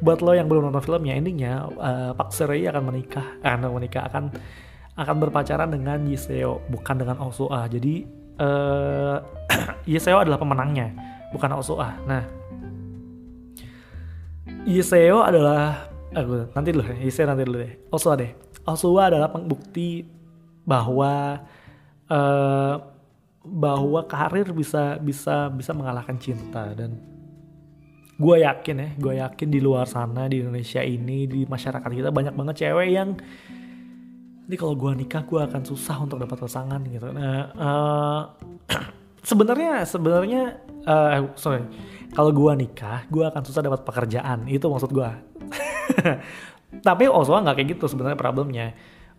buat 0.00 0.24
lo 0.24 0.32
yang 0.32 0.48
belum 0.48 0.72
nonton 0.72 0.80
filmnya 0.80 1.20
endingnya 1.20 1.68
uh, 1.68 2.12
Pak 2.16 2.32
Serei 2.32 2.64
akan 2.64 2.88
menikah 2.88 3.40
akan 3.44 3.68
menikah 3.76 4.08
akan 4.08 4.24
akan 4.96 5.16
berpacaran 5.20 5.68
dengan 5.68 6.00
Yiseo 6.08 6.64
bukan 6.72 6.96
dengan 6.96 7.20
Osoa. 7.20 7.68
Jadi 7.68 8.08
uh, 8.44 9.16
Yiseo 9.90 10.18
adalah 10.20 10.40
pemenangnya, 10.40 10.92
bukan 11.32 11.56
Osoa. 11.56 11.94
Nah, 12.04 12.22
Yiseo 14.66 15.22
adalah 15.22 15.88
aku 16.10 16.50
nanti 16.52 16.68
dulu 16.74 16.84
Yiseo 17.00 17.26
nanti 17.28 17.42
dulu 17.46 17.58
deh. 17.62 17.72
Osoa 17.92 18.14
deh. 18.18 18.32
Osoa 18.66 19.12
adalah 19.14 19.30
pembukti 19.30 20.02
bahwa 20.66 21.38
uh, 22.10 22.74
bahwa 23.46 24.00
karir 24.10 24.50
bisa 24.50 24.98
bisa 24.98 25.46
bisa 25.54 25.70
mengalahkan 25.70 26.18
cinta 26.18 26.74
dan 26.74 26.98
gue 28.16 28.36
yakin 28.42 28.76
ya 28.80 28.88
gue 28.98 29.14
yakin 29.22 29.48
di 29.52 29.60
luar 29.62 29.86
sana 29.86 30.26
di 30.26 30.42
Indonesia 30.42 30.82
ini 30.82 31.30
di 31.30 31.46
masyarakat 31.46 31.86
kita 31.86 32.10
banyak 32.10 32.34
banget 32.34 32.66
cewek 32.66 32.88
yang 32.90 33.14
ini 34.46 34.54
kalau 34.54 34.78
gue 34.78 34.92
nikah 34.94 35.26
gue 35.26 35.40
akan 35.42 35.62
susah 35.66 35.98
untuk 36.06 36.22
dapat 36.22 36.38
pasangan 36.38 36.78
gitu. 36.86 37.10
Nah 37.10 37.50
uh, 37.58 38.20
sebenarnya 39.28 39.82
sebenarnya 39.82 40.62
uh, 40.86 41.34
sorry. 41.34 41.66
Kalau 42.14 42.30
gue 42.30 42.52
nikah 42.54 43.04
gue 43.10 43.26
akan 43.26 43.42
susah 43.42 43.60
dapat 43.66 43.82
pekerjaan. 43.82 44.46
Itu 44.46 44.70
maksud 44.70 44.94
gue 44.94 45.10
tapi 46.86 47.10
Oswa 47.10 47.42
nggak 47.42 47.56
kayak 47.58 47.68
gitu 47.76 47.90
sebenarnya 47.90 48.18
problemnya. 48.18 48.66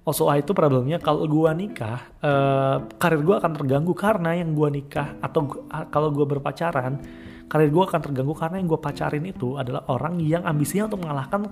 Osoa 0.07 0.39
itu 0.39 0.55
problemnya 0.55 1.03
kalau 1.03 1.27
gue 1.27 1.51
nikah 1.51 1.99
uh, 2.23 2.87
karir 2.95 3.19
gue 3.19 3.35
akan 3.35 3.51
terganggu 3.59 3.91
karena 3.91 4.39
yang 4.39 4.55
gue 4.55 4.71
nikah 4.71 5.19
atau 5.19 5.43
gua, 5.43 5.67
kalau 5.91 6.15
gue 6.15 6.23
berpacaran 6.23 7.03
karir 7.51 7.67
gue 7.67 7.83
akan 7.83 7.99
terganggu 7.99 8.31
karena 8.31 8.63
yang 8.63 8.71
gue 8.71 8.79
pacarin 8.79 9.27
itu 9.27 9.59
adalah 9.59 9.83
orang 9.91 10.23
yang 10.23 10.47
ambisinya 10.47 10.87
untuk 10.87 11.03
mengalahkan 11.03 11.51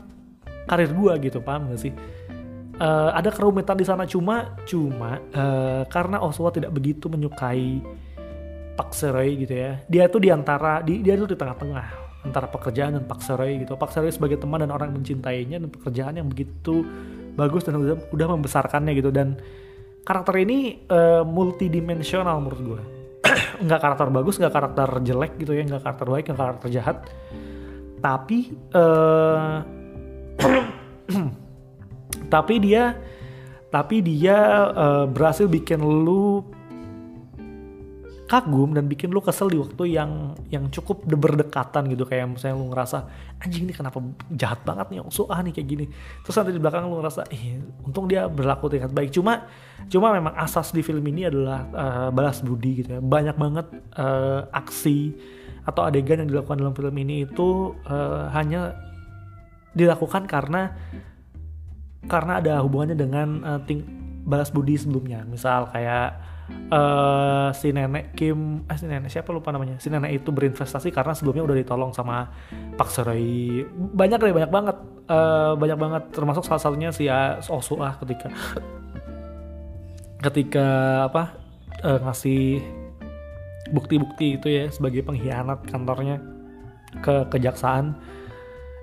karir 0.71 0.95
gue 0.95 1.13
gitu. 1.27 1.43
Paham 1.43 1.75
gak 1.75 1.83
sih 1.83 1.91
uh, 2.79 3.11
ada 3.15 3.29
kerumitan 3.31 3.77
di 3.79 3.85
sana 3.87 4.03
cuma 4.03 4.55
cuma 4.67 5.21
uh, 5.31 5.83
karena 5.87 6.19
Osoa 6.23 6.51
tidak 6.51 6.75
begitu 6.75 7.07
menyukai 7.07 7.79
Pak 8.75 8.91
Seroy 8.91 9.39
gitu 9.39 9.55
ya. 9.55 9.79
Dia 9.87 10.11
tuh 10.11 10.19
di 10.19 10.29
antara 10.31 10.83
di, 10.83 10.99
dia 10.99 11.15
tuh 11.15 11.31
di 11.31 11.37
tengah-tengah 11.39 11.85
antara 12.27 12.49
pekerjaan 12.51 12.99
dan 12.99 13.03
Pak 13.07 13.23
Seroy 13.23 13.63
gitu. 13.63 13.79
Pak 13.79 13.95
Seroy 13.95 14.11
sebagai 14.11 14.35
teman 14.41 14.59
dan 14.59 14.71
orang 14.73 14.91
mencintainya 14.91 15.61
dan 15.63 15.71
pekerjaan 15.71 16.19
yang 16.19 16.27
begitu 16.27 16.83
bagus 17.35 17.63
dan 17.63 17.79
udah, 17.79 17.95
udah 18.11 18.27
membesarkannya 18.35 18.91
gitu. 18.99 19.15
Dan 19.15 19.39
karakter 20.03 20.35
ini 20.43 20.83
uh, 20.91 21.23
multidimensional 21.23 22.37
menurut 22.43 22.61
gue 22.61 22.81
nggak 23.65 23.79
karakter 23.79 24.07
bagus 24.11 24.35
nggak 24.37 24.53
karakter 24.53 24.89
jelek 25.07 25.39
gitu 25.39 25.55
ya. 25.55 25.63
Nggak 25.63 25.81
karakter 25.87 26.07
baik 26.11 26.25
nggak 26.27 26.39
karakter 26.39 26.67
jahat. 26.67 26.97
Tapi 28.03 28.39
uh, 28.75 29.63
tapi 32.29 32.59
dia 32.61 32.97
tapi 33.73 33.99
dia 33.99 34.37
uh, 34.71 35.05
berhasil 35.09 35.51
bikin 35.51 35.83
lu 35.83 36.45
kagum 38.25 38.73
dan 38.73 38.89
bikin 38.89 39.13
lu 39.13 39.21
kesel 39.21 39.53
di 39.53 39.57
waktu 39.61 39.99
yang 39.99 40.33
yang 40.49 40.65
cukup 40.73 41.05
berdekatan 41.05 41.85
gitu. 41.93 42.09
Kayak 42.09 42.33
misalnya 42.33 42.55
lu 42.57 42.73
ngerasa 42.73 43.05
anjing 43.37 43.69
ini 43.69 43.73
kenapa 43.75 44.01
jahat 44.33 44.65
banget 44.65 44.95
nih 44.95 44.99
so 45.13 45.29
ah 45.29 45.39
nih 45.45 45.53
kayak 45.53 45.67
gini. 45.69 45.85
Terus 46.25 46.35
nanti 46.41 46.51
di 46.57 46.61
belakang 46.61 46.89
lu 46.89 46.97
ngerasa 47.03 47.29
eh 47.29 47.61
untung 47.85 48.09
dia 48.09 48.25
berlaku 48.25 48.73
dengan 48.73 48.89
baik. 48.89 49.13
Cuma 49.13 49.45
cuma 49.91 50.09
memang 50.09 50.33
asas 50.41 50.73
di 50.73 50.81
film 50.81 51.05
ini 51.05 51.29
adalah 51.29 51.59
uh, 51.69 52.09
balas 52.09 52.41
budi 52.41 52.81
gitu 52.81 52.97
ya. 52.97 53.01
Banyak 53.01 53.37
banget 53.37 53.67
uh, 53.99 54.49
aksi 54.49 55.13
atau 55.65 55.85
adegan 55.85 56.25
yang 56.25 56.29
dilakukan 56.29 56.61
dalam 56.61 56.73
film 56.73 56.95
ini 56.97 57.29
itu 57.29 57.77
uh, 57.85 58.29
hanya 58.33 58.73
dilakukan 59.75 60.25
karena 60.25 60.73
karena 62.05 62.41
ada 62.41 62.53
hubungannya 62.61 62.97
dengan 62.97 63.27
uh, 63.41 63.59
ting 63.63 63.83
balas 64.25 64.49
budi 64.49 64.77
sebelumnya. 64.77 65.21
Misal 65.25 65.69
kayak 65.69 66.21
uh, 66.73 67.49
si 67.53 67.69
nenek 67.73 68.13
Kim 68.17 68.65
eh 68.65 68.77
si 68.77 68.85
nenek 68.89 69.09
siapa 69.09 69.29
lupa 69.33 69.53
namanya? 69.53 69.77
Si 69.77 69.89
nenek 69.89 70.21
itu 70.21 70.29
berinvestasi 70.33 70.89
karena 70.89 71.13
sebelumnya 71.13 71.45
udah 71.45 71.57
ditolong 71.57 71.91
sama 71.93 72.29
Pak 72.77 72.89
Seroy 72.89 73.65
banyak 73.73 74.17
deh 74.21 74.33
banyak 74.33 74.51
banget. 74.51 74.77
Uh, 75.05 75.53
banyak 75.57 75.77
banget. 75.77 76.03
Termasuk 76.13 76.43
salah 76.45 76.61
satunya 76.61 76.89
si 76.89 77.05
Osu 77.49 77.77
ah 77.81 77.93
ketika 78.01 78.29
ketika 80.25 80.67
apa 81.05 81.37
uh, 81.85 81.99
ngasih 82.01 82.61
bukti-bukti 83.69 84.37
itu 84.37 84.47
ya 84.49 84.69
sebagai 84.69 85.01
pengkhianat 85.05 85.65
kantornya 85.69 86.21
ke 87.01 87.27
kejaksaan 87.33 87.97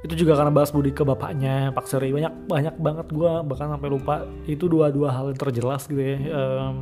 itu 0.03 0.27
juga 0.27 0.35
karena 0.35 0.51
bahas 0.51 0.75
budi 0.75 0.91
ke 0.91 1.07
bapaknya 1.07 1.71
Pak 1.71 1.87
Seri. 1.87 2.11
Banyak 2.11 2.51
banyak 2.51 2.75
banget 2.83 3.07
gue 3.15 3.33
bahkan 3.47 3.71
sampai 3.71 3.89
lupa. 3.91 4.27
Itu 4.51 4.67
dua-dua 4.67 5.15
hal 5.15 5.31
yang 5.31 5.39
terjelas 5.39 5.87
gitu 5.87 6.03
ya. 6.03 6.19
Um, 6.35 6.75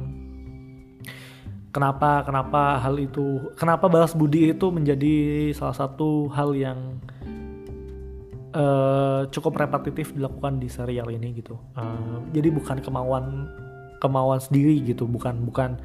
kenapa 1.68 2.24
kenapa 2.24 2.80
hal 2.80 2.96
itu 2.96 3.52
kenapa 3.60 3.92
balas 3.92 4.16
budi 4.16 4.48
itu 4.56 4.72
menjadi 4.72 5.14
salah 5.52 5.76
satu 5.76 6.32
hal 6.32 6.56
yang 6.56 6.96
uh, 8.56 9.28
cukup 9.28 9.68
repetitif 9.68 10.16
dilakukan 10.16 10.56
di 10.56 10.72
serial 10.72 11.12
ini 11.12 11.36
gitu. 11.36 11.60
Uh, 11.76 12.24
jadi 12.32 12.48
bukan 12.48 12.80
kemauan 12.80 13.52
kemauan 14.00 14.40
sendiri 14.40 14.80
gitu. 14.80 15.04
Bukan 15.04 15.44
bukan 15.44 15.76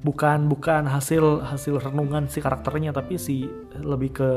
bukan 0.00 0.48
bukan 0.48 0.88
hasil 0.88 1.44
hasil 1.44 1.76
renungan 1.76 2.24
si 2.32 2.40
karakternya 2.40 2.96
tapi 2.96 3.20
si 3.20 3.44
lebih 3.80 4.16
ke 4.16 4.30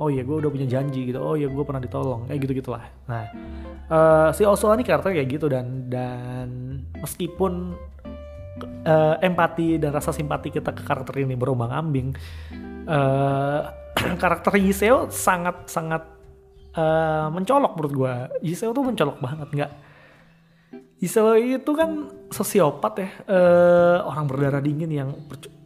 oh 0.00 0.08
ya 0.08 0.24
gue 0.24 0.36
udah 0.40 0.50
punya 0.50 0.68
janji 0.68 1.12
gitu. 1.12 1.20
Oh 1.20 1.36
ya 1.36 1.52
gue 1.52 1.64
pernah 1.64 1.82
ditolong. 1.84 2.28
Kayak 2.28 2.40
gitu 2.48 2.52
gitulah 2.64 2.84
nah 3.04 3.28
uh, 3.92 4.28
si 4.32 4.42
Osoa 4.48 4.76
ini 4.76 4.84
karakter 4.86 5.12
kayak 5.12 5.28
gitu 5.28 5.46
dan 5.52 5.86
dan 5.92 6.48
meskipun 6.96 7.76
uh, 8.86 9.14
empati 9.20 9.76
dan 9.76 9.92
rasa 9.92 10.14
simpati 10.14 10.48
kita 10.48 10.72
ke 10.72 10.82
karakter 10.84 11.20
ini 11.20 11.36
berombang 11.36 11.72
ambing 11.72 12.16
uh, 12.88 13.68
karakter 14.22 14.56
Yiseo 14.56 15.12
sangat 15.12 15.68
sangat 15.68 16.02
uh, 16.76 17.28
mencolok 17.28 17.72
menurut 17.76 17.92
gue 17.92 18.14
Yiseo 18.48 18.72
tuh 18.72 18.84
mencolok 18.84 19.18
banget. 19.20 19.48
Nggak 19.52 19.72
Yiseo 21.02 21.34
itu 21.34 21.70
kan 21.74 22.14
sosiopat 22.30 22.92
ya 22.94 23.08
uh, 23.26 24.06
orang 24.06 24.30
berdarah 24.30 24.62
dingin 24.62 24.86
yang 24.86 25.10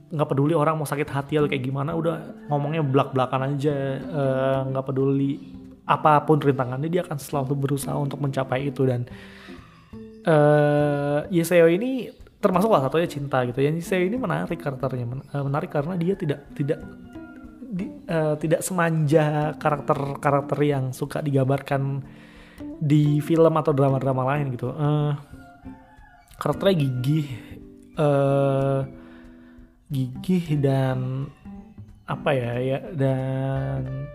nggak 0.07 0.29
peduli 0.33 0.57
orang 0.57 0.81
mau 0.81 0.89
sakit 0.89 1.13
hati 1.13 1.37
atau 1.37 1.51
kayak 1.51 1.61
gimana 1.61 1.93
udah 1.93 2.49
ngomongnya 2.49 2.81
belak 2.81 3.13
belakan 3.13 3.53
aja 3.53 4.01
nggak 4.65 4.85
uh, 4.85 4.89
peduli 4.89 5.57
apa 5.87 6.27
pun 6.27 6.43
rintangannya 6.43 6.91
dia 6.91 7.07
akan 7.07 7.17
selalu 7.17 7.55
berusaha 7.55 7.95
untuk 7.95 8.19
mencapai 8.19 8.69
itu. 8.69 8.83
Dan 8.83 9.07
uh, 10.27 11.23
Yiseo 11.31 11.71
ini 11.71 12.11
termasuk 12.43 12.69
salah 12.69 12.91
satunya 12.91 13.09
cinta 13.09 13.47
gitu. 13.47 13.63
Yang 13.63 13.87
saya 13.87 14.03
ini 14.05 14.19
menarik 14.19 14.59
karakternya 14.59 15.07
eh, 15.33 15.45
menarik 15.47 15.71
karena 15.71 15.95
dia 15.95 16.19
tidak 16.19 16.51
tidak 16.59 16.83
di, 17.67 17.87
uh, 18.11 18.35
tidak 18.37 18.61
semanja 18.67 19.55
karakter 19.57 20.19
karakter 20.19 20.59
yang 20.63 20.91
suka 20.91 21.23
digambarkan 21.23 22.03
di 22.81 23.19
film 23.25 23.55
atau 23.57 23.73
drama-drama 23.73 24.23
lain 24.35 24.53
gitu 24.53 24.69
uh, 24.71 25.17
karakternya 26.37 26.77
gigih 26.87 27.27
uh, 27.97 28.85
gigih 29.89 30.61
dan 30.61 31.31
apa 32.07 32.31
ya 32.37 32.53
ya 32.63 32.79
dan 32.95 34.07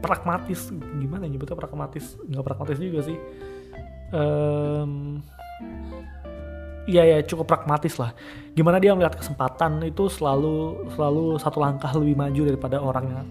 pragmatis 0.00 0.72
gimana 1.00 1.28
nyebutnya 1.28 1.58
pragmatis 1.58 2.16
nggak 2.24 2.44
pragmatis 2.44 2.78
juga 2.80 3.00
sih 3.04 3.18
um, 4.14 5.20
Iya 6.84 7.02
ya 7.08 7.18
cukup 7.24 7.48
pragmatis 7.48 7.96
lah. 7.96 8.12
Gimana 8.52 8.76
dia 8.76 8.92
melihat 8.92 9.16
kesempatan 9.16 9.80
itu 9.88 10.04
selalu 10.12 10.84
selalu 10.92 11.40
satu 11.40 11.56
langkah 11.56 11.88
lebih 11.96 12.12
maju 12.12 12.42
daripada 12.44 12.76
orang 12.76 13.24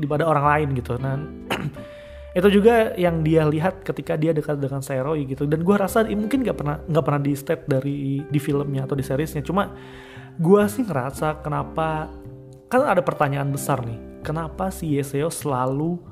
daripada 0.00 0.24
orang 0.24 0.44
lain 0.48 0.68
gitu. 0.80 0.96
Nah 0.96 1.20
itu 2.34 2.48
juga 2.50 2.92
yang 2.98 3.22
dia 3.22 3.46
lihat 3.46 3.86
ketika 3.86 4.18
dia 4.18 4.34
dekat 4.34 4.58
dengan 4.58 4.82
Seroy 4.82 5.22
gitu. 5.24 5.46
Dan 5.46 5.62
gue 5.62 5.76
rasa 5.78 6.02
mungkin 6.02 6.42
nggak 6.42 6.58
pernah 6.58 6.76
nggak 6.82 7.04
pernah 7.06 7.22
di 7.22 7.32
state 7.38 7.64
dari 7.70 8.26
di 8.26 8.38
filmnya 8.42 8.90
atau 8.90 8.98
di 8.98 9.06
seriesnya. 9.06 9.46
Cuma 9.46 9.70
gue 10.34 10.62
sih 10.66 10.82
ngerasa 10.82 11.46
kenapa 11.46 12.10
kan 12.66 12.82
ada 12.82 13.06
pertanyaan 13.06 13.54
besar 13.54 13.86
nih. 13.86 14.26
Kenapa 14.26 14.74
si 14.74 14.98
Yeseo 14.98 15.30
selalu 15.30 16.02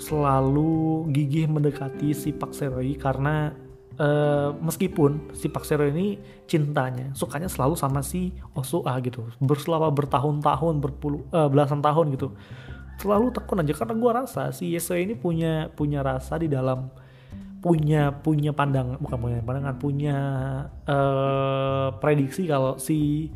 selalu 0.00 1.12
gigih 1.12 1.44
mendekati 1.44 2.16
si 2.16 2.32
Pak 2.32 2.56
Seroy 2.56 2.96
karena 2.96 3.52
uh, 4.00 4.56
meskipun 4.64 5.36
si 5.36 5.52
Pak 5.52 5.68
Sero 5.68 5.84
ini 5.84 6.16
cintanya 6.48 7.12
sukanya 7.12 7.52
selalu 7.52 7.76
sama 7.76 8.00
si 8.00 8.32
Osua 8.56 8.96
gitu 9.04 9.28
berselama 9.44 9.92
bertahun-tahun 9.92 10.80
berpuluh 10.80 11.28
uh, 11.36 11.46
belasan 11.52 11.84
tahun 11.84 12.16
gitu 12.16 12.32
selalu 13.00 13.32
tekun 13.32 13.64
aja 13.64 13.72
karena 13.72 13.94
gue 13.96 14.10
rasa 14.12 14.42
si 14.52 14.76
Yeso 14.76 14.92
ini 14.92 15.16
punya 15.16 15.72
punya 15.72 16.04
rasa 16.04 16.36
di 16.36 16.52
dalam 16.52 16.92
punya 17.60 18.12
punya 18.12 18.52
pandang 18.52 18.96
bukan 19.00 19.18
punya 19.20 19.40
pandangan 19.44 19.76
punya 19.76 20.16
uh, 20.88 21.96
prediksi 22.00 22.48
kalau 22.48 22.76
si 22.76 23.28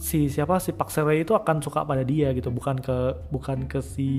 si 0.00 0.32
siapa 0.32 0.56
si 0.56 0.72
Pak 0.72 0.88
Sero 0.88 1.12
itu 1.12 1.36
akan 1.36 1.60
suka 1.60 1.84
pada 1.84 2.00
dia 2.00 2.32
gitu 2.32 2.48
bukan 2.48 2.80
ke 2.80 3.28
bukan 3.28 3.68
ke 3.68 3.84
si 3.84 4.10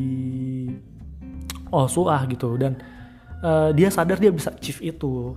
Osua 1.74 2.28
gitu. 2.30 2.60
Dan 2.60 2.78
uh, 3.42 3.74
dia 3.74 3.90
sadar 3.90 4.22
dia 4.22 4.30
bisa 4.30 4.54
achieve 4.54 4.94
itu. 4.94 5.34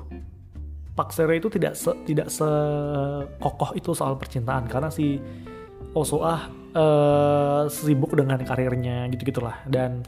Pak 0.95 1.11
Sere 1.11 1.43
itu 1.43 1.51
tidak 1.51 1.75
se, 1.75 1.91
tidak 2.07 2.31
sekokoh 2.31 3.75
itu 3.75 3.91
soal 3.99 4.15
percintaan 4.15 4.71
karena 4.71 4.95
si 4.95 5.19
Osoah 5.91 6.47
uh, 6.75 7.71
sibuk 7.71 8.13
dengan 8.13 8.43
karirnya 8.43 9.09
gitu 9.15 9.31
gitulah 9.31 9.63
dan 9.71 10.05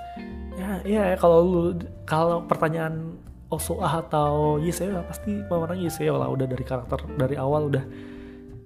ya 0.56 0.82
ya 0.82 1.02
kalau 1.16 1.38
lu 1.42 1.62
kalau 2.04 2.44
pertanyaan 2.44 3.16
Osoah 3.46 4.02
atau 4.02 4.58
Yiseo 4.58 5.06
pasti 5.06 5.38
pemeran 5.46 5.78
Yiseo 5.78 6.18
lah. 6.18 6.26
Udah 6.26 6.50
dari 6.50 6.66
karakter 6.66 6.98
dari 7.14 7.38
awal 7.38 7.70
udah 7.70 7.84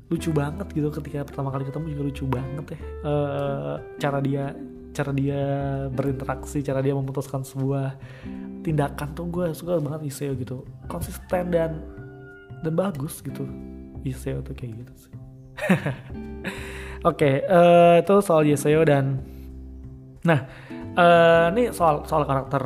lucu 0.09 0.33
banget 0.33 0.73
gitu. 0.73 0.89
Ketika 0.89 1.29
pertama 1.29 1.53
kali 1.53 1.69
ketemu 1.69 1.87
juga 1.93 2.03
lucu 2.09 2.25
banget 2.25 2.67
ya. 2.73 2.81
Uh, 3.05 3.75
cara 4.01 4.19
dia 4.25 4.57
cara 4.97 5.13
dia 5.13 5.43
berinteraksi 5.93 6.65
cara 6.65 6.81
dia 6.81 6.97
memutuskan 6.97 7.45
sebuah 7.45 7.95
tindakan 8.65 9.09
tuh 9.13 9.29
gue 9.29 9.53
suka 9.53 9.77
banget 9.85 10.09
Iseo 10.09 10.33
gitu. 10.41 10.65
Konsisten 10.89 11.53
dan 11.53 11.85
dan 12.65 12.73
bagus 12.73 13.21
gitu. 13.21 13.45
Iseo 14.01 14.41
tuh 14.41 14.57
kayak 14.57 14.81
gitu 14.81 14.95
sih 14.97 15.15
oke 17.05 17.17
okay, 17.17 17.45
uh, 17.49 17.99
eh, 17.99 18.05
itu 18.05 18.15
soal 18.21 18.45
Iseo 18.49 18.83
dan 18.85 19.21
nah 20.21 20.45
uh, 20.97 21.49
ini 21.55 21.73
soal 21.73 22.05
soal 22.05 22.29
karakter 22.29 22.63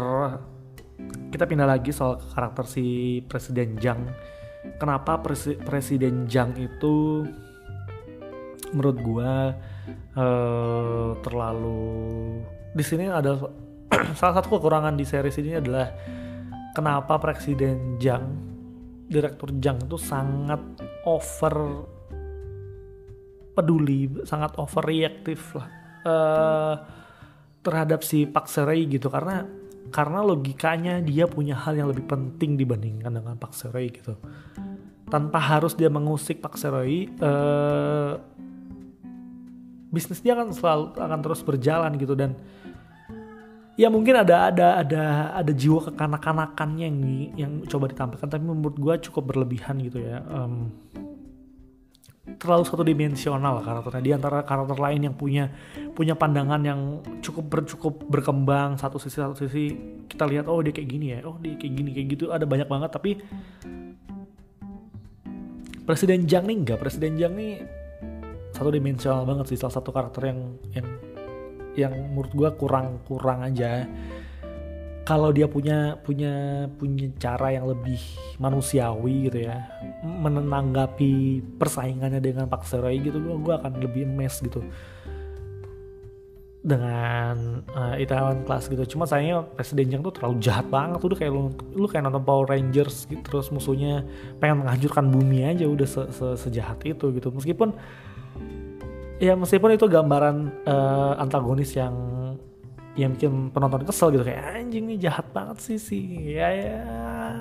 kita 1.35 1.51
pindah 1.51 1.66
lagi 1.66 1.90
soal 1.90 2.23
karakter 2.31 2.62
si 2.62 3.18
Presiden 3.27 3.75
Jang. 3.83 4.07
Kenapa 4.79 5.18
Presi 5.18 5.59
Presiden 5.59 6.31
Jang 6.31 6.55
itu 6.55 7.27
menurut 8.70 8.99
gua 9.03 9.51
uh, 10.14 11.18
terlalu 11.27 12.38
di 12.70 12.87
sini 12.87 13.11
ada 13.11 13.35
salah 14.18 14.35
satu 14.38 14.47
kekurangan 14.55 14.94
di 14.94 15.03
series 15.03 15.42
ini 15.42 15.59
adalah 15.59 15.90
kenapa 16.70 17.18
Presiden 17.18 17.99
Jang, 17.99 18.31
Direktur 19.11 19.59
Jang 19.59 19.83
itu 19.83 19.99
sangat 19.99 20.62
over 21.03 21.83
peduli, 23.55 24.11
sangat 24.27 24.59
overreaktif 24.59 25.55
lah 25.55 25.69
uh, 26.05 26.75
terhadap 27.64 28.05
si 28.05 28.27
Pak 28.29 28.51
Serei 28.51 28.85
gitu. 28.90 29.09
Karena 29.09 29.47
karena 29.95 30.21
logikanya 30.27 30.99
dia 31.01 31.31
punya 31.31 31.55
hal 31.55 31.79
yang 31.79 31.88
lebih 31.88 32.05
penting 32.05 32.59
dibandingkan 32.59 33.14
dengan 33.14 33.35
Pak 33.38 33.53
Serei 33.55 33.95
gitu. 33.95 34.19
Tanpa 35.09 35.38
harus 35.38 35.79
dia 35.79 35.87
mengusik 35.87 36.43
Pak 36.43 36.59
Serei, 36.59 37.07
uh, 37.23 38.19
bisnis 39.95 40.19
dia 40.19 40.35
akan 40.35 40.51
selalu 40.51 40.85
akan 40.99 41.21
terus 41.23 41.40
berjalan 41.47 41.95
gitu. 41.95 42.19
Dan 42.19 42.35
ya 43.79 43.87
mungkin 43.87 44.19
ada 44.19 44.51
ada 44.51 44.83
ada 44.83 45.03
ada 45.38 45.53
jiwa 45.55 45.95
kekanak-kanakannya 45.95 46.87
yang 46.90 46.99
yang 47.38 47.53
coba 47.71 47.87
ditampilkan. 47.93 48.27
Tapi 48.27 48.43
menurut 48.43 48.75
gue 48.75 48.95
cukup 49.07 49.31
berlebihan 49.31 49.79
gitu 49.79 50.03
ya 50.03 50.27
um, 50.27 50.75
terlalu 52.24 52.64
satu 52.64 52.80
dimensional 52.80 53.60
karakternya. 53.60 54.02
Di 54.02 54.12
antara 54.16 54.40
karakter 54.42 54.80
lain 54.80 55.12
yang 55.12 55.16
punya 55.16 55.52
punya 55.92 56.16
pandangan 56.16 56.60
yang 56.64 56.80
cukup 57.20 57.44
bercukup 57.52 57.94
berkembang 58.08 58.80
satu 58.80 58.96
sisi 58.96 59.20
satu 59.20 59.37
sisi 59.37 59.76
kita 60.08 60.24
lihat 60.24 60.48
oh 60.48 60.58
dia 60.64 60.72
kayak 60.72 60.88
gini 60.88 61.06
ya 61.12 61.18
oh 61.28 61.37
dia 61.38 61.54
kayak 61.54 61.72
gini 61.76 61.90
kayak 61.92 62.08
gitu 62.16 62.24
ada 62.32 62.48
banyak 62.48 62.68
banget. 62.68 62.90
Tapi 62.96 63.10
Presiden 65.84 66.24
Jang 66.24 66.48
nih 66.48 66.56
enggak. 66.64 66.80
Presiden 66.80 67.20
Jang 67.20 67.37
nih 67.37 67.60
satu 68.56 68.72
dimensional 68.72 69.28
banget 69.28 69.52
sih 69.52 69.58
salah 69.60 69.76
satu 69.76 69.92
karakter 69.92 70.32
yang 70.32 70.40
yang 70.72 70.87
yang 71.74 71.92
menurut 72.14 72.32
gue 72.32 72.50
kurang 72.56 73.02
kurang 73.04 73.42
aja 73.42 73.84
kalau 75.05 75.31
dia 75.37 75.45
punya 75.45 76.01
punya 76.01 76.64
punya 76.81 77.12
cara 77.21 77.53
yang 77.53 77.69
lebih 77.69 78.01
manusiawi 78.40 79.29
gitu 79.29 79.45
ya 79.45 79.61
menanggapi 80.03 81.45
persaingannya 81.61 82.25
dengan 82.25 82.49
Pak 82.49 82.64
Seroy 82.64 83.05
gitu 83.05 83.21
gue 83.21 83.37
gue 83.37 83.55
akan 83.55 83.85
lebih 83.85 84.09
emes 84.09 84.40
gitu. 84.40 84.64
Dengan 86.64 87.61
uh, 87.77 88.01
Itaewon 88.01 88.49
Class 88.49 88.73
gitu. 88.73 88.97
Cuma 88.97 89.05
sayangnya 89.05 89.45
Presiden 89.53 89.93
Jang 89.93 90.01
tuh 90.01 90.17
terlalu 90.17 90.40
jahat 90.40 90.64
banget. 90.73 90.97
Udah 91.05 91.19
kayak 91.21 91.33
lu 91.37 91.53
lu 91.77 91.85
kayak 91.85 92.09
nonton 92.09 92.25
Power 92.25 92.49
Rangers 92.49 93.05
gitu 93.05 93.21
terus 93.21 93.53
musuhnya 93.53 94.01
pengen 94.40 94.64
menghancurkan 94.64 95.12
bumi 95.12 95.45
aja 95.45 95.69
udah 95.69 95.85
se 95.85 96.01
-se 96.09 96.27
sejahat 96.40 96.81
itu 96.88 97.12
gitu. 97.12 97.29
Meskipun 97.29 97.77
ya 99.21 99.37
meskipun 99.37 99.77
itu 99.77 99.85
gambaran 99.85 100.64
uh, 100.64 101.21
antagonis 101.21 101.77
yang 101.77 101.93
yang 102.94 103.18
bikin 103.18 103.50
penonton 103.50 103.83
kesel 103.83 104.14
gitu 104.14 104.22
kayak 104.22 104.54
anjing 104.54 104.87
nih 104.87 104.98
jahat 105.11 105.26
banget 105.35 105.59
sih 105.59 105.78
sih 105.83 106.04
ya 106.38 106.48
ya 106.54 106.78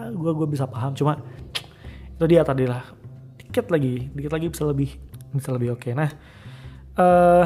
gue 0.10 0.32
gue 0.34 0.48
bisa 0.50 0.66
paham 0.66 0.98
cuma 0.98 1.22
itu 2.10 2.26
dia 2.26 2.42
tadi 2.42 2.66
lah 2.66 2.82
dikit 3.38 3.70
lagi 3.70 4.10
dikit 4.10 4.34
lagi 4.34 4.48
bisa 4.50 4.64
lebih 4.66 4.90
bisa 5.30 5.50
lebih 5.54 5.78
oke 5.78 5.86
okay. 5.86 5.94
nah 5.94 6.10
uh, 6.98 7.46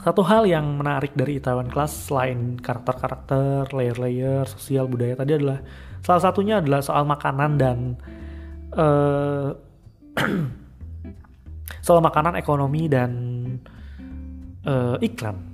satu 0.00 0.24
hal 0.24 0.48
yang 0.48 0.80
menarik 0.80 1.12
dari 1.12 1.36
Itaewon 1.36 1.68
Class 1.68 2.08
selain 2.08 2.56
karakter-karakter, 2.56 3.68
layer-layer, 3.74 4.48
sosial 4.48 4.88
budaya 4.88 5.12
tadi 5.12 5.36
adalah 5.36 5.60
salah 6.00 6.22
satunya 6.24 6.62
adalah 6.62 6.80
soal 6.80 7.04
makanan 7.04 7.50
dan 7.60 7.78
uh, 8.80 9.52
soal 11.86 12.00
makanan, 12.00 12.38
ekonomi 12.40 12.88
dan 12.88 13.10
uh, 14.64 14.96
iklan. 15.04 15.49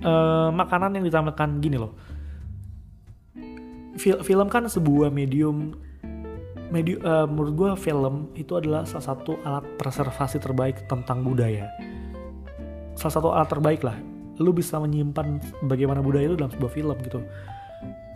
Uh, 0.00 0.48
makanan 0.56 0.96
yang 0.96 1.04
ditampilkan 1.04 1.60
gini 1.60 1.76
loh. 1.76 1.92
Fil 4.00 4.16
film 4.24 4.48
kan 4.48 4.64
sebuah 4.64 5.12
medium 5.12 5.76
medium 6.72 7.04
uh, 7.04 7.28
menurut 7.28 7.52
gue 7.52 7.70
film 7.76 8.32
itu 8.32 8.56
adalah 8.56 8.88
salah 8.88 9.12
satu 9.12 9.36
alat 9.44 9.66
preservasi 9.76 10.40
terbaik 10.40 10.88
tentang 10.88 11.20
budaya. 11.20 11.68
Salah 12.96 13.12
satu 13.12 13.28
alat 13.28 13.52
terbaik 13.52 13.84
lah. 13.84 13.98
Lu 14.40 14.56
bisa 14.56 14.80
menyimpan 14.80 15.36
bagaimana 15.68 16.00
budaya 16.00 16.32
itu 16.32 16.36
dalam 16.40 16.48
sebuah 16.48 16.72
film 16.72 16.96
gitu. 17.04 17.20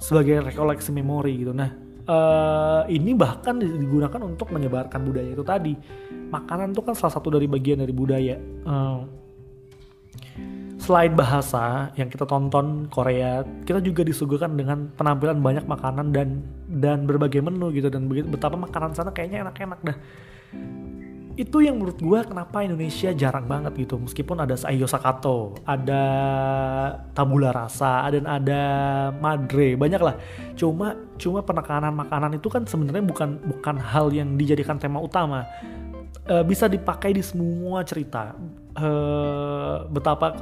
Sebagai 0.00 0.40
rekoleksi 0.40 0.88
memori 0.88 1.36
gitu. 1.36 1.52
Nah 1.52 1.68
uh, 2.08 2.88
ini 2.88 3.12
bahkan 3.12 3.60
digunakan 3.60 4.24
untuk 4.24 4.48
menyebarkan 4.56 5.04
budaya 5.04 5.30
itu 5.36 5.44
tadi. 5.44 5.76
Makanan 6.32 6.72
itu 6.72 6.80
kan 6.80 6.96
salah 6.96 7.12
satu 7.12 7.28
dari 7.28 7.44
bagian 7.44 7.84
dari 7.84 7.92
budaya. 7.92 8.40
Uh, 8.64 9.23
selain 10.84 11.16
bahasa 11.16 11.88
yang 11.96 12.12
kita 12.12 12.28
tonton 12.28 12.84
Korea, 12.92 13.40
kita 13.64 13.80
juga 13.80 14.04
disuguhkan 14.04 14.52
dengan 14.52 14.92
penampilan 14.92 15.40
banyak 15.40 15.64
makanan 15.64 16.12
dan 16.12 16.44
dan 16.68 17.08
berbagai 17.08 17.40
menu 17.40 17.72
gitu. 17.72 17.88
Dan 17.88 18.04
betapa 18.28 18.60
makanan 18.60 18.92
sana 18.92 19.08
kayaknya 19.08 19.48
enak-enak 19.48 19.80
dah. 19.80 19.96
Itu 21.34 21.58
yang 21.66 21.82
menurut 21.82 21.98
gue 21.98 22.20
kenapa 22.30 22.62
Indonesia 22.62 23.10
jarang 23.10 23.48
banget 23.50 23.74
gitu. 23.74 23.98
Meskipun 23.98 24.38
ada 24.44 24.54
Saiyo 24.54 24.86
Sakato 24.86 25.58
ada 25.66 26.04
tabula 27.10 27.50
rasa 27.50 28.06
dan 28.12 28.28
ada 28.28 28.62
madre 29.18 29.74
banyak 29.74 29.98
lah. 29.98 30.14
Cuma 30.54 30.94
cuma 31.18 31.42
penekanan 31.42 31.96
makanan 31.96 32.38
itu 32.38 32.46
kan 32.46 32.62
sebenarnya 32.68 33.02
bukan 33.02 33.40
bukan 33.40 33.76
hal 33.80 34.14
yang 34.14 34.38
dijadikan 34.38 34.78
tema 34.78 35.02
utama. 35.02 35.42
E, 36.28 36.44
bisa 36.46 36.70
dipakai 36.70 37.10
di 37.10 37.22
semua 37.24 37.82
cerita. 37.82 38.38
E, 38.78 38.88
betapa 39.90 40.38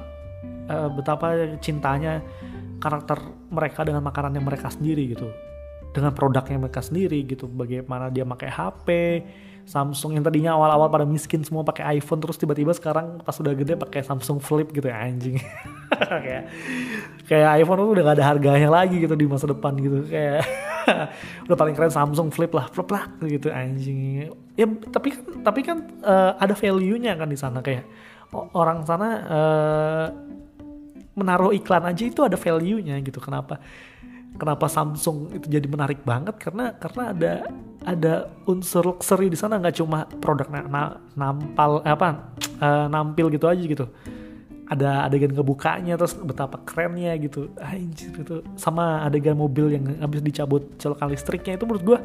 e, 0.66 0.76
betapa 0.94 1.56
cintanya 1.58 2.22
karakter 2.82 3.18
mereka 3.50 3.86
dengan 3.86 4.02
makanan 4.02 4.38
yang 4.38 4.46
mereka 4.46 4.70
sendiri 4.70 5.14
gitu. 5.14 5.30
Dengan 5.92 6.10
produknya 6.16 6.58
mereka 6.58 6.80
sendiri 6.80 7.22
gitu. 7.28 7.46
Bagaimana 7.46 8.08
dia 8.08 8.26
pakai 8.26 8.50
HP 8.50 8.88
Samsung 9.62 10.18
yang 10.18 10.24
tadinya 10.26 10.58
awal-awal 10.58 10.90
pada 10.90 11.06
miskin 11.06 11.46
semua 11.46 11.62
pakai 11.62 12.02
iPhone 12.02 12.18
terus 12.18 12.34
tiba-tiba 12.34 12.74
sekarang 12.74 13.22
pas 13.22 13.34
udah 13.38 13.54
gede 13.54 13.78
pakai 13.78 14.02
Samsung 14.02 14.42
Flip 14.42 14.66
gitu 14.74 14.90
ya 14.90 14.98
anjing. 14.98 15.38
Kayak 16.02 16.50
kayak 17.30 17.48
iPhone 17.62 17.78
tuh 17.78 17.92
udah 17.94 18.02
gak 18.10 18.16
ada 18.18 18.26
harganya 18.26 18.68
lagi 18.72 18.98
gitu 18.98 19.14
di 19.14 19.22
masa 19.28 19.46
depan 19.46 19.78
gitu. 19.78 20.02
Kayak 20.10 20.42
udah 21.46 21.56
paling 21.56 21.74
keren 21.78 21.94
Samsung 21.94 22.34
Flip 22.34 22.50
lah 22.50 22.66
flip 22.66 22.90
lah 22.90 23.06
gitu 23.22 23.54
anjing. 23.54 24.26
Ya 24.58 24.66
tapi 24.90 25.14
kan 25.14 25.22
tapi 25.46 25.60
kan 25.62 25.78
uh, 26.02 26.34
ada 26.42 26.58
value-nya 26.58 27.14
kan 27.14 27.30
di 27.30 27.38
sana. 27.38 27.62
Kayak 27.62 27.86
orang 28.34 28.82
sana 28.82 29.08
uh, 29.30 30.06
menaruh 31.12 31.52
iklan 31.52 31.84
aja 31.84 32.04
itu 32.08 32.20
ada 32.24 32.36
value-nya 32.36 32.96
gitu. 33.04 33.20
Kenapa? 33.20 33.60
Kenapa 34.32 34.64
Samsung 34.64 35.36
itu 35.36 35.44
jadi 35.44 35.68
menarik 35.68 36.00
banget? 36.08 36.40
Karena 36.40 36.72
karena 36.72 37.02
ada 37.12 37.32
ada 37.84 38.14
unsur 38.48 38.96
luxury 38.96 39.28
di 39.28 39.36
sana 39.36 39.60
nggak 39.60 39.76
cuma 39.76 40.08
produk 40.24 40.48
na, 40.48 40.60
na, 40.64 40.82
nampal 41.12 41.84
eh, 41.84 41.92
apa 41.92 42.32
uh, 42.62 42.86
nampil 42.88 43.28
gitu 43.28 43.44
aja 43.44 43.60
gitu. 43.60 43.86
Ada 44.72 45.04
adegan 45.04 45.36
ngebukanya 45.36 46.00
terus 46.00 46.16
betapa 46.16 46.64
kerennya 46.64 47.12
gitu. 47.20 47.52
Anjir 47.60 48.24
itu 48.24 48.40
sama 48.56 49.04
adegan 49.04 49.36
mobil 49.36 49.76
yang 49.76 49.84
habis 50.00 50.24
dicabut 50.24 50.64
colokan 50.80 51.12
listriknya 51.12 51.60
itu 51.60 51.68
menurut 51.68 51.84
gue 51.84 51.98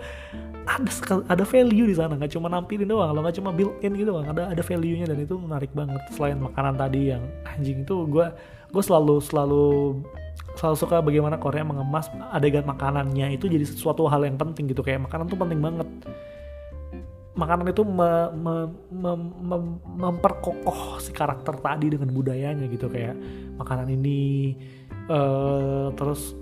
ada 0.68 0.92
ada 1.32 1.44
value 1.48 1.88
di 1.88 1.96
sana. 1.96 2.20
Nggak 2.20 2.36
cuma 2.36 2.52
nampilin 2.52 2.92
doang 2.92 3.16
lo 3.16 3.24
nggak 3.24 3.40
cuma 3.40 3.56
built 3.56 3.80
in 3.80 3.96
gitu 3.96 4.12
bang 4.12 4.28
ada 4.36 4.52
ada 4.52 4.64
value 4.68 5.00
nya 5.00 5.08
dan 5.08 5.24
itu 5.24 5.40
menarik 5.40 5.72
banget. 5.72 6.04
Selain 6.12 6.36
makanan 6.36 6.76
tadi 6.76 7.16
yang 7.16 7.24
anjing 7.48 7.88
itu 7.88 8.04
gue 8.04 8.28
gue 8.68 8.84
selalu 8.84 9.24
selalu 9.24 9.68
selalu 10.58 10.76
suka 10.76 11.00
bagaimana 11.00 11.38
Korea 11.38 11.64
mengemas 11.64 12.10
adegan 12.34 12.66
makanannya. 12.66 13.38
Itu 13.38 13.46
jadi 13.48 13.64
sesuatu 13.64 14.10
hal 14.10 14.26
yang 14.26 14.36
penting 14.36 14.68
gitu 14.74 14.82
kayak 14.82 15.06
makanan 15.06 15.30
tuh 15.30 15.38
penting 15.38 15.62
banget. 15.62 15.88
Makanan 17.38 17.70
itu 17.70 17.86
me, 17.86 18.34
me, 18.34 18.56
me, 18.90 19.12
me, 19.22 19.58
memperkokoh 19.86 20.98
si 20.98 21.14
karakter 21.14 21.54
tadi 21.62 21.94
dengan 21.94 22.10
budayanya 22.10 22.66
gitu 22.66 22.90
kayak 22.90 23.14
makanan 23.62 23.94
ini 23.94 24.58
uh, 25.06 25.94
terus 25.94 26.34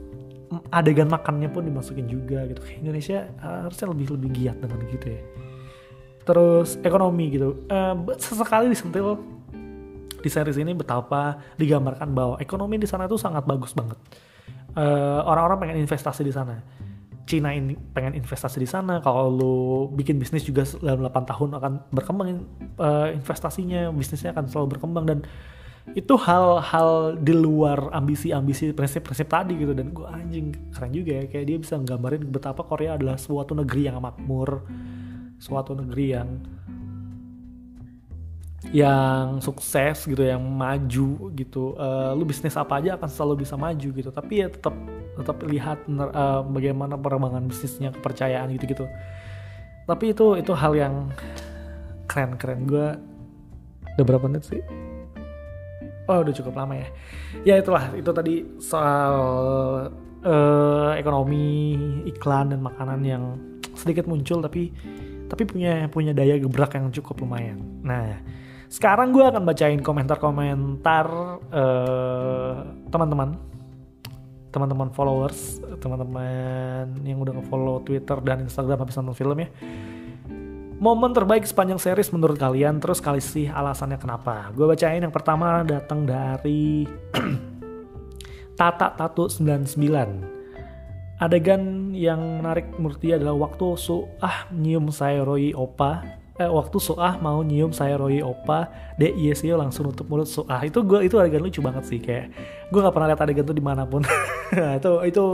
adegan 0.71 1.11
makannya 1.11 1.51
pun 1.51 1.67
dimasukin 1.67 2.07
juga 2.07 2.47
gitu. 2.47 2.63
Kayak 2.63 2.79
Indonesia 2.79 3.27
harusnya 3.43 3.87
lebih 3.91 4.07
lebih 4.15 4.29
giat 4.31 4.57
dengan 4.63 4.79
gitu 4.87 5.07
ya. 5.11 5.21
Terus 6.23 6.79
ekonomi 6.79 7.27
gitu. 7.27 7.67
Uh, 7.67 8.15
sesekali 8.15 8.71
disentil 8.71 9.19
di 10.25 10.29
series 10.33 10.57
ini 10.57 10.73
betapa 10.73 11.37
digambarkan 11.61 12.09
bahwa 12.09 12.35
ekonomi 12.41 12.81
di 12.81 12.89
sana 12.89 13.05
itu 13.05 13.21
sangat 13.21 13.45
bagus 13.45 13.77
banget. 13.77 14.01
eh, 14.75 15.21
orang-orang 15.23 15.57
pengen 15.61 15.77
investasi 15.87 16.25
di 16.25 16.33
sana. 16.35 16.59
Cina 17.25 17.55
ini 17.55 17.73
pengen 17.95 18.17
investasi 18.17 18.59
di 18.59 18.67
sana. 18.67 18.99
Kalau 18.99 19.31
lu 19.31 19.55
bikin 19.95 20.19
bisnis 20.19 20.43
juga 20.43 20.67
dalam 20.83 21.05
8 21.09 21.31
tahun 21.31 21.49
akan 21.57 21.71
berkembang 21.89 22.27
uh, 22.77 23.09
investasinya, 23.09 23.89
bisnisnya 23.89 24.29
akan 24.37 24.45
selalu 24.45 24.77
berkembang 24.77 25.05
dan 25.09 25.19
itu 25.93 26.13
hal-hal 26.17 27.17
di 27.17 27.33
luar 27.33 27.93
ambisi-ambisi 27.93 28.73
prinsip-prinsip 28.73 29.29
tadi 29.29 29.53
gitu 29.53 29.77
dan 29.77 29.93
gue 29.93 30.05
anjing 30.05 30.73
keren 30.73 30.89
juga 30.89 31.11
ya 31.21 31.23
kayak 31.29 31.45
dia 31.45 31.57
bisa 31.61 31.77
nggambarin 31.77 32.25
betapa 32.25 32.65
Korea 32.65 32.97
adalah 32.97 33.21
suatu 33.21 33.53
negeri 33.53 33.85
yang 33.85 34.01
makmur 34.01 34.65
suatu 35.37 35.77
negeri 35.77 36.05
yang 36.17 36.41
yang 38.73 39.43
sukses 39.43 40.07
gitu 40.09 40.25
yang 40.25 40.41
maju 40.41 41.29
gitu 41.37 41.77
uh, 41.77 42.17
lu 42.17 42.25
bisnis 42.25 42.57
apa 42.57 42.81
aja 42.81 42.97
akan 42.97 43.09
selalu 43.09 43.45
bisa 43.45 43.59
maju 43.59 43.89
gitu. 43.91 44.09
Tapi 44.09 44.33
ya 44.41 44.47
tetap 44.47 44.73
tetap 45.15 45.37
lihat 45.45 45.83
uh, 45.89 46.41
bagaimana 46.43 46.97
perkembangan 46.99 47.45
bisnisnya 47.47 47.93
kepercayaan 47.95 48.51
gitu 48.57 48.67
gitu 48.67 48.85
tapi 49.85 50.17
itu 50.17 50.25
itu 50.41 50.51
hal 50.57 50.73
yang 50.73 51.13
keren 52.09 52.33
keren 52.41 52.65
gue 52.65 52.87
udah 53.95 54.05
berapa 54.05 54.25
menit 54.25 54.49
sih? 54.49 54.61
Oh 56.09 56.21
udah 56.21 56.33
cukup 56.33 56.57
lama 56.57 56.73
ya. 56.75 56.87
Ya 57.45 57.55
itulah. 57.61 57.93
Itu 57.93 58.11
tadi 58.11 58.43
soal 58.59 59.13
uh, 60.25 60.91
ekonomi 60.97 61.77
iklan 62.09 62.53
dan 62.53 62.61
makanan 62.65 63.01
yang 63.05 63.23
sedikit 63.77 64.09
muncul 64.09 64.41
tapi 64.41 64.73
tapi 65.25 65.43
punya 65.47 65.89
punya 65.89 66.13
daya 66.13 66.37
gebrak 66.41 66.75
yang 66.75 66.89
cukup 66.89 67.21
lumayan. 67.21 67.61
Nah 67.85 68.19
sekarang 68.67 69.13
gue 69.13 69.23
akan 69.23 69.43
bacain 69.45 69.81
komentar-komentar 69.81 71.05
uh, 71.53 72.53
teman-teman 72.89 73.37
teman-teman 74.49 74.89
followers 74.95 75.59
teman-teman 75.83 76.87
yang 77.03 77.19
udah 77.19 77.35
nge-follow 77.35 77.83
Twitter 77.83 78.17
dan 78.23 78.47
Instagram 78.47 78.87
habis 78.87 78.95
nonton 78.95 79.15
film 79.15 79.37
ya 79.43 79.49
Momen 80.75 81.15
terbaik 81.15 81.47
sepanjang 81.47 81.79
series 81.79 82.11
menurut 82.11 82.35
kalian 82.35 82.83
terus 82.83 82.99
kali 82.99 83.23
sih 83.23 83.47
alasannya 83.47 83.95
kenapa? 83.95 84.51
Gue 84.51 84.67
bacain 84.67 84.99
yang 84.99 85.15
pertama 85.15 85.63
datang 85.63 86.03
dari 86.03 86.83
Tata 88.59 88.91
Tatu 88.91 89.31
99. 89.31 89.79
Adegan 91.15 91.95
yang 91.95 92.43
menarik 92.43 92.75
menurut 92.75 92.99
dia 92.99 93.15
adalah 93.15 93.47
waktu 93.47 93.79
Suah 93.79 94.51
nyium 94.51 94.91
Sairoi 94.91 95.55
Opa 95.55 96.03
eh, 96.39 96.51
waktu 96.51 96.77
Suah 96.79 97.15
mau 97.19 97.39
nyium 97.41 97.71
Sairoi 97.71 98.19
Opa 98.19 98.67
De 98.99 99.11
Yesio 99.11 99.55
langsung 99.55 99.87
nutup 99.87 100.07
mulut 100.07 100.27
Suah 100.27 100.59
itu 100.63 100.83
gue 100.83 101.07
itu 101.07 101.15
adegan 101.15 101.43
lucu 101.43 101.59
banget 101.63 101.83
sih 101.87 101.99
kayak 101.99 102.31
gue 102.71 102.79
nggak 102.79 102.93
pernah 102.95 103.07
lihat 103.11 103.21
adegan 103.23 103.45
itu 103.47 103.55
di 103.55 103.63
mana 103.63 103.83
pun. 103.87 104.03
Itu 104.79 105.01
itu 105.03 105.25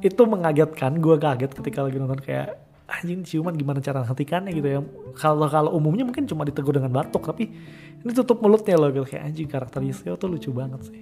itu 0.00 0.22
mengagetkan 0.24 0.96
gue 1.00 1.16
kaget 1.16 1.50
ketika 1.54 1.84
lagi 1.84 1.96
nonton 2.00 2.20
kayak 2.20 2.60
anjing 2.88 3.20
ciuman 3.20 3.52
gimana 3.52 3.84
cara 3.84 4.00
hentikannya 4.04 4.52
gitu 4.56 4.68
ya. 4.68 4.80
Kalau 5.16 5.44
kalau 5.46 5.70
umumnya 5.76 6.08
mungkin 6.08 6.24
cuma 6.24 6.48
ditegur 6.48 6.72
dengan 6.72 6.88
batuk 6.88 7.28
tapi 7.28 7.52
ini 8.00 8.10
tutup 8.16 8.40
mulutnya 8.40 8.80
loh 8.80 8.88
gitu. 8.90 9.04
Kayak 9.04 9.22
anjing 9.28 9.48
karakter 9.48 9.80
Yuseo 9.84 10.16
tuh 10.16 10.28
lucu 10.32 10.50
banget 10.50 10.88
sih. 10.88 11.00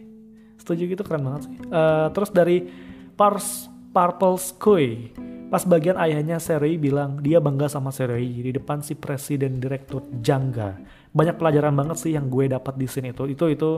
Setuju 0.59 0.82
gitu? 0.98 1.02
Keren 1.06 1.22
banget 1.22 1.42
sih. 1.46 1.54
Uh, 1.70 2.11
terus 2.11 2.30
dari 2.35 2.66
Pars 3.14 3.70
Purple 3.96 4.37
Sky 4.37 5.16
pas 5.48 5.64
bagian 5.64 5.96
ayahnya 5.96 6.37
Serei 6.37 6.76
bilang 6.76 7.22
dia 7.24 7.40
bangga 7.40 7.70
sama 7.70 7.88
Serei 7.88 8.28
di 8.28 8.52
depan 8.52 8.85
si 8.85 8.92
presiden 8.92 9.56
direktur 9.56 10.04
Jangga. 10.20 10.76
Banyak 11.16 11.40
pelajaran 11.40 11.72
banget 11.72 11.96
sih 12.02 12.12
yang 12.12 12.28
gue 12.28 12.50
dapat 12.50 12.76
di 12.76 12.85
sini 12.85 13.16
itu. 13.16 13.24
Itu 13.24 13.48
itu 13.48 13.70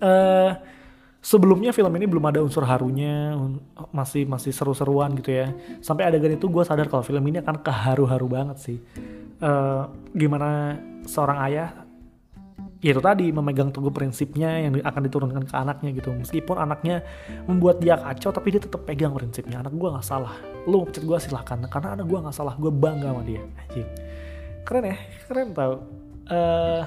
uh, 0.00 0.50
sebelumnya 1.20 1.76
film 1.76 1.92
ini 2.00 2.06
belum 2.08 2.24
ada 2.32 2.40
unsur 2.40 2.64
harunya 2.64 3.36
masih 3.92 4.24
masih 4.24 4.56
seru-seruan 4.56 5.12
gitu 5.20 5.36
ya. 5.36 5.52
Sampai 5.84 6.08
adegan 6.08 6.32
itu 6.32 6.48
gue 6.48 6.64
sadar 6.64 6.88
kalau 6.88 7.04
film 7.04 7.28
ini 7.28 7.44
akan 7.44 7.60
keharu-haru 7.60 8.26
banget 8.30 8.56
sih. 8.56 8.78
Uh, 9.44 9.90
gimana 10.16 10.80
seorang 11.04 11.44
ayah 11.50 11.83
ya 12.84 12.92
itu 12.92 13.00
tadi 13.00 13.32
memegang 13.32 13.72
teguh 13.72 13.88
prinsipnya 13.88 14.60
yang 14.60 14.76
akan 14.76 15.02
diturunkan 15.08 15.42
ke 15.48 15.54
anaknya 15.56 15.90
gitu. 15.96 16.12
Meskipun 16.12 16.60
anaknya 16.60 17.00
membuat 17.48 17.80
dia 17.80 17.96
kacau 17.96 18.28
tapi 18.28 18.52
dia 18.52 18.60
tetap 18.60 18.84
pegang 18.84 19.16
prinsipnya. 19.16 19.64
Anak 19.64 19.72
gue 19.72 19.88
nggak 19.88 20.04
salah. 20.04 20.36
Lu 20.68 20.84
pencet 20.84 21.08
gue 21.08 21.16
silahkan. 21.16 21.56
Karena 21.64 21.96
anak 21.96 22.04
gue 22.04 22.18
nggak 22.20 22.36
salah 22.36 22.52
gue 22.60 22.68
bangga 22.68 23.16
sama 23.16 23.24
dia. 23.24 23.40
Anjing. 23.40 23.88
Keren 24.68 24.84
ya? 24.84 24.96
Keren 25.24 25.48
tau. 25.56 25.74
Uh, 26.28 26.84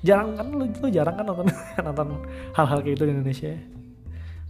jarang 0.00 0.40
kan 0.40 0.46
lu, 0.48 0.64
lu 0.64 0.88
jarang 0.88 1.16
kan 1.20 1.24
nonton 1.28 1.48
nonton 1.92 2.08
hal-hal 2.56 2.80
kayak 2.80 2.96
itu 2.96 3.04
di 3.04 3.12
Indonesia 3.12 3.52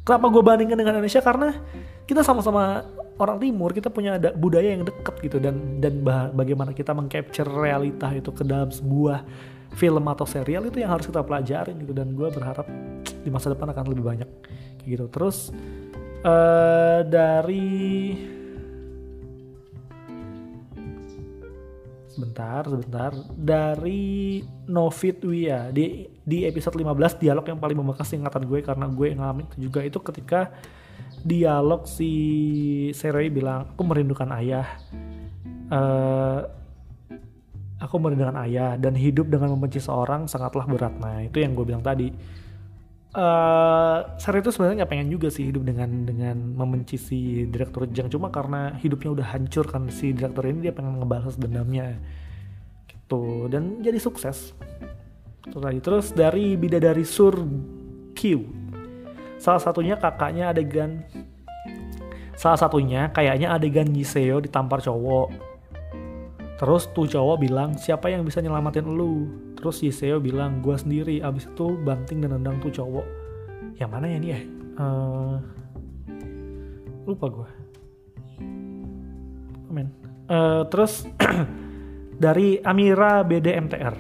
kenapa 0.04 0.26
gue 0.32 0.42
bandingkan 0.42 0.78
dengan 0.78 0.98
Indonesia? 0.98 1.22
Karena 1.22 1.54
kita 2.02 2.26
sama-sama 2.26 2.82
orang 3.20 3.38
timur 3.38 3.70
kita 3.70 3.92
punya 3.92 4.16
ada 4.16 4.32
budaya 4.34 4.74
yang 4.74 4.82
deket 4.82 5.14
gitu. 5.22 5.38
Dan 5.38 5.78
dan 5.78 6.02
bagaimana 6.34 6.74
kita 6.74 6.90
mengcapture 6.96 7.46
realita 7.46 8.10
itu 8.10 8.34
ke 8.34 8.42
dalam 8.42 8.74
sebuah 8.74 9.22
film 9.74 10.04
atau 10.10 10.26
serial 10.26 10.66
itu 10.66 10.82
yang 10.82 10.92
harus 10.94 11.06
kita 11.06 11.22
pelajarin 11.22 11.78
gitu. 11.80 11.92
Dan 11.94 12.14
gue 12.14 12.28
berharap 12.30 12.66
di 13.04 13.30
masa 13.30 13.52
depan 13.52 13.70
akan 13.70 13.84
lebih 13.90 14.04
banyak 14.04 14.28
kayak 14.80 14.88
gitu. 14.88 15.06
Terus 15.08 15.52
uh, 16.24 17.00
dari 17.06 17.80
sebentar 22.20 22.62
sebentar. 22.68 23.10
Dari 23.32 24.42
Novit 24.68 25.24
Wia 25.24 25.72
di 25.72 26.04
di 26.20 26.44
episode 26.44 26.76
15 26.76 27.22
dialog 27.22 27.44
yang 27.48 27.58
paling 27.58 27.78
membekas 27.78 28.12
ingatan 28.12 28.44
gue 28.44 28.60
karena 28.60 28.86
gue 28.86 29.08
ngalamin 29.16 29.46
juga 29.56 29.80
itu 29.82 29.98
ketika 29.98 30.52
dialog 31.24 31.84
si 31.84 32.12
Seroi 32.96 33.32
bilang 33.32 33.72
aku 33.72 33.82
merindukan 33.84 34.28
ayah. 34.36 34.68
Uh, 35.70 36.59
aku 37.80 37.96
merindukan 37.96 38.36
ayah 38.44 38.76
dan 38.76 38.92
hidup 38.92 39.32
dengan 39.32 39.56
membenci 39.56 39.80
seorang 39.80 40.28
sangatlah 40.28 40.68
berat. 40.68 40.94
Nah 41.00 41.24
itu 41.24 41.40
yang 41.40 41.56
gue 41.56 41.64
bilang 41.64 41.80
tadi. 41.80 42.12
Uh, 43.10 44.06
Seri 44.22 44.38
itu 44.38 44.54
sebenarnya 44.54 44.86
nggak 44.86 44.92
pengen 44.94 45.10
juga 45.10 45.34
sih 45.34 45.50
hidup 45.50 45.66
dengan 45.66 46.06
dengan 46.06 46.38
membenci 46.54 46.94
si 46.94 47.42
direktur 47.50 47.90
Jang 47.90 48.06
cuma 48.06 48.30
karena 48.30 48.78
hidupnya 48.78 49.18
udah 49.18 49.26
hancur 49.34 49.66
kan 49.66 49.90
si 49.90 50.14
direktur 50.14 50.46
ini 50.46 50.70
dia 50.70 50.74
pengen 50.76 51.02
ngebalas 51.02 51.34
dendamnya. 51.34 51.98
Gitu. 52.86 53.50
Dan 53.50 53.82
jadi 53.82 53.98
sukses. 53.98 54.54
Terus 55.42 55.62
tadi 55.64 55.78
terus 55.82 56.06
dari 56.14 56.54
bidadari 56.54 57.02
Sur 57.02 57.34
Q. 58.14 58.46
Salah 59.42 59.58
satunya 59.58 59.98
kakaknya 59.98 60.52
adegan 60.52 61.02
salah 62.40 62.56
satunya 62.56 63.12
kayaknya 63.12 63.52
adegan 63.52 63.92
Yiseo 63.92 64.40
ditampar 64.40 64.80
cowok 64.80 65.49
Terus 66.60 66.92
tuh 66.92 67.08
cowok 67.08 67.40
bilang, 67.40 67.72
siapa 67.80 68.12
yang 68.12 68.20
bisa 68.20 68.44
nyelamatin 68.44 68.84
lu? 68.84 69.32
Terus 69.56 69.80
Yiseo 69.80 70.20
bilang, 70.20 70.60
gua 70.60 70.76
sendiri. 70.76 71.24
Abis 71.24 71.48
itu 71.48 71.72
banting 71.80 72.20
dan 72.20 72.36
nendang 72.36 72.60
tuh 72.60 72.68
cowok. 72.68 73.06
Yang 73.80 73.88
mana 73.88 74.06
ya 74.12 74.16
nih 74.20 74.30
ya? 74.36 74.40
Uh, 74.76 75.36
lupa 77.08 77.26
gua. 77.32 77.48
Amin. 79.72 79.88
Uh, 80.28 80.68
terus 80.68 81.08
dari 82.28 82.60
Amira 82.60 83.24
BDMTR. 83.24 83.96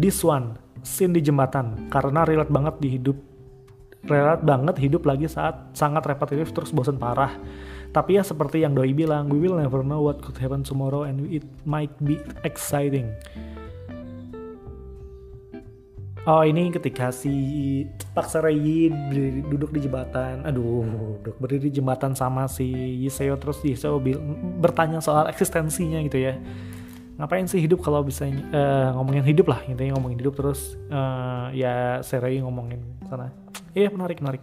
This 0.00 0.24
one, 0.24 0.56
scene 0.80 1.12
di 1.12 1.20
jembatan. 1.20 1.92
Karena 1.92 2.24
relate 2.24 2.48
banget 2.48 2.80
di 2.80 2.88
hidup. 2.96 3.20
Relate 4.08 4.48
banget 4.48 4.80
hidup 4.80 5.04
lagi 5.04 5.28
saat 5.28 5.76
sangat 5.76 6.08
repetitif 6.08 6.56
terus 6.56 6.72
bosan 6.72 6.96
parah 6.96 7.36
tapi 7.90 8.20
ya 8.20 8.22
seperti 8.22 8.62
yang 8.62 8.76
Doi 8.76 8.92
bilang, 8.92 9.32
we 9.32 9.40
will 9.40 9.56
never 9.56 9.80
know 9.80 10.04
what 10.04 10.20
could 10.20 10.36
happen 10.36 10.60
tomorrow 10.60 11.08
and 11.08 11.24
it 11.32 11.44
might 11.64 11.92
be 12.04 12.20
exciting. 12.44 13.08
Oh 16.28 16.44
ini 16.44 16.68
ketika 16.68 17.08
si 17.08 17.32
Pak 18.12 18.28
Sarayi 18.28 18.92
duduk 19.48 19.72
di 19.72 19.80
jembatan, 19.88 20.44
aduh, 20.44 20.84
duduk 21.24 21.40
berdiri 21.40 21.72
di 21.72 21.80
jembatan 21.80 22.12
sama 22.12 22.44
si 22.44 22.68
Yiseo 23.00 23.40
terus 23.40 23.64
Yiseo 23.64 23.96
bertanya 24.60 25.00
soal 25.00 25.32
eksistensinya 25.32 25.96
gitu 26.04 26.20
ya. 26.20 26.36
Ngapain 27.16 27.48
sih 27.48 27.64
hidup 27.64 27.80
kalau 27.80 28.04
bisa 28.04 28.28
uh, 28.28 28.92
ngomongin 29.00 29.24
hidup 29.24 29.48
lah, 29.48 29.64
intinya 29.64 29.96
ngomongin 29.96 30.20
hidup 30.20 30.36
terus 30.36 30.76
uh, 30.92 31.48
ya 31.56 32.04
Sarayi 32.04 32.44
ngomongin 32.44 32.84
sana. 33.08 33.32
Iya 33.78 33.94
menarik 33.94 34.18
menarik. 34.18 34.42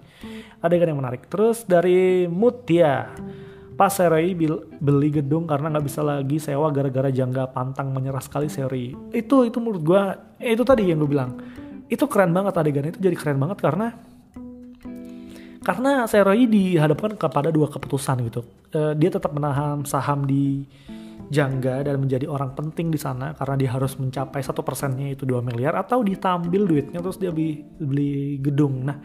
Adegan 0.64 0.96
yang 0.96 1.00
menarik. 1.04 1.28
Terus 1.28 1.68
dari 1.68 2.24
Mutia. 2.32 3.12
Pas 3.76 3.92
Serei 3.92 4.32
beli 4.80 5.12
gedung 5.12 5.44
karena 5.44 5.68
nggak 5.68 5.84
bisa 5.84 6.00
lagi 6.00 6.40
sewa 6.40 6.72
gara-gara 6.72 7.12
jangga 7.12 7.52
pantang 7.52 7.92
menyerah 7.92 8.24
sekali 8.24 8.48
Serei. 8.48 8.96
Itu 9.12 9.44
itu 9.44 9.60
menurut 9.60 9.84
gue, 9.84 10.04
eh, 10.40 10.56
itu 10.56 10.64
tadi 10.64 10.88
yang 10.88 11.04
gue 11.04 11.12
bilang. 11.12 11.36
Itu 11.92 12.08
keren 12.08 12.32
banget 12.32 12.56
adegan 12.56 12.88
itu 12.88 13.04
jadi 13.04 13.20
keren 13.20 13.36
banget 13.36 13.60
karena 13.60 13.92
karena 15.60 16.08
Serei 16.08 16.48
dihadapkan 16.48 17.20
kepada 17.20 17.52
dua 17.52 17.68
keputusan 17.68 18.24
gitu. 18.32 18.48
Uh, 18.72 18.96
dia 18.96 19.12
tetap 19.12 19.36
menahan 19.36 19.84
saham 19.84 20.24
di 20.24 20.64
jangga 21.32 21.86
dan 21.86 21.98
menjadi 21.98 22.30
orang 22.30 22.54
penting 22.54 22.94
di 22.94 23.00
sana 23.02 23.34
karena 23.34 23.56
dia 23.58 23.70
harus 23.74 23.98
mencapai 23.98 24.42
satu 24.46 24.62
persennya 24.62 25.14
itu 25.14 25.26
2 25.26 25.42
miliar 25.42 25.74
atau 25.78 26.06
ditambil 26.06 26.70
duitnya 26.70 27.02
terus 27.02 27.18
dia 27.18 27.34
beli, 27.34 27.66
beli 27.82 28.38
gedung. 28.42 28.86
Nah 28.86 28.98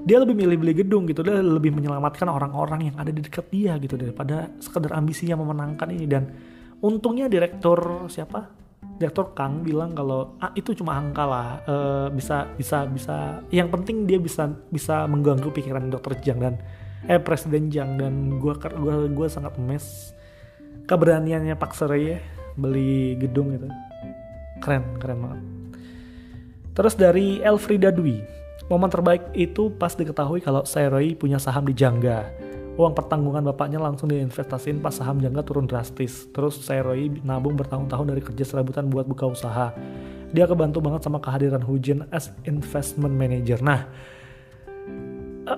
dia 0.00 0.16
lebih 0.22 0.38
milih 0.38 0.56
beli 0.56 0.74
gedung 0.86 1.04
gitu 1.04 1.20
dia 1.20 1.42
lebih 1.42 1.74
menyelamatkan 1.74 2.30
orang-orang 2.30 2.92
yang 2.92 2.96
ada 2.96 3.10
di 3.10 3.20
dekat 3.20 3.50
dia 3.50 3.76
gitu 3.76 3.98
daripada 3.98 4.48
sekedar 4.62 4.94
ambisinya 4.96 5.36
memenangkan 5.42 5.88
ini 5.92 6.06
dan 6.06 6.30
untungnya 6.80 7.26
direktur 7.26 8.08
siapa 8.08 8.60
Direktur 8.80 9.32
Kang 9.32 9.64
bilang 9.64 9.96
kalau 9.96 10.36
ah, 10.40 10.52
itu 10.52 10.76
cuma 10.76 10.96
angka 10.96 11.24
lah 11.24 11.48
uh, 11.64 12.08
bisa 12.12 12.48
bisa 12.56 12.84
bisa 12.84 13.40
yang 13.48 13.72
penting 13.72 14.04
dia 14.04 14.20
bisa 14.20 14.48
bisa 14.68 15.08
mengganggu 15.08 15.48
pikiran 15.52 15.88
dokter 15.88 16.20
Jang 16.20 16.40
dan 16.40 16.54
eh 17.08 17.16
Presiden 17.16 17.72
Jang 17.72 17.96
dan 17.96 18.36
gue 18.36 18.52
gua 18.56 19.08
gua 19.08 19.28
sangat 19.28 19.56
mes 19.56 20.12
keberaniannya 20.90 21.54
Pak 21.54 21.70
Surya 21.78 22.18
beli 22.58 23.14
gedung 23.14 23.54
itu. 23.54 23.70
Keren 24.58 24.98
keren 24.98 25.18
banget. 25.22 25.40
Terus 26.74 26.94
dari 26.98 27.38
Elfrida 27.38 27.94
Dwi 27.94 28.18
momen 28.66 28.90
terbaik 28.90 29.30
itu 29.38 29.70
pas 29.70 29.94
diketahui 29.94 30.42
kalau 30.42 30.66
Seroy 30.66 31.14
punya 31.14 31.38
saham 31.38 31.62
di 31.62 31.74
Jangga. 31.78 32.26
Uang 32.74 32.94
pertanggungan 32.94 33.42
bapaknya 33.46 33.82
langsung 33.82 34.10
diinvestasiin 34.10 34.82
pas 34.82 34.94
saham 34.94 35.22
Jangga 35.22 35.46
turun 35.46 35.70
drastis. 35.70 36.26
Terus 36.34 36.58
Seroy 36.58 37.22
nabung 37.22 37.54
bertahun-tahun 37.54 38.06
dari 38.10 38.22
kerja 38.22 38.42
serabutan 38.42 38.90
buat 38.90 39.06
buka 39.06 39.30
usaha. 39.30 39.70
Dia 40.30 40.46
kebantu 40.46 40.78
banget 40.78 41.02
sama 41.06 41.18
kehadiran 41.18 41.62
Hujan 41.62 42.06
as 42.14 42.30
investment 42.46 43.14
manager. 43.14 43.58
Nah 43.58 43.86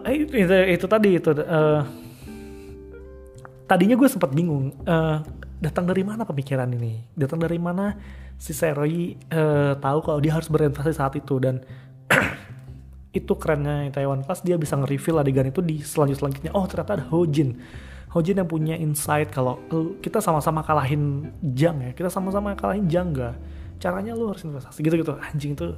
itu, 0.09 0.33
itu, 0.33 0.57
itu 0.73 0.87
tadi 0.89 1.21
itu 1.21 1.31
uh, 1.37 1.85
tadinya 3.73 3.97
gue 3.97 4.05
sempat 4.05 4.37
bingung 4.37 4.77
uh, 4.85 5.25
datang 5.57 5.89
dari 5.89 6.05
mana 6.05 6.29
pemikiran 6.29 6.69
ini? 6.69 7.01
Datang 7.17 7.41
dari 7.41 7.57
mana 7.57 7.97
si 8.37 8.53
Seroy 8.53 9.17
uh, 9.33 9.73
tahu 9.81 9.99
kalau 10.05 10.21
dia 10.21 10.37
harus 10.37 10.53
berinvestasi 10.53 10.93
saat 10.93 11.17
itu? 11.17 11.41
Dan 11.41 11.65
itu 13.19 13.33
kerennya 13.41 13.89
Taiwan 13.89 14.29
pas 14.29 14.45
dia 14.45 14.61
bisa 14.61 14.77
nge-reveal 14.77 15.25
adegan 15.25 15.49
itu 15.49 15.65
di 15.65 15.81
selanjut 15.81 16.21
selanjutnya. 16.21 16.53
Oh 16.53 16.69
ternyata 16.69 17.01
ada 17.01 17.05
Hojin. 17.09 17.57
Hojin 18.13 18.45
yang 18.45 18.49
punya 18.53 18.77
insight 18.77 19.33
kalau 19.33 19.57
uh, 19.73 19.97
kita 20.05 20.21
sama-sama 20.21 20.61
kalahin 20.61 21.33
Jang 21.57 21.81
ya. 21.81 21.97
Kita 21.97 22.13
sama-sama 22.13 22.53
kalahin 22.53 22.85
Jang 22.93 23.17
gak 23.17 23.41
caranya 23.81 24.15
lu 24.15 24.31
harus 24.31 24.47
investasi 24.47 24.79
gitu 24.79 24.95
gitu 24.95 25.19
anjing 25.19 25.59
itu 25.59 25.75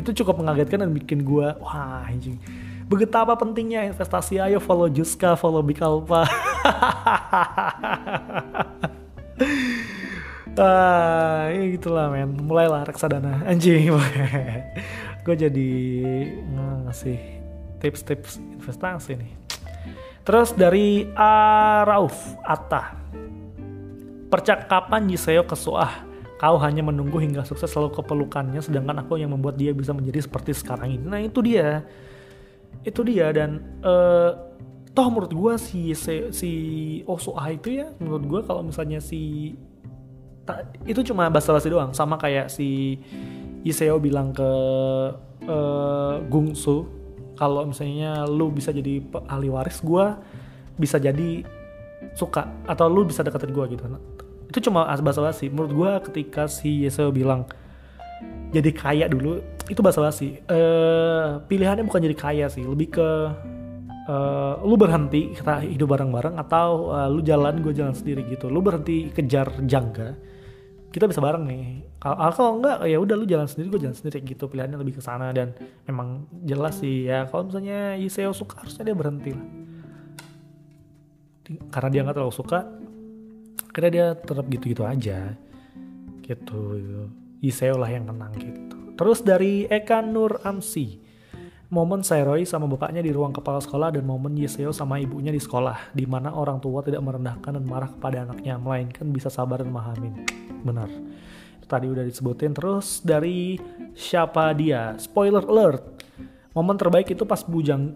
itu 0.00 0.10
cukup 0.24 0.40
mengagetkan 0.40 0.80
dan 0.80 0.90
bikin 0.96 1.20
gue 1.20 1.52
wah 1.60 2.00
anjing 2.08 2.40
betapa 2.88 3.36
pentingnya 3.36 3.84
investasi. 3.92 4.40
Ayo 4.40 4.58
follow 4.58 4.88
Juska 4.88 5.36
follow 5.36 5.60
Bikalpa 5.60 6.24
ah 10.58 11.46
ya 11.52 11.64
gitulah 11.76 12.10
men. 12.10 12.34
Mulailah 12.34 12.88
reksadana. 12.88 13.44
Anjing 13.46 13.92
gue 15.24 15.34
jadi 15.36 15.70
ngasih 16.88 17.20
tips-tips 17.84 18.40
investasi 18.58 19.20
nih. 19.20 19.32
Terus 20.24 20.56
dari 20.56 21.08
Arauf 21.16 22.16
Atta. 22.44 22.96
Percakapan 24.28 25.08
Yiseo 25.08 25.44
ke 25.44 25.56
Soah. 25.56 26.04
Kau 26.38 26.54
hanya 26.62 26.86
menunggu 26.86 27.18
hingga 27.18 27.42
sukses 27.42 27.66
selalu 27.66 27.98
kepelukannya, 27.98 28.62
sedangkan 28.62 29.02
aku 29.02 29.18
yang 29.18 29.34
membuat 29.34 29.58
dia 29.58 29.74
bisa 29.74 29.90
menjadi 29.90 30.22
seperti 30.22 30.54
sekarang 30.54 30.94
ini. 30.94 31.02
Nah 31.02 31.18
itu 31.18 31.42
dia 31.42 31.82
itu 32.86 33.00
dia 33.04 33.34
dan 33.34 33.62
uh, 33.82 34.32
toh 34.94 35.08
menurut 35.12 35.30
gue 35.30 35.54
si 35.60 35.94
si, 35.94 36.26
si 36.34 36.52
Osoa 37.06 37.54
itu 37.54 37.82
ya 37.82 37.92
menurut 38.02 38.24
gue 38.26 38.40
kalau 38.46 38.66
misalnya 38.66 38.98
si 38.98 39.54
ta, 40.48 40.64
itu 40.88 41.04
cuma 41.06 41.28
basa-basi 41.28 41.68
doang. 41.68 41.92
Sama 41.92 42.16
kayak 42.16 42.48
si 42.48 42.98
Iseo 43.62 44.00
bilang 44.00 44.32
ke 44.32 44.50
uh, 45.46 46.16
Gungsu 46.26 46.88
kalau 47.38 47.68
misalnya 47.70 48.26
lu 48.26 48.50
bisa 48.50 48.74
jadi 48.74 48.98
ahli 49.30 49.46
waris 49.52 49.78
gue 49.84 50.06
bisa 50.78 50.98
jadi 50.98 51.46
suka 52.14 52.46
atau 52.66 52.86
lu 52.90 53.06
bisa 53.06 53.22
deketin 53.22 53.54
gue 53.54 53.64
gitu. 53.74 53.84
Nah, 53.86 54.00
itu 54.48 54.58
cuma 54.64 54.88
basa-basi. 54.98 55.52
Menurut 55.52 55.72
gue 55.74 55.90
ketika 56.10 56.48
si 56.48 56.88
Iseo 56.88 57.12
bilang 57.12 57.44
jadi 58.50 58.70
kaya 58.72 59.06
dulu 59.06 59.38
itu 59.68 59.80
bahasa 59.84 60.00
basi. 60.00 60.40
Uh, 60.48 61.44
pilihannya 61.44 61.84
bukan 61.84 62.00
jadi 62.00 62.16
kaya 62.16 62.46
sih 62.48 62.64
lebih 62.64 62.96
ke 62.96 63.08
uh, 64.08 64.54
lu 64.64 64.80
berhenti 64.80 65.36
kita 65.36 65.60
hidup 65.60 65.92
bareng-bareng 65.92 66.40
atau 66.40 66.90
uh, 66.90 67.08
lu 67.12 67.20
jalan 67.20 67.60
gue 67.60 67.76
jalan 67.76 67.92
sendiri 67.92 68.24
gitu. 68.32 68.48
Lu 68.48 68.64
berhenti 68.64 69.12
kejar 69.12 69.52
jangga 69.68 70.16
kita 70.88 71.04
bisa 71.04 71.20
bareng 71.20 71.44
nih. 71.44 71.84
Kalau 72.00 72.16
kalau 72.32 72.52
enggak 72.58 72.76
ya 72.88 72.96
udah 72.96 73.16
lu 73.20 73.26
jalan 73.28 73.44
sendiri 73.44 73.76
gue 73.76 73.80
jalan 73.84 73.96
sendiri 73.96 74.24
gitu. 74.24 74.48
Pilihannya 74.48 74.80
lebih 74.80 74.98
ke 74.98 75.02
sana 75.04 75.36
dan 75.36 75.52
memang 75.84 76.24
jelas 76.48 76.80
sih 76.80 77.04
ya 77.04 77.28
kalau 77.28 77.52
misalnya 77.52 78.00
Iseo 78.00 78.32
suka 78.32 78.64
harusnya 78.64 78.88
dia 78.88 78.96
berhenti 78.96 79.30
lah. 79.36 79.48
Karena 81.68 81.88
dia 81.92 82.00
nggak 82.04 82.16
terlalu 82.16 82.34
suka 82.34 82.64
karena 83.76 83.88
dia 83.92 84.06
tetap 84.16 84.48
gitu-gitu 84.48 84.82
aja. 84.88 85.36
Gitu 86.24 86.60
Iseo 87.44 87.76
lah 87.76 87.92
yang 87.92 88.08
menang 88.08 88.32
gitu 88.40 88.87
Terus 88.98 89.22
dari 89.22 89.62
Eka 89.70 90.02
Nur 90.02 90.42
Amsi. 90.42 91.06
Momen 91.68 92.02
Seroy 92.02 92.48
sama 92.48 92.64
bapaknya 92.64 93.04
di 93.04 93.12
ruang 93.12 93.30
kepala 93.30 93.60
sekolah 93.62 93.92
dan 93.92 94.02
momen 94.02 94.34
Yeseo 94.34 94.72
sama 94.72 94.98
ibunya 94.98 95.28
di 95.30 95.38
sekolah, 95.38 95.92
di 95.92 96.08
mana 96.08 96.32
orang 96.32 96.58
tua 96.58 96.80
tidak 96.80 97.04
merendahkan 97.04 97.60
dan 97.60 97.62
marah 97.62 97.92
kepada 97.92 98.24
anaknya, 98.24 98.56
melainkan 98.56 99.06
bisa 99.12 99.28
sabar 99.28 99.60
dan 99.62 99.70
memahamin. 99.70 100.26
Benar. 100.64 100.90
Tadi 101.68 101.86
udah 101.86 102.02
disebutin. 102.02 102.56
Terus 102.56 103.04
dari 103.04 103.60
siapa 103.92 104.50
dia? 104.56 104.96
Spoiler 104.96 105.44
alert. 105.44 105.84
Momen 106.56 106.80
terbaik 106.80 107.12
itu 107.12 107.28
pas 107.28 107.44
Bujang 107.44 107.94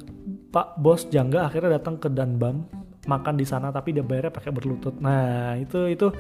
Pak 0.53 0.77
Bos 0.77 1.09
Jangga 1.09 1.49
akhirnya 1.49 1.81
datang 1.81 1.97
ke 1.97 2.13
Danbam 2.13 2.69
makan 3.09 3.35
di 3.35 3.43
sana 3.49 3.75
tapi 3.75 3.97
dia 3.97 4.05
bayarnya 4.05 4.31
pakai 4.31 4.53
berlutut. 4.55 5.01
Nah, 5.01 5.59
itu 5.59 5.89
itu 5.91 6.13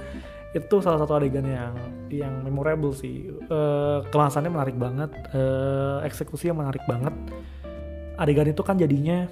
itu 0.53 0.84
salah 0.84 1.00
satu 1.00 1.16
adegan 1.16 1.48
yang 1.48 1.74
yang 2.12 2.34
memorable 2.44 2.92
sih. 2.92 3.32
Uh, 3.48 4.05
kemasannya 4.12 4.53
menarik 4.53 4.76
banget 4.76 5.11
uh, 5.32 6.05
eksekusinya 6.05 6.64
menarik 6.64 6.84
banget. 6.84 7.14
Adegan 8.20 8.53
itu 8.53 8.61
kan 8.61 8.76
jadinya 8.76 9.24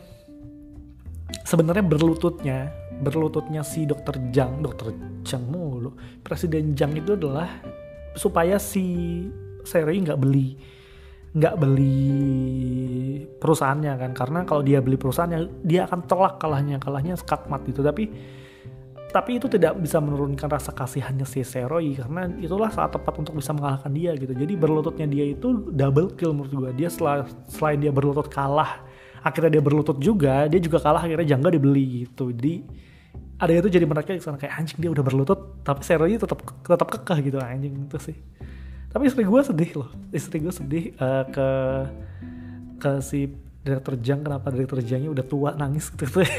sebenarnya 1.44 1.84
berlututnya 1.84 2.72
berlututnya 3.00 3.60
si 3.60 3.84
dokter 3.84 4.16
Jang 4.32 4.64
dokter 4.64 4.96
Jang 5.20 5.44
mulu. 5.44 5.92
Presiden 6.24 6.72
Jang 6.72 6.96
itu 6.96 7.12
adalah 7.16 7.48
supaya 8.16 8.56
si 8.56 9.28
seri 9.64 10.00
nggak 10.00 10.18
beli 10.18 10.56
nggak 11.30 11.54
beli 11.60 12.08
perusahaannya 13.36 13.92
kan. 14.00 14.10
Karena 14.16 14.40
kalau 14.48 14.64
dia 14.64 14.80
beli 14.80 14.96
perusahaannya 14.96 15.68
dia 15.68 15.84
akan 15.84 16.00
telak 16.08 16.40
kalahnya 16.40 16.80
kalahnya 16.80 17.14
skatmat 17.20 17.68
itu. 17.68 17.84
Tapi 17.84 18.04
tapi 19.10 19.42
itu 19.42 19.50
tidak 19.50 19.74
bisa 19.82 19.98
menurunkan 19.98 20.46
rasa 20.46 20.70
kasihannya 20.70 21.26
si 21.26 21.42
Seroi 21.42 21.98
karena 21.98 22.30
itulah 22.38 22.70
saat 22.70 22.94
tepat 22.94 23.18
untuk 23.18 23.42
bisa 23.42 23.50
mengalahkan 23.50 23.90
dia 23.90 24.14
gitu. 24.14 24.30
Jadi 24.30 24.54
berlututnya 24.54 25.06
dia 25.10 25.26
itu 25.26 25.66
double 25.74 26.14
kill 26.14 26.30
menurut 26.30 26.52
gue 26.54 26.70
dia 26.78 26.88
sel 26.88 27.26
selain 27.50 27.82
dia 27.82 27.90
berlutut 27.90 28.30
kalah 28.30 28.86
akhirnya 29.20 29.58
dia 29.58 29.62
berlutut 29.62 29.98
juga 29.98 30.46
dia 30.46 30.62
juga 30.62 30.78
kalah 30.78 31.02
akhirnya 31.02 31.34
Jangga 31.34 31.50
dibeli 31.50 32.06
gitu. 32.06 32.30
Jadi 32.30 32.62
ada 33.40 33.50
itu 33.50 33.68
jadi 33.72 33.84
menarik 33.88 34.22
sana 34.22 34.38
kayak 34.38 34.54
anjing 34.54 34.78
dia 34.78 34.90
udah 34.94 35.04
berlutut 35.04 35.40
tapi 35.66 35.82
Seroi 35.82 36.14
tetap 36.14 36.38
tetap 36.62 36.88
kekeh 36.88 37.18
gitu 37.26 37.38
anjing 37.42 37.90
itu 37.90 37.98
sih. 37.98 38.16
Tapi 38.90 39.06
istri 39.06 39.22
gue 39.26 39.40
sedih 39.42 39.70
loh 39.74 39.90
istri 40.14 40.38
gue 40.38 40.54
sedih 40.54 40.94
uh, 41.02 41.26
ke 41.26 41.48
ke 42.78 42.90
si 43.02 43.26
direktur 43.66 43.98
Jang 44.00 44.22
kenapa 44.22 44.54
direktur 44.54 44.78
Jangnya 44.80 45.10
udah 45.12 45.26
tua 45.26 45.50
nangis 45.58 45.90
gitu 45.92 46.24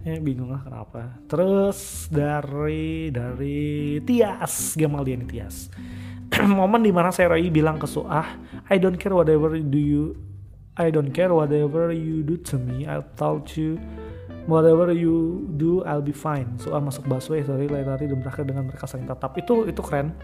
ya 0.00 0.16
bingung 0.20 0.48
lah 0.48 0.64
kenapa. 0.64 1.20
Terus 1.28 2.08
dari 2.08 3.12
dari 3.12 4.00
Tias 4.04 4.76
Gamaldian 4.76 5.28
Tias. 5.28 5.68
Momen 6.58 6.80
di 6.80 6.92
mana 6.94 7.10
Serai 7.12 7.50
bilang 7.50 7.76
ke 7.76 7.90
Suah 7.90 8.38
I 8.70 8.78
don't 8.78 8.96
care 8.96 9.12
whatever 9.12 9.58
do 9.58 9.80
you 9.80 10.14
I 10.78 10.88
don't 10.88 11.10
care 11.10 11.34
whatever 11.34 11.90
you 11.90 12.22
do 12.24 12.40
to 12.48 12.56
me 12.56 12.88
I'll 12.88 13.06
tell 13.18 13.44
you. 13.56 13.76
Whatever 14.48 14.90
you 14.90 15.46
do 15.60 15.84
I'll 15.84 16.02
be 16.02 16.16
fine. 16.16 16.56
Suah 16.56 16.80
masuk 16.80 17.04
busway 17.04 17.44
sorry 17.44 17.68
lari-lari 17.68 18.08
dan 18.08 18.18
berakhir 18.24 18.48
dengan 18.48 18.72
mereka 18.72 18.88
saling 18.88 19.04
tetap. 19.04 19.36
Itu 19.36 19.68
itu 19.68 19.80
keren. 19.84 20.16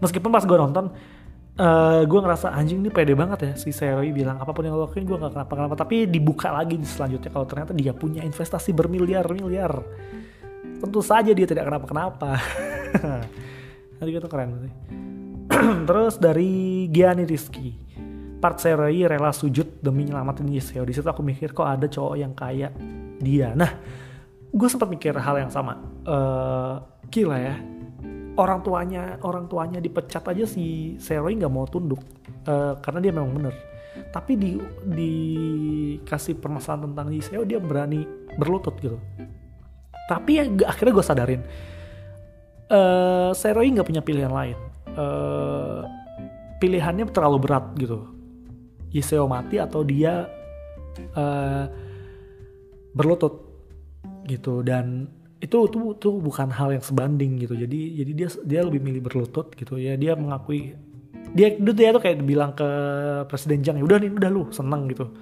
Meskipun 0.00 0.32
pas 0.32 0.42
gue 0.42 0.56
nonton 0.56 0.88
uh, 1.58 1.62
eh, 1.62 2.00
gue 2.06 2.20
ngerasa 2.20 2.50
anjing 2.54 2.82
ini 2.82 2.90
pede 2.90 3.14
banget 3.14 3.38
ya 3.46 3.52
si 3.54 3.70
Seroy 3.70 4.10
bilang 4.10 4.42
apa 4.42 4.50
pun 4.50 4.66
yang 4.66 4.74
lo 4.74 4.86
lakuin 4.86 5.06
gue 5.06 5.16
gak 5.18 5.32
kenapa-kenapa. 5.34 5.74
Tapi 5.78 6.10
dibuka 6.10 6.50
lagi 6.50 6.74
di 6.78 6.86
selanjutnya 6.86 7.30
kalau 7.30 7.46
ternyata 7.46 7.72
dia 7.76 7.92
punya 7.94 8.22
investasi 8.26 8.74
bermiliar-miliar. 8.74 9.72
Tentu 10.82 11.00
saja 11.00 11.30
dia 11.30 11.46
tidak 11.46 11.70
kenapa-kenapa. 11.70 12.30
Nanti 13.98 14.10
itu 14.10 14.28
keren 14.28 14.50
sih. 14.66 14.74
Terus 15.88 16.14
dari 16.18 16.86
Gianni 16.90 17.24
Rizky 17.24 17.68
part 18.42 18.60
Seroy 18.60 19.08
rela 19.08 19.32
sujud 19.32 19.80
demi 19.80 20.04
nyelamatin 20.04 20.44
Yeseo. 20.52 20.84
Di 20.84 20.92
situ 20.92 21.08
aku 21.08 21.24
mikir 21.24 21.56
kok 21.56 21.64
ada 21.64 21.88
cowok 21.88 22.16
yang 22.20 22.36
kaya 22.36 22.68
dia? 23.16 23.56
Nah 23.56 23.72
gue 24.54 24.68
sempat 24.68 24.90
mikir 24.90 25.16
hal 25.16 25.40
yang 25.40 25.48
sama. 25.48 25.80
Uh, 26.04 26.84
gila 27.08 27.40
ya 27.40 27.73
orang 28.38 28.60
tuanya 28.62 29.02
orang 29.22 29.46
tuanya 29.46 29.78
dipecat 29.78 30.24
aja 30.26 30.44
si 30.46 30.96
Seroy 30.98 31.38
nggak 31.38 31.52
mau 31.52 31.66
tunduk 31.68 32.00
uh, 32.48 32.78
karena 32.82 32.98
dia 33.02 33.12
memang 33.14 33.32
bener 33.34 33.54
tapi 34.10 34.34
di 34.34 34.58
dikasih 34.90 36.42
permasalahan 36.42 36.90
tentang 36.90 37.14
Yiseo 37.14 37.46
dia 37.46 37.62
berani 37.62 38.02
berlutut 38.34 38.74
gitu 38.82 38.98
tapi 40.10 40.42
ya 40.42 40.44
akhirnya 40.66 40.92
gue 40.92 41.06
sadarin 41.06 41.42
uh, 42.70 43.30
Seroi 43.34 43.68
nggak 43.72 43.88
punya 43.88 44.02
pilihan 44.04 44.32
lain. 44.32 44.56
Uh, 44.94 45.82
pilihannya 46.62 47.10
terlalu 47.10 47.38
berat 47.42 47.64
gitu. 47.76 48.06
Yiseo 48.94 49.26
mati 49.26 49.58
atau 49.58 49.82
dia 49.82 50.30
uh, 51.18 51.64
berlutut 52.94 53.42
gitu 54.30 54.62
dan 54.62 55.10
itu 55.44 55.68
itu 55.68 55.78
itu 55.92 56.10
bukan 56.16 56.48
hal 56.48 56.72
yang 56.72 56.84
sebanding 56.84 57.36
gitu. 57.36 57.52
Jadi 57.52 58.00
jadi 58.00 58.12
dia 58.16 58.28
dia 58.42 58.60
lebih 58.64 58.80
milih 58.80 59.04
berlutut 59.04 59.52
gitu. 59.52 59.76
Ya 59.76 59.94
dia 60.00 60.16
mengakui 60.16 60.72
dia 61.36 61.52
dia 61.60 61.92
tuh 61.92 62.00
kayak 62.00 62.24
bilang 62.24 62.56
ke 62.56 62.68
presiden 63.28 63.60
Jang 63.60 63.76
ya 63.76 63.84
udah 63.84 63.98
nih 64.00 64.10
udah 64.16 64.30
lu 64.32 64.48
seneng 64.48 64.88
gitu. 64.88 65.12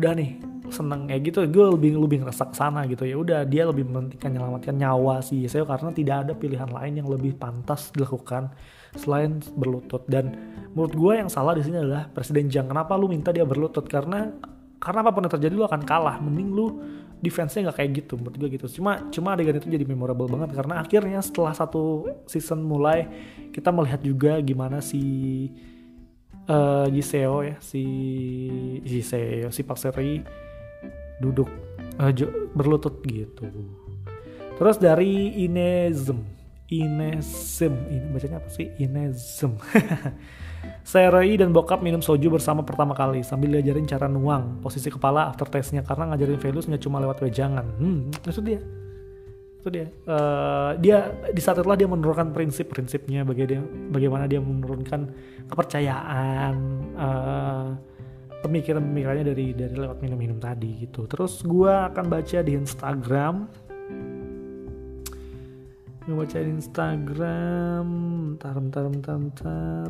Udah 0.00 0.12
nih 0.16 0.40
seneng. 0.72 1.04
Kayak 1.04 1.22
gitu 1.28 1.38
gue 1.52 1.66
lebih 1.76 2.00
lebih 2.00 2.18
ngerasa 2.24 2.48
ke 2.48 2.56
sana 2.56 2.88
gitu. 2.88 3.04
Ya 3.04 3.16
udah 3.20 3.44
dia 3.44 3.68
lebih 3.68 3.84
mementingkan 3.84 4.32
menyelamatkan 4.32 4.72
nyawa 4.72 5.20
si 5.20 5.44
Yeseo 5.44 5.68
karena 5.68 5.92
tidak 5.92 6.16
ada 6.24 6.32
pilihan 6.32 6.70
lain 6.72 7.04
yang 7.04 7.08
lebih 7.12 7.36
pantas 7.36 7.92
dilakukan 7.92 8.48
selain 8.96 9.44
berlutut. 9.52 10.08
Dan 10.08 10.32
menurut 10.72 10.96
gue 10.96 11.12
yang 11.20 11.28
salah 11.28 11.52
di 11.52 11.60
sini 11.60 11.76
adalah 11.76 12.08
presiden 12.08 12.48
Jang. 12.48 12.72
Kenapa 12.72 12.96
lu 12.96 13.12
minta 13.12 13.36
dia 13.36 13.44
berlutut? 13.44 13.84
Karena 13.84 14.32
karena 14.80 14.98
apa 15.04 15.10
pun 15.12 15.28
yang 15.28 15.34
terjadi 15.36 15.54
lu 15.56 15.64
akan 15.68 15.82
kalah. 15.84 16.16
Mending 16.24 16.48
lu 16.56 16.66
defense-nya 17.20 17.70
nggak 17.70 17.78
kayak 17.80 17.90
gitu 18.04 18.14
menurut 18.20 18.36
gue 18.36 18.48
gitu. 18.60 18.66
Cuma 18.80 19.08
cuma 19.08 19.32
adegan 19.32 19.56
itu 19.56 19.68
jadi 19.68 19.84
memorable 19.88 20.28
banget 20.28 20.52
karena 20.52 20.84
akhirnya 20.84 21.20
setelah 21.24 21.52
satu 21.56 22.08
season 22.28 22.60
mulai 22.60 23.08
kita 23.50 23.72
melihat 23.72 24.00
juga 24.04 24.38
gimana 24.44 24.84
si 24.84 25.02
uh, 26.48 26.86
Giseo 26.92 27.42
ya 27.42 27.56
si 27.58 27.82
Giseo 28.84 29.48
si 29.48 29.60
Pak 29.64 29.78
Seri 29.80 30.20
duduk 31.20 31.48
uh, 31.96 32.12
berlutut 32.52 33.00
gitu. 33.04 33.48
Terus 34.56 34.76
dari 34.80 35.44
Inezem 35.44 36.36
Inezem 36.66 37.74
ini 37.94 38.06
bacanya 38.10 38.42
apa 38.42 38.50
sih? 38.50 38.66
Inezem 38.82 39.54
Saya 40.86 41.10
dan 41.38 41.50
bokap 41.50 41.82
minum 41.82 42.00
soju 42.00 42.30
bersama 42.30 42.62
pertama 42.62 42.94
kali 42.94 43.20
sambil 43.26 43.58
diajarin 43.58 43.84
cara 43.84 44.06
nuang 44.06 44.62
posisi 44.62 44.86
kepala 44.88 45.30
after 45.30 45.46
testnya 45.50 45.82
karena 45.82 46.14
ngajarin 46.14 46.38
Velus 46.38 46.66
nggak 46.70 46.82
cuma 46.82 47.02
lewat 47.02 47.22
wejangan. 47.22 47.66
Hmm, 47.76 48.10
itu 48.12 48.40
dia. 48.44 48.60
Itu 49.60 49.68
dia. 49.68 49.86
Uh, 50.06 50.78
dia 50.78 51.10
di 51.30 51.40
saat 51.42 51.58
itulah 51.58 51.74
dia 51.74 51.90
menurunkan 51.90 52.30
prinsip-prinsipnya 52.30 53.26
bagaimana 53.26 53.66
bagaimana 53.90 54.24
dia 54.30 54.38
menurunkan 54.38 55.00
kepercayaan 55.50 56.54
uh, 56.94 57.68
pemikiran-pemikirannya 58.46 59.24
dari 59.26 59.46
dari 59.58 59.74
lewat 59.74 59.98
minum-minum 59.98 60.38
tadi 60.38 60.86
gitu. 60.86 61.10
Terus 61.10 61.42
gue 61.42 61.72
akan 61.72 62.04
baca 62.06 62.38
di 62.46 62.52
Instagram 62.54 63.66
baca 66.06 66.38
di 66.38 66.50
Instagram 66.54 67.84
bentar 68.38 68.54
bentar 68.54 68.84
bentar 68.86 69.14
bentar 69.18 69.88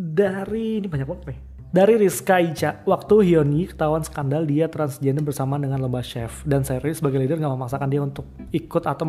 dari 0.00 0.80
ini 0.80 0.88
banyak 0.88 1.04
banget 1.04 1.24
nih. 1.28 1.38
Dari 1.70 1.94
Rizka 2.02 2.42
Ica, 2.42 2.82
waktu 2.82 3.30
Hyuni 3.30 3.70
ketahuan 3.70 4.02
skandal 4.02 4.42
dia 4.42 4.66
transgender 4.66 5.22
bersama 5.22 5.54
dengan 5.54 5.78
lomba 5.78 6.02
chef. 6.02 6.42
Dan 6.42 6.66
Seri 6.66 6.90
sebagai 6.96 7.20
leader 7.22 7.38
nggak 7.38 7.52
memaksakan 7.54 7.86
dia 7.92 8.02
untuk 8.02 8.26
ikut 8.50 8.88
atau 8.88 9.04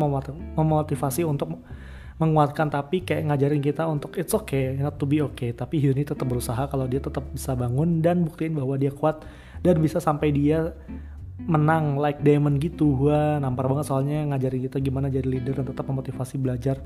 memotivasi 0.54 1.26
untuk 1.26 1.58
menguatkan 2.22 2.70
tapi 2.70 3.02
kayak 3.02 3.34
ngajarin 3.34 3.58
kita 3.58 3.82
untuk 3.88 4.14
it's 4.14 4.30
okay 4.30 4.78
not 4.78 4.94
to 4.94 5.08
be 5.08 5.18
okay. 5.18 5.50
Tapi 5.50 5.82
Hyuni 5.82 6.06
tetap 6.06 6.28
berusaha 6.28 6.68
kalau 6.70 6.86
dia 6.86 7.02
tetap 7.02 7.26
bisa 7.34 7.58
bangun 7.58 7.98
dan 7.98 8.22
buktiin 8.22 8.54
bahwa 8.54 8.78
dia 8.78 8.94
kuat 8.94 9.26
dan 9.64 9.82
bisa 9.82 9.98
sampai 9.98 10.30
dia 10.30 10.70
menang 11.42 11.98
like 11.98 12.22
diamond 12.22 12.62
gitu. 12.62 12.94
Gua 12.94 13.42
nampar 13.42 13.66
banget 13.66 13.90
soalnya 13.90 14.22
ngajarin 14.30 14.70
kita 14.70 14.78
gimana 14.78 15.10
jadi 15.10 15.26
leader 15.26 15.58
dan 15.58 15.66
tetap 15.66 15.82
memotivasi 15.90 16.38
belajar 16.38 16.78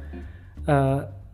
uh, 0.65 1.26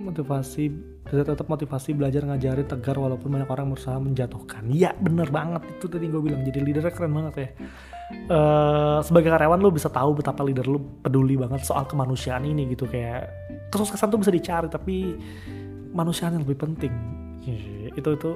motivasi 0.00 0.64
tetap 1.10 1.46
motivasi 1.46 1.92
belajar 1.92 2.24
ngajarin 2.24 2.66
tegar 2.66 2.96
walaupun 2.96 3.28
banyak 3.28 3.50
orang 3.50 3.74
berusaha 3.74 3.98
menjatuhkan. 4.00 4.64
Iya 4.70 4.96
bener 4.96 5.28
banget. 5.28 5.62
Itu 5.78 5.86
tadi 5.86 6.08
gue 6.08 6.22
bilang 6.22 6.42
jadi 6.42 6.58
leadernya 6.64 6.92
keren 6.92 7.12
banget 7.12 7.34
ya. 7.36 7.48
Uh, 8.26 8.98
sebagai 9.06 9.30
karyawan 9.30 9.62
lo 9.62 9.70
bisa 9.70 9.86
tahu 9.86 10.18
betapa 10.18 10.42
leader 10.42 10.66
lo 10.66 10.82
peduli 10.82 11.38
banget 11.38 11.62
soal 11.62 11.84
kemanusiaan 11.86 12.42
ini 12.46 12.70
gitu. 12.72 12.88
Kayak 12.88 13.30
terus 13.70 13.90
kesan 13.92 14.10
tuh 14.10 14.18
bisa 14.18 14.32
dicari 14.34 14.66
tapi 14.66 15.14
manusia 15.94 16.30
yang 16.30 16.42
lebih 16.42 16.58
penting. 16.58 16.92
Itu 17.94 18.16
itu 18.16 18.30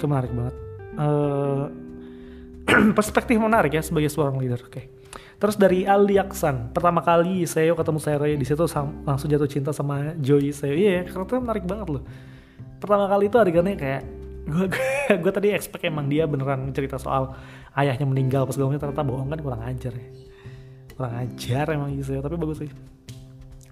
itu 0.00 0.04
menarik 0.04 0.32
banget. 0.32 0.54
Uh, 0.96 1.68
perspektif 2.98 3.36
menarik 3.38 3.72
ya 3.72 3.82
sebagai 3.84 4.10
seorang 4.10 4.40
leader 4.40 4.60
oke. 4.60 4.72
okay. 4.72 4.95
Terus 5.36 5.56
dari 5.60 5.84
Ali 5.84 6.16
Aksan, 6.16 6.72
pertama 6.72 7.04
kali 7.04 7.44
saya 7.44 7.76
ketemu 7.76 8.00
saya 8.00 8.16
di 8.24 8.46
situ 8.48 8.64
langsung 9.04 9.28
jatuh 9.28 9.44
cinta 9.44 9.68
sama 9.68 10.16
Joey 10.16 10.48
saya. 10.48 10.72
Iya, 10.72 11.04
yeah, 11.04 11.12
karena 11.12 11.44
menarik 11.44 11.64
banget 11.68 11.88
loh. 11.92 12.02
Pertama 12.80 13.04
kali 13.04 13.28
itu 13.28 13.36
adegannya 13.36 13.76
kayak 13.76 14.02
gue 14.46 14.66
gue 15.22 15.32
tadi 15.34 15.52
expect 15.52 15.84
emang 15.84 16.08
dia 16.08 16.24
beneran 16.24 16.72
cerita 16.72 16.96
soal 16.96 17.36
ayahnya 17.76 18.06
meninggal 18.08 18.46
pas 18.46 18.54
gue 18.56 18.64
ternyata 18.64 19.04
bohong 19.04 19.28
kan 19.28 19.40
kurang 19.44 19.62
ajar 19.68 19.92
ya. 19.92 20.08
Kurang 20.96 21.12
ajar 21.20 21.64
emang 21.68 21.92
saya, 22.00 22.24
tapi 22.24 22.40
bagus 22.40 22.64
sih. 22.64 22.72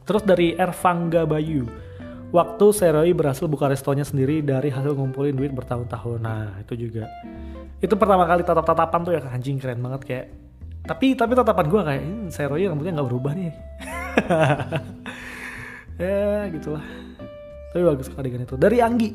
Terus 0.05 0.21
dari 0.21 0.53
Ervangga 0.53 1.25
Bayu, 1.25 1.65
waktu 2.29 2.67
Seroi 2.77 3.17
berhasil 3.17 3.49
buka 3.49 3.73
restonya 3.73 4.05
sendiri 4.05 4.45
dari 4.45 4.69
hasil 4.69 4.93
ngumpulin 4.93 5.33
duit 5.33 5.49
bertahun-tahun. 5.57 6.21
Nah, 6.21 6.61
itu 6.61 6.77
juga. 6.77 7.09
Itu 7.81 7.97
pertama 7.97 8.29
kali 8.29 8.45
tatap-tatapan 8.45 9.01
tuh 9.01 9.13
ya 9.17 9.25
anjing 9.33 9.57
keren 9.57 9.81
banget 9.81 10.03
kayak 10.05 10.44
tapi 10.85 11.17
tapi 11.17 11.33
tatapan 11.33 11.67
gue 11.67 11.81
kayak 11.81 12.03
hmm, 12.05 12.27
Seroy 12.29 12.69
rambutnya 12.69 12.93
nggak 13.01 13.09
berubah 13.09 13.33
nih. 13.33 13.53
Ya 15.95 16.51
gitulah. 16.51 16.83
Tapi 17.71 17.83
bagus 17.87 18.11
adegan 18.11 18.43
itu. 18.43 18.59
Dari 18.59 18.83
Anggi. 18.83 19.15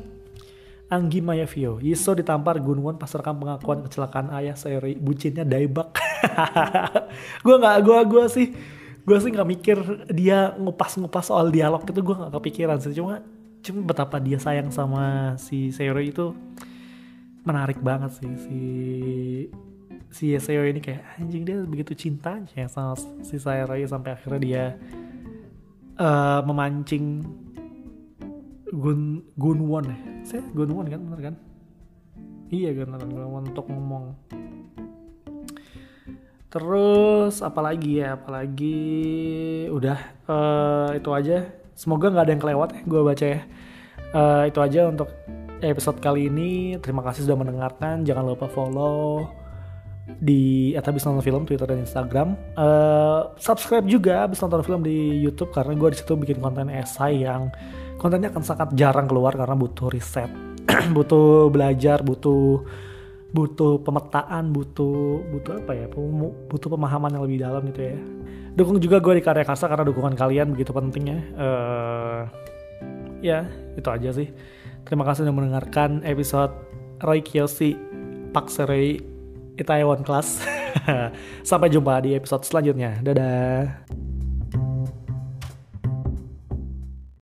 Anggi 0.88 1.20
Mayavio. 1.20 1.76
Yiso 1.76 2.16
ditampar 2.16 2.56
Gunwon 2.58 2.96
pas 2.96 3.12
rekam 3.12 3.36
pengakuan 3.36 3.84
kecelakaan 3.84 4.32
ayah 4.40 4.56
Seroy 4.56 4.96
bucinnya 4.96 5.44
Daibak 5.44 6.00
gue 7.44 7.56
nggak 7.56 7.76
gue 7.84 7.98
gue 8.08 8.24
sih 8.28 8.48
gue 9.00 9.18
sih 9.20 9.30
nggak 9.32 9.48
mikir 9.48 9.78
dia 10.12 10.56
ngupas-ngupas 10.56 11.28
soal 11.28 11.52
dialog 11.52 11.84
itu. 11.84 12.00
Gue 12.00 12.16
nggak 12.16 12.32
kepikiran 12.32 12.80
sih. 12.80 12.96
Cuma 12.96 13.20
cuma 13.60 13.80
betapa 13.84 14.16
dia 14.16 14.40
sayang 14.40 14.72
sama 14.72 15.36
si 15.36 15.68
Seroy 15.76 16.16
itu 16.16 16.32
menarik 17.44 17.76
banget 17.80 18.16
sih 18.16 18.32
si 18.40 18.60
si 20.10 20.34
Yeseo 20.34 20.66
ini 20.66 20.82
kayak 20.82 21.22
anjing 21.22 21.46
dia 21.46 21.62
begitu 21.62 21.94
cintanya 21.94 22.66
sama 22.66 22.98
si 23.22 23.38
Sayoroy 23.38 23.86
sampai 23.86 24.18
akhirnya 24.18 24.40
dia 24.42 24.64
uh, 25.96 26.42
memancing 26.42 27.22
Gun 28.70 29.22
Gunwon 29.34 29.84
ya. 29.90 29.98
Saya 30.26 30.42
Gunwon 30.54 30.86
kan 30.86 31.00
bener 31.02 31.20
kan? 31.30 31.34
Iya 32.50 32.70
kan 32.74 32.98
Gunwon 32.98 33.50
untuk 33.54 33.66
ngomong. 33.70 34.14
Terus 36.50 37.46
apalagi 37.46 38.02
ya 38.02 38.18
apalagi 38.18 38.78
udah 39.70 39.98
uh, 40.26 40.90
itu 40.94 41.10
aja. 41.14 41.46
Semoga 41.78 42.10
nggak 42.10 42.24
ada 42.26 42.32
yang 42.34 42.42
kelewat 42.42 42.68
ya 42.74 42.82
gue 42.82 43.00
baca 43.06 43.26
ya. 43.26 43.40
Uh, 44.10 44.42
itu 44.50 44.58
aja 44.58 44.90
untuk 44.90 45.06
episode 45.62 46.02
kali 46.02 46.26
ini. 46.26 46.74
Terima 46.82 47.06
kasih 47.06 47.26
sudah 47.26 47.38
mendengarkan. 47.38 48.02
Jangan 48.02 48.26
lupa 48.26 48.50
follow 48.50 49.39
di 50.18 50.72
atau 50.74 50.90
habis 50.90 51.04
nonton 51.06 51.22
film 51.22 51.42
Twitter 51.46 51.68
dan 51.68 51.84
Instagram. 51.84 52.34
Uh, 52.58 53.30
subscribe 53.38 53.86
juga 53.86 54.26
habis 54.26 54.42
nonton 54.42 54.64
film 54.66 54.80
di 54.82 55.22
YouTube 55.22 55.54
karena 55.54 55.76
gue 55.78 55.88
di 55.94 55.98
situ 56.02 56.12
bikin 56.18 56.42
konten 56.42 56.66
esai 56.72 57.22
yang 57.22 57.52
kontennya 58.00 58.32
akan 58.32 58.42
sangat 58.42 58.68
jarang 58.74 59.06
keluar 59.06 59.36
karena 59.36 59.54
butuh 59.54 59.92
riset, 59.92 60.32
butuh 60.96 61.52
belajar, 61.52 62.00
butuh 62.00 62.64
butuh 63.30 63.78
pemetaan, 63.86 64.50
butuh 64.50 65.22
butuh 65.30 65.52
apa 65.62 65.72
ya, 65.76 65.86
butuh 66.50 66.68
pemahaman 66.72 67.14
yang 67.14 67.22
lebih 67.22 67.38
dalam 67.44 67.62
gitu 67.70 67.80
ya. 67.94 67.98
Dukung 68.56 68.82
juga 68.82 68.98
gue 68.98 69.20
di 69.20 69.22
karya 69.22 69.46
kasa 69.46 69.70
karena 69.70 69.86
dukungan 69.86 70.18
kalian 70.18 70.56
begitu 70.56 70.74
pentingnya. 70.74 71.18
Uh, 71.38 72.20
ya 73.22 73.46
itu 73.76 73.86
aja 73.86 74.10
sih. 74.10 74.28
Terima 74.82 75.06
kasih 75.06 75.28
sudah 75.28 75.34
mendengarkan 75.36 76.02
episode 76.02 76.50
Roy 77.04 77.22
Kiyoshi 77.22 77.76
Pak 78.32 78.48
Serei 78.50 79.09
Itaewon 79.60 80.00
Class. 80.00 80.40
Sampai 81.50 81.68
jumpa 81.68 82.00
di 82.00 82.16
episode 82.16 82.48
selanjutnya. 82.48 82.96
Dadah. 83.04 84.19